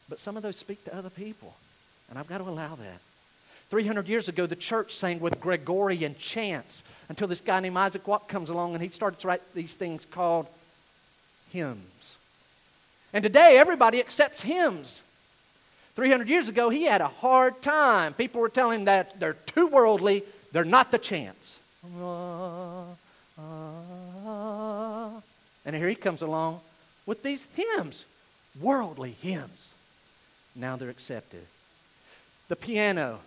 but 0.10 0.18
some 0.18 0.36
of 0.36 0.42
those 0.42 0.58
speak 0.58 0.84
to 0.86 0.96
other 0.96 1.12
people. 1.12 1.54
And 2.10 2.18
I've 2.18 2.28
got 2.28 2.40
to 2.40 2.46
allow 2.46 2.74
that. 2.78 3.00
300 3.70 4.08
years 4.08 4.28
ago, 4.28 4.48
the 4.48 4.56
church 4.56 4.96
sang 4.96 5.20
with 5.20 5.40
Gregorian 5.40 6.16
chants 6.18 6.84
until 7.10 7.28
this 7.28 7.42
guy 7.42 7.60
named 7.60 7.78
Isaac 7.78 8.08
Watt 8.08 8.28
comes 8.28 8.50
along 8.50 8.74
and 8.74 8.82
he 8.82 8.90
starts 8.90 9.22
to 9.22 9.28
write 9.28 9.54
these 9.54 9.76
things 9.76 10.04
called 10.10 10.48
hymns. 11.52 12.18
And 13.14 13.24
today, 13.24 13.58
everybody 13.58 14.00
accepts 14.00 14.42
hymns. 14.42 15.02
300 15.96 16.30
years 16.30 16.48
ago, 16.48 16.70
he 16.70 16.84
had 16.84 17.02
a 17.02 17.08
hard 17.08 17.62
time. 17.62 18.14
People 18.14 18.40
were 18.42 18.50
telling 18.50 18.80
him 18.80 18.86
that 18.86 19.20
they're 19.20 19.34
too 19.34 19.68
worldly, 19.68 20.24
they're 20.52 20.64
not 20.64 20.92
the 20.92 20.98
chance. 20.98 21.58
And 25.66 25.76
here 25.76 25.90
he 25.90 25.96
comes 25.96 26.22
along 26.22 26.62
with 27.06 27.24
these 27.24 27.48
hymns, 27.56 28.06
worldly 28.62 29.16
hymns. 29.22 29.74
Now 30.56 30.76
they're 30.76 30.90
accepted. 30.90 31.46
The 32.48 32.56
piano. 32.56 33.20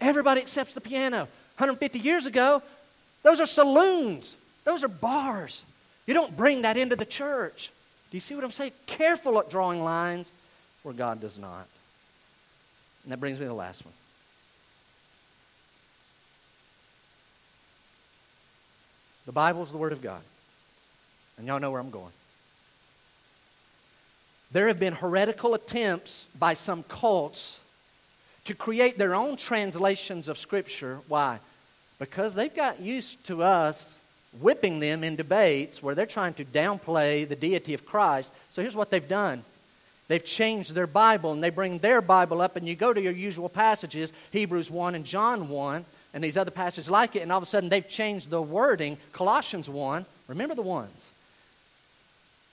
Everybody 0.00 0.40
accepts 0.40 0.74
the 0.74 0.80
piano. 0.80 1.28
150 1.56 1.98
years 1.98 2.26
ago, 2.26 2.62
those 3.22 3.40
are 3.40 3.46
saloons, 3.46 4.36
those 4.64 4.82
are 4.84 4.88
bars. 4.88 5.62
You 6.06 6.14
don't 6.14 6.36
bring 6.36 6.62
that 6.62 6.76
into 6.76 6.96
the 6.96 7.04
church. 7.04 7.70
Do 8.10 8.16
you 8.16 8.20
see 8.20 8.34
what 8.34 8.44
I'm 8.44 8.50
saying? 8.50 8.72
Careful 8.86 9.38
at 9.38 9.50
drawing 9.50 9.84
lines 9.84 10.32
where 10.82 10.94
God 10.94 11.20
does 11.20 11.38
not. 11.38 11.66
And 13.04 13.12
that 13.12 13.20
brings 13.20 13.38
me 13.38 13.44
to 13.44 13.48
the 13.48 13.54
last 13.54 13.84
one. 13.84 13.94
The 19.26 19.32
Bible 19.32 19.62
is 19.62 19.70
the 19.70 19.78
Word 19.78 19.92
of 19.92 20.02
God. 20.02 20.22
And 21.38 21.46
y'all 21.46 21.60
know 21.60 21.70
where 21.70 21.80
I'm 21.80 21.90
going. 21.90 22.12
There 24.52 24.66
have 24.66 24.80
been 24.80 24.94
heretical 24.94 25.54
attempts 25.54 26.26
by 26.36 26.54
some 26.54 26.82
cults 26.82 27.60
to 28.46 28.54
create 28.54 28.98
their 28.98 29.14
own 29.14 29.36
translations 29.36 30.26
of 30.26 30.36
Scripture. 30.36 30.98
Why? 31.06 31.38
Because 32.00 32.34
they've 32.34 32.54
got 32.54 32.80
used 32.80 33.22
to 33.26 33.44
us 33.44 33.99
whipping 34.38 34.78
them 34.78 35.02
in 35.02 35.16
debates 35.16 35.82
where 35.82 35.94
they're 35.94 36.06
trying 36.06 36.34
to 36.34 36.44
downplay 36.44 37.28
the 37.28 37.36
deity 37.36 37.74
of 37.74 37.84
Christ. 37.84 38.32
So 38.50 38.62
here's 38.62 38.76
what 38.76 38.90
they've 38.90 39.06
done 39.06 39.44
They've 40.10 40.24
changed 40.24 40.74
their 40.74 40.88
Bible 40.88 41.32
and 41.32 41.40
they 41.40 41.50
bring 41.50 41.78
their 41.78 42.00
Bible 42.00 42.40
up, 42.40 42.56
and 42.56 42.66
you 42.66 42.74
go 42.74 42.92
to 42.92 43.00
your 43.00 43.12
usual 43.12 43.48
passages, 43.48 44.12
Hebrews 44.32 44.68
1 44.68 44.96
and 44.96 45.04
John 45.04 45.48
1, 45.48 45.84
and 46.12 46.24
these 46.24 46.36
other 46.36 46.50
passages 46.50 46.90
like 46.90 47.14
it, 47.14 47.20
and 47.20 47.30
all 47.30 47.38
of 47.38 47.44
a 47.44 47.46
sudden 47.46 47.68
they've 47.68 47.88
changed 47.88 48.28
the 48.28 48.42
wording. 48.42 48.98
Colossians 49.12 49.68
1, 49.68 50.04
remember 50.26 50.56
the 50.56 50.62
ones. 50.62 51.06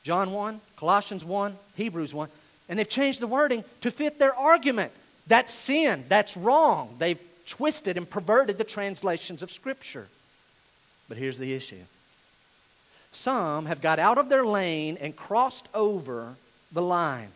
John 0.03 0.34
1, 0.34 0.61
Colossians 0.75 1.23
1, 1.25 1.57
Hebrews 1.75 2.13
1, 2.13 2.30
and 2.69 2.78
they've 2.78 2.88
changed 2.88 3.21
the 3.21 3.28
wording 3.28 3.63
to 3.82 3.89
fit 3.89 4.19
their 4.19 4.36
argument. 4.36 4.91
That's 5.25 5.51
sin. 5.51 6.05
That's 6.09 6.38
wrong. 6.38 6.95
They've 6.99 7.19
twisted 7.47 7.97
and 7.97 8.07
perverted 8.07 8.59
the 8.59 8.65
translations 8.65 9.41
of 9.41 9.51
Scripture. 9.51 10.07
But 11.08 11.18
here's 11.18 11.38
the 11.38 11.53
issue 11.53 11.84
some 13.12 13.66
have 13.66 13.82
got 13.82 13.99
out 13.99 14.18
of 14.18 14.30
their 14.30 14.45
lane 14.45 14.97
and 15.01 15.16
crossed 15.16 15.68
over 15.74 16.36
the 16.72 16.82
line 16.82 17.30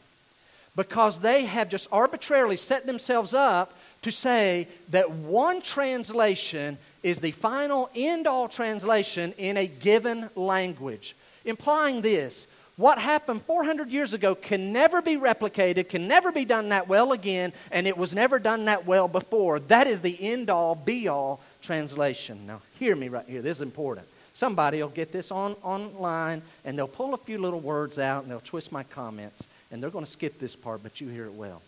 because 0.75 1.19
they 1.19 1.45
have 1.45 1.69
just 1.69 1.87
arbitrarily 1.91 2.57
set 2.57 2.85
themselves 2.85 3.33
up 3.33 3.73
to 4.03 4.11
say 4.11 4.67
that 4.89 5.09
one 5.11 5.61
translation 5.61 6.77
is 7.03 7.19
the 7.19 7.31
final 7.31 7.89
end 7.95 8.27
all 8.27 8.47
translation 8.47 9.33
in 9.37 9.57
a 9.57 9.67
given 9.67 10.29
language, 10.35 11.15
implying 11.45 12.01
this. 12.01 12.47
What 12.77 12.97
happened 12.97 13.43
400 13.43 13.89
years 13.89 14.13
ago 14.13 14.33
can 14.33 14.71
never 14.71 15.01
be 15.01 15.17
replicated, 15.17 15.89
can 15.89 16.07
never 16.07 16.31
be 16.31 16.45
done 16.45 16.69
that 16.69 16.87
well 16.87 17.11
again, 17.11 17.53
and 17.71 17.85
it 17.85 17.97
was 17.97 18.15
never 18.15 18.39
done 18.39 18.65
that 18.65 18.85
well 18.85 19.07
before. 19.07 19.59
That 19.59 19.87
is 19.87 20.01
the 20.01 20.17
end 20.19 20.49
all, 20.49 20.75
be 20.75 21.07
all 21.07 21.41
translation. 21.61 22.45
Now, 22.47 22.61
hear 22.79 22.95
me 22.95 23.09
right 23.09 23.25
here. 23.27 23.41
This 23.41 23.57
is 23.57 23.61
important. 23.61 24.07
Somebody 24.33 24.81
will 24.81 24.89
get 24.89 25.11
this 25.11 25.31
on 25.31 25.53
online 25.63 26.41
and 26.65 26.77
they'll 26.77 26.87
pull 26.87 27.13
a 27.13 27.17
few 27.17 27.37
little 27.37 27.59
words 27.59 27.99
out 27.99 28.23
and 28.23 28.31
they'll 28.31 28.39
twist 28.39 28.71
my 28.71 28.83
comments 28.83 29.43
and 29.71 29.81
they're 29.81 29.89
going 29.89 30.05
to 30.05 30.11
skip 30.11 30.39
this 30.39 30.55
part, 30.55 30.83
but 30.83 31.01
you 31.01 31.07
hear 31.07 31.25
it 31.25 31.33
well. 31.33 31.61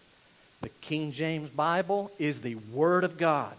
The 0.62 0.70
King 0.82 1.12
James 1.12 1.50
Bible 1.50 2.12
is 2.20 2.42
the 2.42 2.56
Word 2.56 3.04
of 3.04 3.18
God. 3.18 3.54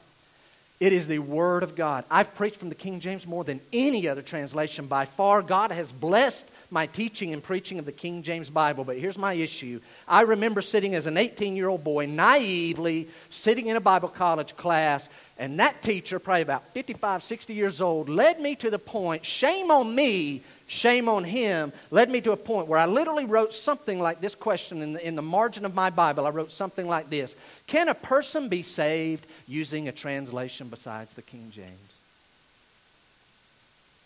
It 0.81 0.93
is 0.93 1.07
the 1.07 1.21
Word 1.21 1.63
of 1.63 1.77
God. 1.77 2.05
I've 2.11 2.35
preached 2.35 2.57
from 2.57 2.69
the 2.69 2.75
King 2.75 2.99
James 3.01 3.27
more 3.27 3.45
than 3.45 3.61
any 3.73 4.09
other 4.09 4.23
translation 4.23 4.87
by 4.87 5.05
far. 5.05 5.41
God 5.41 5.71
has 5.71 5.93
blessed 5.93 6.47
my 6.71 6.87
teaching 6.87 7.33
and 7.33 7.43
preaching 7.43 7.79
of 7.79 7.85
the 7.85 7.93
King 7.93 8.23
James 8.23 8.51
Bible. 8.51 8.85
But 8.85 8.99
here's 8.99 9.17
my 9.17 9.35
issue. 9.35 9.81
I 10.09 10.23
remember 10.23 10.61
sitting 10.61 10.95
as 10.95 11.07
an 11.07 11.17
18 11.17 11.57
year 11.57 11.69
old 11.69 11.85
boy, 11.85 12.07
naively 12.07 13.09
sitting 13.31 13.69
in 13.69 13.77
a 13.77 13.81
Bible 13.81 14.09
college 14.09 14.57
class, 14.57 15.09
and 15.39 15.59
that 15.59 15.83
teacher, 15.83 16.19
probably 16.19 16.43
about 16.43 16.73
55, 16.75 17.25
60 17.25 17.55
years 17.55 17.81
old, 17.81 18.09
led 18.09 18.41
me 18.41 18.55
to 18.57 18.71
the 18.71 18.79
point 18.79 19.27
shame 19.27 19.71
on 19.71 19.95
me 19.95 20.43
shame 20.67 21.09
on 21.09 21.25
him, 21.25 21.73
led 21.91 22.11
me 22.11 22.21
to 22.23 22.33
a 22.33 22.37
point 22.37 22.67
where 22.67 22.79
I 22.79 22.87
literally 22.87 23.25
wrote 23.25 23.53
something 23.53 24.01
like 24.01 24.21
this 24.21 24.35
question 24.35 24.83
in 24.83 24.93
the, 24.95 25.07
in 25.07 25.15
the 25.15 25.23
margin 25.23 25.65
of 25.65 25.75
my 25.75 25.91
Bible. 25.91 26.27
I 26.27 26.31
wrote 26.31 26.53
something 26.53 26.89
like 26.89 27.11
this 27.11 27.37
Can 27.67 27.89
a 27.89 27.95
person 27.95 28.49
be 28.49 28.63
saved 28.63 29.27
using 29.47 29.89
a 29.89 29.93
translation 29.93 30.69
besides 30.69 31.15
the 31.15 31.23
King 31.23 31.51
James? 31.53 31.71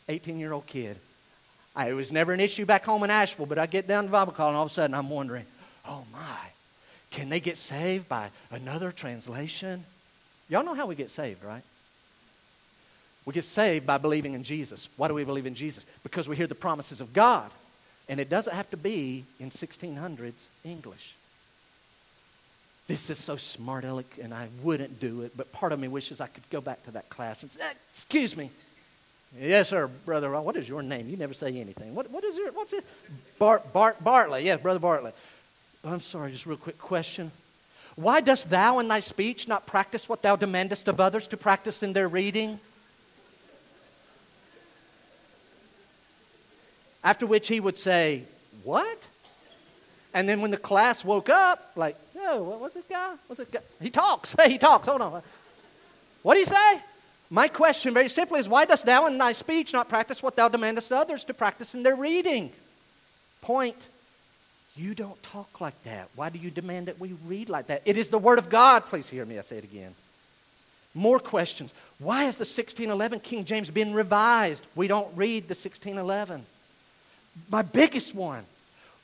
18 0.08 0.38
year 0.38 0.52
old 0.52 0.66
kid. 0.66 0.96
I, 1.76 1.90
it 1.90 1.94
was 1.94 2.10
never 2.10 2.32
an 2.32 2.40
issue 2.40 2.64
back 2.64 2.84
home 2.84 3.04
in 3.04 3.10
Asheville, 3.10 3.46
but 3.46 3.58
I 3.58 3.66
get 3.66 3.86
down 3.86 4.04
to 4.04 4.10
Bible 4.10 4.32
college 4.32 4.50
and 4.50 4.56
all 4.56 4.64
of 4.64 4.70
a 4.70 4.74
sudden 4.74 4.94
I'm 4.94 5.10
wondering, 5.10 5.44
oh 5.86 6.04
my, 6.12 6.38
can 7.10 7.28
they 7.28 7.40
get 7.40 7.56
saved 7.56 8.08
by 8.08 8.30
another 8.50 8.90
translation? 8.90 9.84
Y'all 10.48 10.64
know 10.64 10.74
how 10.74 10.86
we 10.86 10.94
get 10.94 11.10
saved, 11.10 11.44
right? 11.44 11.62
We 13.24 13.34
get 13.34 13.44
saved 13.44 13.86
by 13.86 13.98
believing 13.98 14.34
in 14.34 14.42
Jesus. 14.42 14.88
Why 14.96 15.08
do 15.08 15.14
we 15.14 15.24
believe 15.24 15.46
in 15.46 15.54
Jesus? 15.54 15.84
Because 16.02 16.28
we 16.28 16.36
hear 16.36 16.46
the 16.46 16.54
promises 16.54 17.00
of 17.00 17.12
God. 17.12 17.50
And 18.08 18.18
it 18.20 18.30
doesn't 18.30 18.54
have 18.54 18.70
to 18.70 18.78
be 18.78 19.24
in 19.38 19.50
1600s 19.50 20.32
English. 20.64 21.14
This 22.86 23.10
is 23.10 23.18
so 23.18 23.36
smart 23.36 23.84
aleck, 23.84 24.06
and 24.22 24.32
I 24.32 24.48
wouldn't 24.62 24.98
do 24.98 25.20
it, 25.20 25.36
but 25.36 25.52
part 25.52 25.72
of 25.72 25.78
me 25.78 25.88
wishes 25.88 26.22
I 26.22 26.26
could 26.26 26.48
go 26.48 26.62
back 26.62 26.82
to 26.84 26.92
that 26.92 27.10
class 27.10 27.42
and 27.42 27.52
say, 27.52 27.60
eh, 27.60 27.72
Excuse 27.92 28.34
me. 28.34 28.50
Yes, 29.38 29.68
sir, 29.68 29.88
brother. 30.06 30.30
What 30.40 30.56
is 30.56 30.66
your 30.66 30.82
name? 30.82 31.10
You 31.10 31.18
never 31.18 31.34
say 31.34 31.54
anything. 31.60 31.94
What, 31.94 32.10
what 32.10 32.24
is 32.24 32.38
it? 32.38 32.56
What's 32.56 32.72
it? 32.72 32.82
Bart, 33.38 33.74
Bart, 33.74 34.02
Bartley. 34.02 34.44
Yes, 34.44 34.58
brother 34.62 34.78
Bartley. 34.78 35.12
I'm 35.84 36.00
sorry, 36.00 36.32
just 36.32 36.46
real 36.46 36.56
quick 36.56 36.78
question. 36.78 37.30
Why 37.98 38.20
dost 38.20 38.48
thou 38.48 38.78
in 38.78 38.86
thy 38.86 39.00
speech 39.00 39.48
not 39.48 39.66
practice 39.66 40.08
what 40.08 40.22
thou 40.22 40.36
demandest 40.36 40.86
of 40.86 41.00
others 41.00 41.26
to 41.28 41.36
practice 41.36 41.82
in 41.82 41.94
their 41.94 42.06
reading? 42.06 42.60
After 47.02 47.26
which 47.26 47.48
he 47.48 47.58
would 47.58 47.76
say, 47.76 48.22
What? 48.62 49.08
And 50.14 50.28
then 50.28 50.40
when 50.40 50.52
the 50.52 50.56
class 50.56 51.04
woke 51.04 51.28
up, 51.28 51.72
like, 51.74 51.96
oh, 52.20 52.40
what 52.44 52.60
was 52.60 52.76
it, 52.76 52.88
guy? 52.88 53.14
What's 53.26 53.40
it 53.40 53.50
guy? 53.50 53.58
He 53.82 53.90
talks. 53.90 54.32
Hey, 54.38 54.48
he 54.52 54.58
talks. 54.58 54.86
Hold 54.86 55.00
on. 55.00 55.20
What 56.22 56.34
do 56.34 56.40
you 56.40 56.46
say? 56.46 56.80
My 57.30 57.48
question, 57.48 57.94
very 57.94 58.08
simply, 58.08 58.38
is 58.38 58.48
why 58.48 58.64
dost 58.64 58.86
thou 58.86 59.08
in 59.08 59.18
thy 59.18 59.32
speech 59.32 59.72
not 59.72 59.88
practice 59.88 60.22
what 60.22 60.36
thou 60.36 60.48
demandest 60.48 60.92
others 60.92 61.24
to 61.24 61.34
practice 61.34 61.74
in 61.74 61.82
their 61.82 61.96
reading? 61.96 62.52
Point. 63.42 63.76
You 64.78 64.94
don't 64.94 65.20
talk 65.22 65.60
like 65.60 65.82
that. 65.84 66.08
Why 66.14 66.30
do 66.30 66.38
you 66.38 66.50
demand 66.50 66.86
that 66.86 66.98
we 66.98 67.12
read 67.26 67.48
like 67.48 67.66
that? 67.66 67.82
It 67.84 67.96
is 67.96 68.08
the 68.08 68.18
Word 68.18 68.38
of 68.38 68.48
God. 68.48 68.86
Please 68.86 69.08
hear 69.08 69.24
me. 69.24 69.38
I 69.38 69.42
say 69.42 69.58
it 69.58 69.64
again. 69.64 69.94
More 70.94 71.18
questions. 71.18 71.74
Why 71.98 72.24
has 72.24 72.36
the 72.36 72.42
1611 72.42 73.20
King 73.20 73.44
James 73.44 73.70
been 73.70 73.92
revised? 73.92 74.64
We 74.74 74.88
don't 74.88 75.08
read 75.16 75.44
the 75.44 75.54
1611 75.54 76.46
my 77.50 77.62
biggest 77.62 78.14
one. 78.14 78.44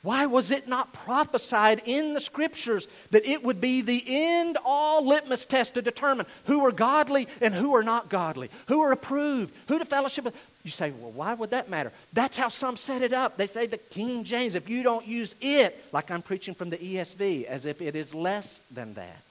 Why 0.05 0.27
was 0.27 0.51
it 0.51 0.67
not 0.67 0.93
prophesied 0.93 1.81
in 1.83 2.13
the 2.13 2.21
scriptures 2.21 2.87
that 3.09 3.25
it 3.25 3.43
would 3.43 3.59
be 3.59 3.81
the 3.81 4.03
end 4.05 4.55
all 4.63 5.03
litmus 5.03 5.45
test 5.45 5.73
to 5.73 5.81
determine 5.81 6.27
who 6.45 6.63
are 6.63 6.71
godly 6.71 7.27
and 7.41 7.55
who 7.55 7.75
are 7.75 7.81
not 7.81 8.07
godly, 8.07 8.51
who 8.67 8.81
are 8.81 8.91
approved, 8.91 9.51
who 9.67 9.79
to 9.79 9.83
fellowship 9.83 10.25
with? 10.25 10.35
You 10.63 10.69
say, 10.69 10.91
well, 10.91 11.09
why 11.09 11.33
would 11.33 11.49
that 11.49 11.71
matter? 11.71 11.91
That's 12.13 12.37
how 12.37 12.49
some 12.49 12.77
set 12.77 13.01
it 13.01 13.13
up. 13.13 13.35
They 13.35 13.47
say 13.47 13.65
the 13.65 13.79
King 13.79 14.23
James, 14.23 14.53
if 14.53 14.69
you 14.69 14.83
don't 14.83 15.07
use 15.07 15.33
it, 15.41 15.83
like 15.91 16.11
I'm 16.11 16.21
preaching 16.21 16.53
from 16.53 16.69
the 16.69 16.77
ESV, 16.77 17.45
as 17.45 17.65
if 17.65 17.81
it 17.81 17.95
is 17.95 18.13
less 18.13 18.61
than 18.69 18.93
that. 18.93 19.23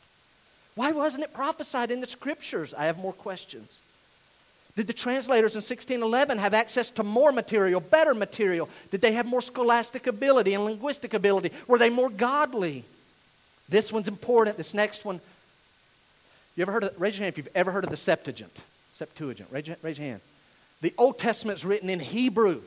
Why 0.74 0.90
wasn't 0.90 1.22
it 1.22 1.32
prophesied 1.32 1.92
in 1.92 2.00
the 2.00 2.08
scriptures? 2.08 2.74
I 2.74 2.86
have 2.86 2.98
more 2.98 3.12
questions. 3.12 3.80
Did 4.76 4.88
the 4.88 4.92
translators 4.92 5.52
in 5.52 5.58
1611 5.58 6.38
have 6.38 6.52
access 6.52 6.90
to 6.92 7.04
more 7.04 7.30
material, 7.30 7.80
better 7.80 8.12
material? 8.12 8.68
Did 8.90 9.00
they 9.00 9.12
have 9.12 9.24
more 9.24 9.40
scholastic 9.40 10.06
ability 10.08 10.54
and 10.54 10.64
linguistic 10.64 11.14
ability? 11.14 11.52
Were 11.68 11.78
they 11.78 11.90
more 11.90 12.10
godly? 12.10 12.84
This 13.68 13.92
one's 13.92 14.08
important. 14.08 14.56
This 14.56 14.74
next 14.74 15.04
one. 15.04 15.20
You 16.56 16.62
ever 16.62 16.72
heard 16.72 16.84
of, 16.84 17.00
raise 17.00 17.16
your 17.16 17.24
hand 17.24 17.34
if 17.34 17.38
you've 17.38 17.56
ever 17.56 17.70
heard 17.70 17.84
of 17.84 17.90
the 17.90 17.96
Septuagint. 17.96 18.52
Septuagint. 18.94 19.48
Raise 19.52 19.68
your, 19.68 19.76
raise 19.82 19.98
your 19.98 20.08
hand. 20.08 20.20
The 20.80 20.92
Old 20.98 21.18
Testament's 21.18 21.64
written 21.64 21.88
in 21.88 22.00
Hebrew. 22.00 22.60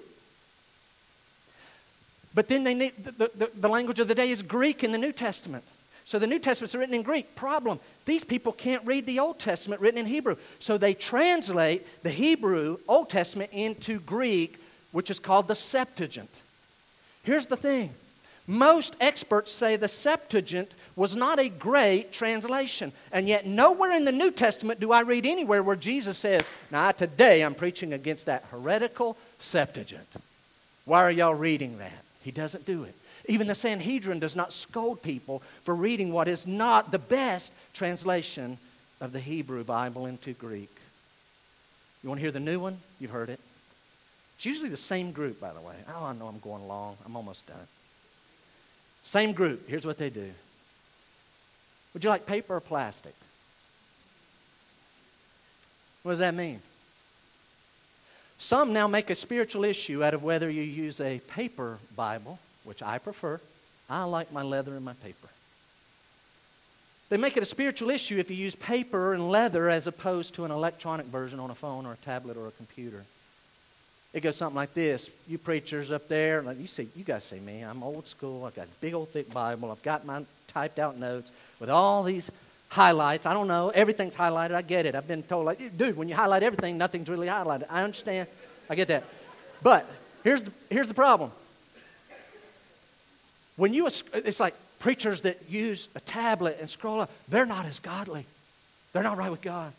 But 2.34 2.48
then 2.48 2.64
they 2.64 2.74
need, 2.74 3.04
the, 3.04 3.32
the, 3.36 3.52
the 3.54 3.70
language 3.70 4.00
of 4.00 4.08
the 4.08 4.16
day 4.16 4.30
is 4.30 4.42
Greek 4.42 4.84
in 4.84 4.92
the 4.92 4.98
New 4.98 5.12
Testament. 5.12 5.64
So 6.08 6.20
the 6.20 6.26
New 6.26 6.40
Testament's 6.40 6.74
written 6.74 6.96
in 6.96 7.02
Greek. 7.02 7.36
Problem. 7.36 7.82
These 8.06 8.24
people 8.24 8.54
can't 8.54 8.86
read 8.86 9.06
the 9.06 9.20
Old 9.20 9.40
Testament 9.40 9.82
written 9.82 10.00
in 10.00 10.06
Hebrew. 10.06 10.38
So 10.58 10.78
they 10.78 10.94
translate 10.94 11.86
the 12.02 12.10
Hebrew 12.10 12.78
Old 12.88 13.10
Testament 13.10 13.52
into 13.52 14.00
Greek, 14.00 14.58
which 14.94 15.12
is 15.12 15.20
called 15.20 15.50
the 15.50 15.56
Septuagint. 15.56 16.30
Here's 17.24 17.48
the 17.48 17.58
thing 17.58 17.90
most 18.48 18.96
experts 19.02 19.52
say 19.52 19.76
the 19.76 19.90
Septuagint 19.90 20.72
was 20.96 21.18
not 21.18 21.40
a 21.40 21.50
great 21.50 22.14
translation. 22.14 22.94
And 23.12 23.28
yet, 23.28 23.46
nowhere 23.46 23.92
in 23.92 24.06
the 24.06 24.14
New 24.14 24.32
Testament 24.32 24.80
do 24.80 24.94
I 24.94 25.02
read 25.02 25.26
anywhere 25.26 25.62
where 25.62 25.76
Jesus 25.76 26.18
says, 26.18 26.50
Now, 26.72 26.90
today 26.94 27.42
I'm 27.42 27.54
preaching 27.54 27.92
against 27.92 28.28
that 28.28 28.46
heretical 28.50 29.18
Septuagint. 29.40 30.08
Why 30.86 31.04
are 31.04 31.12
y'all 31.12 31.36
reading 31.36 31.80
that? 31.80 32.06
He 32.24 32.32
doesn't 32.32 32.66
do 32.66 32.86
it. 32.86 32.96
Even 33.28 33.48
the 33.48 33.56
Sanhedrin 33.56 34.20
does 34.20 34.36
not 34.36 34.54
scold 34.54 35.02
people 35.02 35.44
for 35.64 35.76
reading 35.76 36.12
what 36.12 36.28
is 36.28 36.48
not 36.48 36.92
the 36.92 37.00
best 37.00 37.52
translation 37.74 38.58
of 39.02 39.12
the 39.12 39.20
Hebrew 39.20 39.64
Bible 39.64 40.06
into 40.06 40.34
Greek. 40.34 40.74
You 42.02 42.10
want 42.10 42.20
to 42.20 42.24
hear 42.24 42.32
the 42.32 42.40
new 42.40 42.60
one? 42.60 42.80
You've 43.00 43.12
heard 43.12 43.30
it. 43.30 43.40
It's 44.38 44.46
usually 44.46 44.70
the 44.70 44.78
same 44.78 45.12
group, 45.12 45.42
by 45.42 45.52
the 45.52 45.60
way. 45.60 45.76
Oh, 45.94 46.06
I 46.06 46.14
know 46.14 46.28
I'm 46.28 46.40
going 46.40 46.68
long. 46.68 46.96
I'm 47.06 47.16
almost 47.16 47.46
done. 47.48 47.68
Same 49.04 49.34
group. 49.34 49.68
Here's 49.68 49.86
what 49.86 49.98
they 49.98 50.10
do. 50.10 50.32
Would 51.94 52.04
you 52.04 52.10
like 52.10 52.26
paper 52.26 52.56
or 52.56 52.62
plastic? 52.62 53.14
What 56.04 56.14
does 56.14 56.20
that 56.20 56.36
mean? 56.36 56.62
Some 58.38 58.72
now 58.72 58.88
make 58.88 59.10
a 59.10 59.16
spiritual 59.16 59.66
issue 59.66 60.04
out 60.04 60.14
of 60.14 60.24
whether 60.24 60.50
you 60.50 60.62
use 60.62 61.02
a 61.02 61.20
paper 61.28 61.80
Bible 61.96 62.40
which 62.68 62.84
I 62.84 62.98
prefer. 62.98 63.40
I 63.90 64.04
like 64.04 64.32
my 64.32 64.44
leather 64.44 64.76
and 64.76 64.84
my 64.84 64.94
paper. 64.94 65.30
They 67.10 67.16
make 67.16 67.38
it 67.38 67.44
a 67.44 67.46
spiritual 67.46 67.90
issue 67.90 68.18
if 68.18 68.30
you 68.30 68.36
use 68.36 68.54
paper 68.54 69.14
and 69.14 69.30
leather 69.30 69.70
as 69.70 69.88
opposed 69.88 70.36
to 70.36 70.44
an 70.44 70.52
electronic 70.52 71.06
version 71.06 71.40
on 71.40 71.50
a 71.50 71.56
phone 71.56 71.86
or 71.86 71.94
a 71.94 71.98
tablet 71.98 72.36
or 72.36 72.48
a 72.48 72.52
computer. 72.52 73.06
It 74.14 74.22
goes 74.22 74.36
something 74.36 74.56
like 74.56 74.74
this. 74.74 75.10
You 75.28 75.38
preachers 75.38 75.92
up 75.92 76.10
there, 76.10 76.42
like 76.42 76.60
you 76.60 76.68
see, 76.68 76.90
you 76.96 77.06
guys 77.06 77.24
see 77.24 77.40
me. 77.40 77.62
I'm 77.62 77.82
old 77.84 78.08
school. 78.08 78.44
I've 78.46 78.56
got 78.56 78.66
a 78.66 78.82
big 78.82 78.94
old 78.94 79.10
thick 79.10 79.32
Bible. 79.34 79.72
I've 79.72 79.84
got 79.84 80.06
my 80.06 80.26
typed 80.50 80.80
out 80.80 80.98
notes 80.98 81.32
with 81.60 81.70
all 81.70 82.04
these 82.04 82.30
highlights. 82.70 83.26
I 83.26 83.34
don't 83.34 83.48
know. 83.48 83.70
Everything's 83.70 84.16
highlighted. 84.16 84.56
I 84.56 84.62
get 84.62 84.86
it. 84.86 84.96
I've 84.96 85.08
been 85.08 85.24
told, 85.24 85.46
like, 85.46 85.78
dude, 85.78 85.96
when 85.96 86.10
you 86.10 86.16
highlight 86.16 86.44
everything, 86.44 86.78
nothing's 86.78 87.10
really 87.10 87.28
highlighted. 87.28 87.68
I 87.70 87.84
understand. 87.84 88.28
I 88.70 88.76
get 88.76 88.90
that. 88.90 89.06
But 89.64 89.86
here's 90.24 90.42
the, 90.42 90.52
here's 90.70 90.90
the 90.90 90.94
problem. 90.94 91.32
When 93.58 93.74
you, 93.74 93.88
it's 94.14 94.40
like 94.40 94.56
preachers 94.80 95.22
that 95.22 95.50
use 95.50 95.90
a 95.96 96.00
tablet 96.00 96.58
and 96.62 96.70
scroll 96.70 97.02
up, 97.02 97.12
they're 97.28 97.46
not 97.46 97.66
as 97.66 97.80
godly. 97.80 98.26
They're 98.94 99.04
not 99.04 99.18
right 99.18 99.32
with 99.32 99.42
God. 99.42 99.74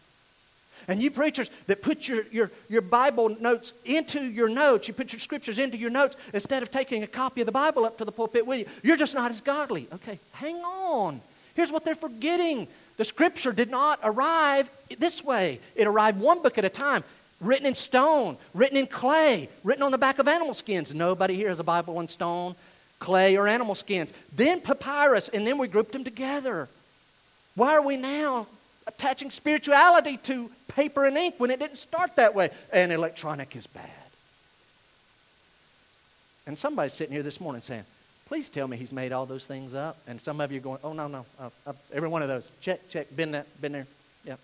And 0.86 1.02
you 1.02 1.10
preachers 1.10 1.50
that 1.66 1.82
put 1.82 2.06
your, 2.06 2.24
your, 2.30 2.50
your 2.68 2.82
Bible 2.82 3.36
notes 3.40 3.72
into 3.84 4.22
your 4.22 4.48
notes, 4.48 4.86
you 4.86 4.94
put 4.94 5.12
your 5.12 5.20
scriptures 5.20 5.58
into 5.58 5.76
your 5.76 5.90
notes 5.90 6.16
instead 6.32 6.62
of 6.62 6.70
taking 6.70 7.02
a 7.02 7.06
copy 7.06 7.40
of 7.40 7.46
the 7.46 7.52
Bible 7.52 7.84
up 7.84 7.98
to 7.98 8.04
the 8.04 8.12
pulpit 8.12 8.46
with 8.46 8.60
you, 8.60 8.66
you're 8.82 8.96
just 8.96 9.14
not 9.14 9.30
as 9.30 9.40
godly. 9.40 9.88
Okay, 9.92 10.18
hang 10.32 10.56
on. 10.56 11.20
Here's 11.54 11.72
what 11.72 11.84
they're 11.84 11.94
forgetting 11.94 12.68
the 12.96 13.04
scripture 13.04 13.52
did 13.52 13.70
not 13.70 14.00
arrive 14.02 14.70
this 14.98 15.22
way, 15.24 15.60
it 15.74 15.86
arrived 15.86 16.20
one 16.20 16.42
book 16.42 16.58
at 16.58 16.64
a 16.64 16.68
time. 16.68 17.04
Written 17.40 17.66
in 17.66 17.76
stone, 17.76 18.36
written 18.52 18.76
in 18.76 18.88
clay, 18.88 19.48
written 19.62 19.84
on 19.84 19.92
the 19.92 19.98
back 19.98 20.18
of 20.18 20.26
animal 20.26 20.54
skins. 20.54 20.92
Nobody 20.92 21.36
here 21.36 21.48
has 21.48 21.60
a 21.60 21.64
Bible 21.64 22.00
in 22.00 22.08
stone, 22.08 22.56
clay, 22.98 23.36
or 23.36 23.46
animal 23.46 23.74
skins. 23.74 24.12
Then 24.34 24.60
papyrus, 24.60 25.28
and 25.28 25.46
then 25.46 25.58
we 25.58 25.68
grouped 25.68 25.92
them 25.92 26.04
together. 26.04 26.68
Why 27.54 27.74
are 27.74 27.82
we 27.82 27.96
now 27.96 28.46
attaching 28.86 29.30
spirituality 29.30 30.16
to 30.18 30.50
paper 30.68 31.04
and 31.04 31.16
ink 31.16 31.34
when 31.38 31.50
it 31.50 31.58
didn't 31.58 31.78
start 31.78 32.16
that 32.16 32.34
way? 32.34 32.50
And 32.72 32.92
electronic 32.92 33.54
is 33.56 33.66
bad. 33.66 33.90
And 36.46 36.56
somebody's 36.56 36.94
sitting 36.94 37.12
here 37.12 37.22
this 37.22 37.40
morning 37.40 37.62
saying, 37.62 37.84
Please 38.28 38.50
tell 38.50 38.68
me 38.68 38.76
he's 38.76 38.92
made 38.92 39.10
all 39.10 39.24
those 39.24 39.46
things 39.46 39.74
up. 39.74 39.96
And 40.06 40.20
some 40.20 40.40
of 40.42 40.52
you 40.52 40.58
are 40.58 40.62
going, 40.62 40.78
oh, 40.84 40.92
no, 40.92 41.08
no. 41.08 41.24
Uh, 41.40 41.48
uh, 41.66 41.72
every 41.94 42.10
one 42.10 42.20
of 42.20 42.28
those. 42.28 42.44
Check, 42.60 42.88
check. 42.90 43.14
Been, 43.16 43.32
that, 43.32 43.46
been 43.60 43.72
there. 43.72 43.86
Yep. 44.26 44.38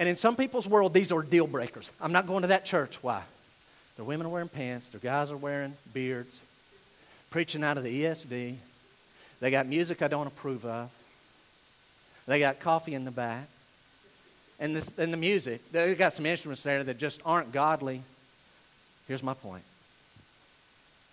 And 0.00 0.08
in 0.08 0.16
some 0.16 0.34
people's 0.34 0.66
world, 0.66 0.92
these 0.92 1.12
are 1.12 1.22
deal 1.22 1.46
breakers. 1.46 1.88
I'm 2.00 2.10
not 2.10 2.26
going 2.26 2.42
to 2.42 2.48
that 2.48 2.64
church. 2.64 2.98
Why? 3.00 3.22
Their 3.96 4.04
women 4.04 4.26
are 4.26 4.30
wearing 4.30 4.48
pants. 4.48 4.88
Their 4.88 5.00
guys 5.00 5.30
are 5.30 5.36
wearing 5.36 5.76
beards. 5.92 6.40
Preaching 7.34 7.64
out 7.64 7.76
of 7.76 7.82
the 7.82 8.04
ESV. 8.04 8.54
They 9.40 9.50
got 9.50 9.66
music 9.66 10.02
I 10.02 10.06
don't 10.06 10.28
approve 10.28 10.64
of. 10.64 10.88
They 12.28 12.38
got 12.38 12.60
coffee 12.60 12.94
in 12.94 13.04
the 13.04 13.10
back. 13.10 13.48
And, 14.60 14.76
this, 14.76 14.96
and 14.96 15.12
the 15.12 15.16
music, 15.16 15.60
they 15.72 15.96
got 15.96 16.12
some 16.12 16.26
instruments 16.26 16.62
there 16.62 16.84
that 16.84 16.96
just 16.96 17.20
aren't 17.26 17.50
godly. 17.50 18.02
Here's 19.08 19.24
my 19.24 19.34
point 19.34 19.64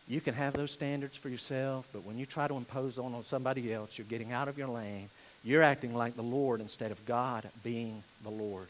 you 0.07 0.21
can 0.21 0.35
have 0.35 0.53
those 0.53 0.69
standards 0.69 1.17
for 1.17 1.27
yourself, 1.27 1.87
but 1.91 2.05
when 2.05 2.19
you 2.19 2.27
try 2.27 2.47
to 2.47 2.53
impose 2.53 2.99
on 2.99 3.25
somebody 3.25 3.73
else, 3.73 3.97
you're 3.97 4.05
getting 4.05 4.31
out 4.31 4.47
of 4.47 4.59
your 4.59 4.67
lane. 4.67 5.09
You're 5.43 5.63
acting 5.63 5.95
like 5.95 6.15
the 6.15 6.21
Lord 6.21 6.61
instead 6.61 6.91
of 6.91 7.03
God 7.07 7.49
being 7.63 8.03
the 8.23 8.29
Lord. 8.29 8.67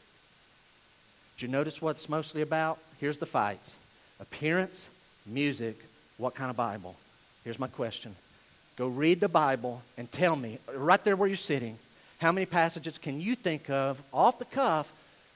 Did 1.35 1.47
you 1.47 1.47
notice 1.49 1.81
what 1.81 1.97
it's 1.97 2.07
mostly 2.07 2.43
about? 2.43 2.79
Here's 3.01 3.17
the 3.17 3.25
fights 3.25 3.73
appearance, 4.21 4.87
music, 5.25 5.75
what 6.15 6.33
kind 6.33 6.49
of 6.49 6.55
Bible? 6.55 6.95
Here's 7.43 7.59
my 7.59 7.67
question. 7.67 8.15
Go 8.77 8.87
read 8.87 9.19
the 9.19 9.29
Bible 9.29 9.81
and 9.97 10.11
tell 10.11 10.35
me, 10.35 10.59
right 10.73 11.03
there 11.03 11.15
where 11.15 11.27
you're 11.27 11.37
sitting, 11.37 11.77
how 12.19 12.31
many 12.31 12.45
passages 12.45 12.97
can 12.97 13.19
you 13.19 13.35
think 13.35 13.69
of 13.69 14.01
off 14.13 14.39
the 14.39 14.45
cuff 14.45 14.91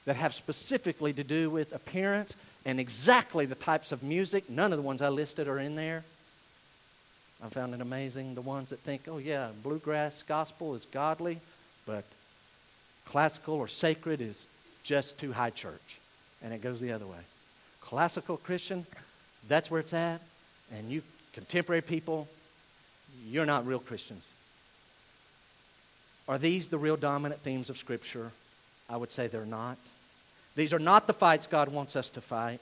that 0.06 0.16
have 0.16 0.34
specifically 0.34 1.12
to 1.12 1.24
do 1.24 1.50
with 1.50 1.74
appearance 1.74 2.34
and 2.64 2.80
exactly 2.80 3.46
the 3.46 3.54
types 3.54 3.92
of 3.92 4.02
music. 4.02 4.48
None 4.48 4.72
of 4.72 4.78
the 4.78 4.82
ones 4.82 5.02
I 5.02 5.08
listed 5.08 5.46
are 5.46 5.58
in 5.58 5.76
there. 5.76 6.02
I 7.44 7.48
found 7.48 7.74
it 7.74 7.80
amazing. 7.80 8.34
The 8.34 8.40
ones 8.40 8.70
that 8.70 8.78
think, 8.80 9.02
oh, 9.08 9.18
yeah, 9.18 9.48
bluegrass 9.62 10.22
gospel 10.26 10.74
is 10.74 10.84
godly, 10.86 11.38
but 11.86 12.04
classical 13.04 13.54
or 13.54 13.68
sacred 13.68 14.20
is 14.20 14.42
just 14.82 15.18
too 15.18 15.32
high 15.32 15.50
church. 15.50 15.98
And 16.42 16.54
it 16.54 16.62
goes 16.62 16.80
the 16.80 16.92
other 16.92 17.06
way. 17.06 17.18
Classical 17.80 18.36
Christian, 18.36 18.86
that's 19.48 19.70
where 19.70 19.80
it's 19.80 19.92
at. 19.92 20.20
And 20.72 20.90
you 20.90 21.02
contemporary 21.36 21.82
people, 21.82 22.26
you're 23.28 23.46
not 23.46 23.66
real 23.66 23.78
Christians. 23.78 24.24
Are 26.26 26.38
these 26.38 26.70
the 26.70 26.78
real 26.78 26.96
dominant 26.96 27.42
themes 27.42 27.70
of 27.70 27.76
Scripture? 27.76 28.32
I 28.88 28.96
would 28.96 29.12
say 29.12 29.26
they're 29.28 29.44
not. 29.44 29.76
These 30.56 30.72
are 30.72 30.78
not 30.78 31.06
the 31.06 31.12
fights 31.12 31.46
God 31.46 31.68
wants 31.68 31.94
us 31.94 32.08
to 32.10 32.22
fight. 32.22 32.60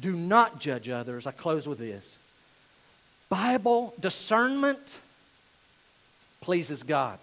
Do 0.00 0.14
not 0.14 0.60
judge 0.60 0.88
others. 0.88 1.26
I 1.26 1.32
close 1.32 1.66
with 1.66 1.78
this 1.78 2.16
Bible 3.28 3.94
discernment 3.98 4.98
pleases 6.40 6.84
God. 6.84 7.18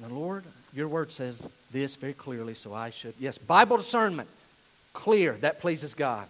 Now, 0.00 0.08
Lord, 0.08 0.44
your 0.72 0.88
word 0.88 1.12
says 1.12 1.48
this 1.70 1.96
very 1.96 2.14
clearly, 2.14 2.54
so 2.54 2.72
I 2.72 2.90
should. 2.90 3.14
Yes, 3.20 3.36
Bible 3.36 3.76
discernment, 3.76 4.28
clear, 4.94 5.34
that 5.40 5.60
pleases 5.60 5.92
God. 5.92 6.26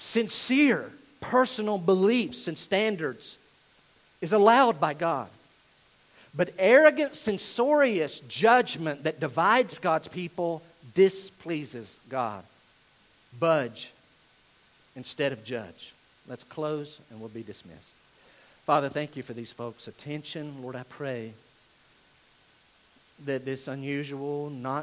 Sincere, 0.00 0.90
personal 1.20 1.76
beliefs 1.76 2.48
and 2.48 2.56
standards 2.56 3.36
is 4.22 4.32
allowed 4.32 4.80
by 4.80 4.94
God. 4.94 5.28
But 6.34 6.54
arrogant, 6.58 7.14
censorious 7.14 8.20
judgment 8.20 9.04
that 9.04 9.20
divides 9.20 9.78
God's 9.78 10.08
people 10.08 10.62
displeases 10.94 11.98
God. 12.08 12.42
Budge 13.38 13.90
instead 14.96 15.32
of 15.32 15.44
judge. 15.44 15.92
Let's 16.26 16.44
close 16.44 16.98
and 17.10 17.20
we'll 17.20 17.28
be 17.28 17.42
dismissed. 17.42 17.92
Father, 18.64 18.88
thank 18.88 19.16
you 19.16 19.22
for 19.22 19.34
these 19.34 19.52
folks' 19.52 19.86
attention. 19.86 20.62
Lord, 20.62 20.76
I 20.76 20.84
pray 20.84 21.34
that 23.26 23.44
this 23.44 23.68
unusual, 23.68 24.48
not 24.48 24.78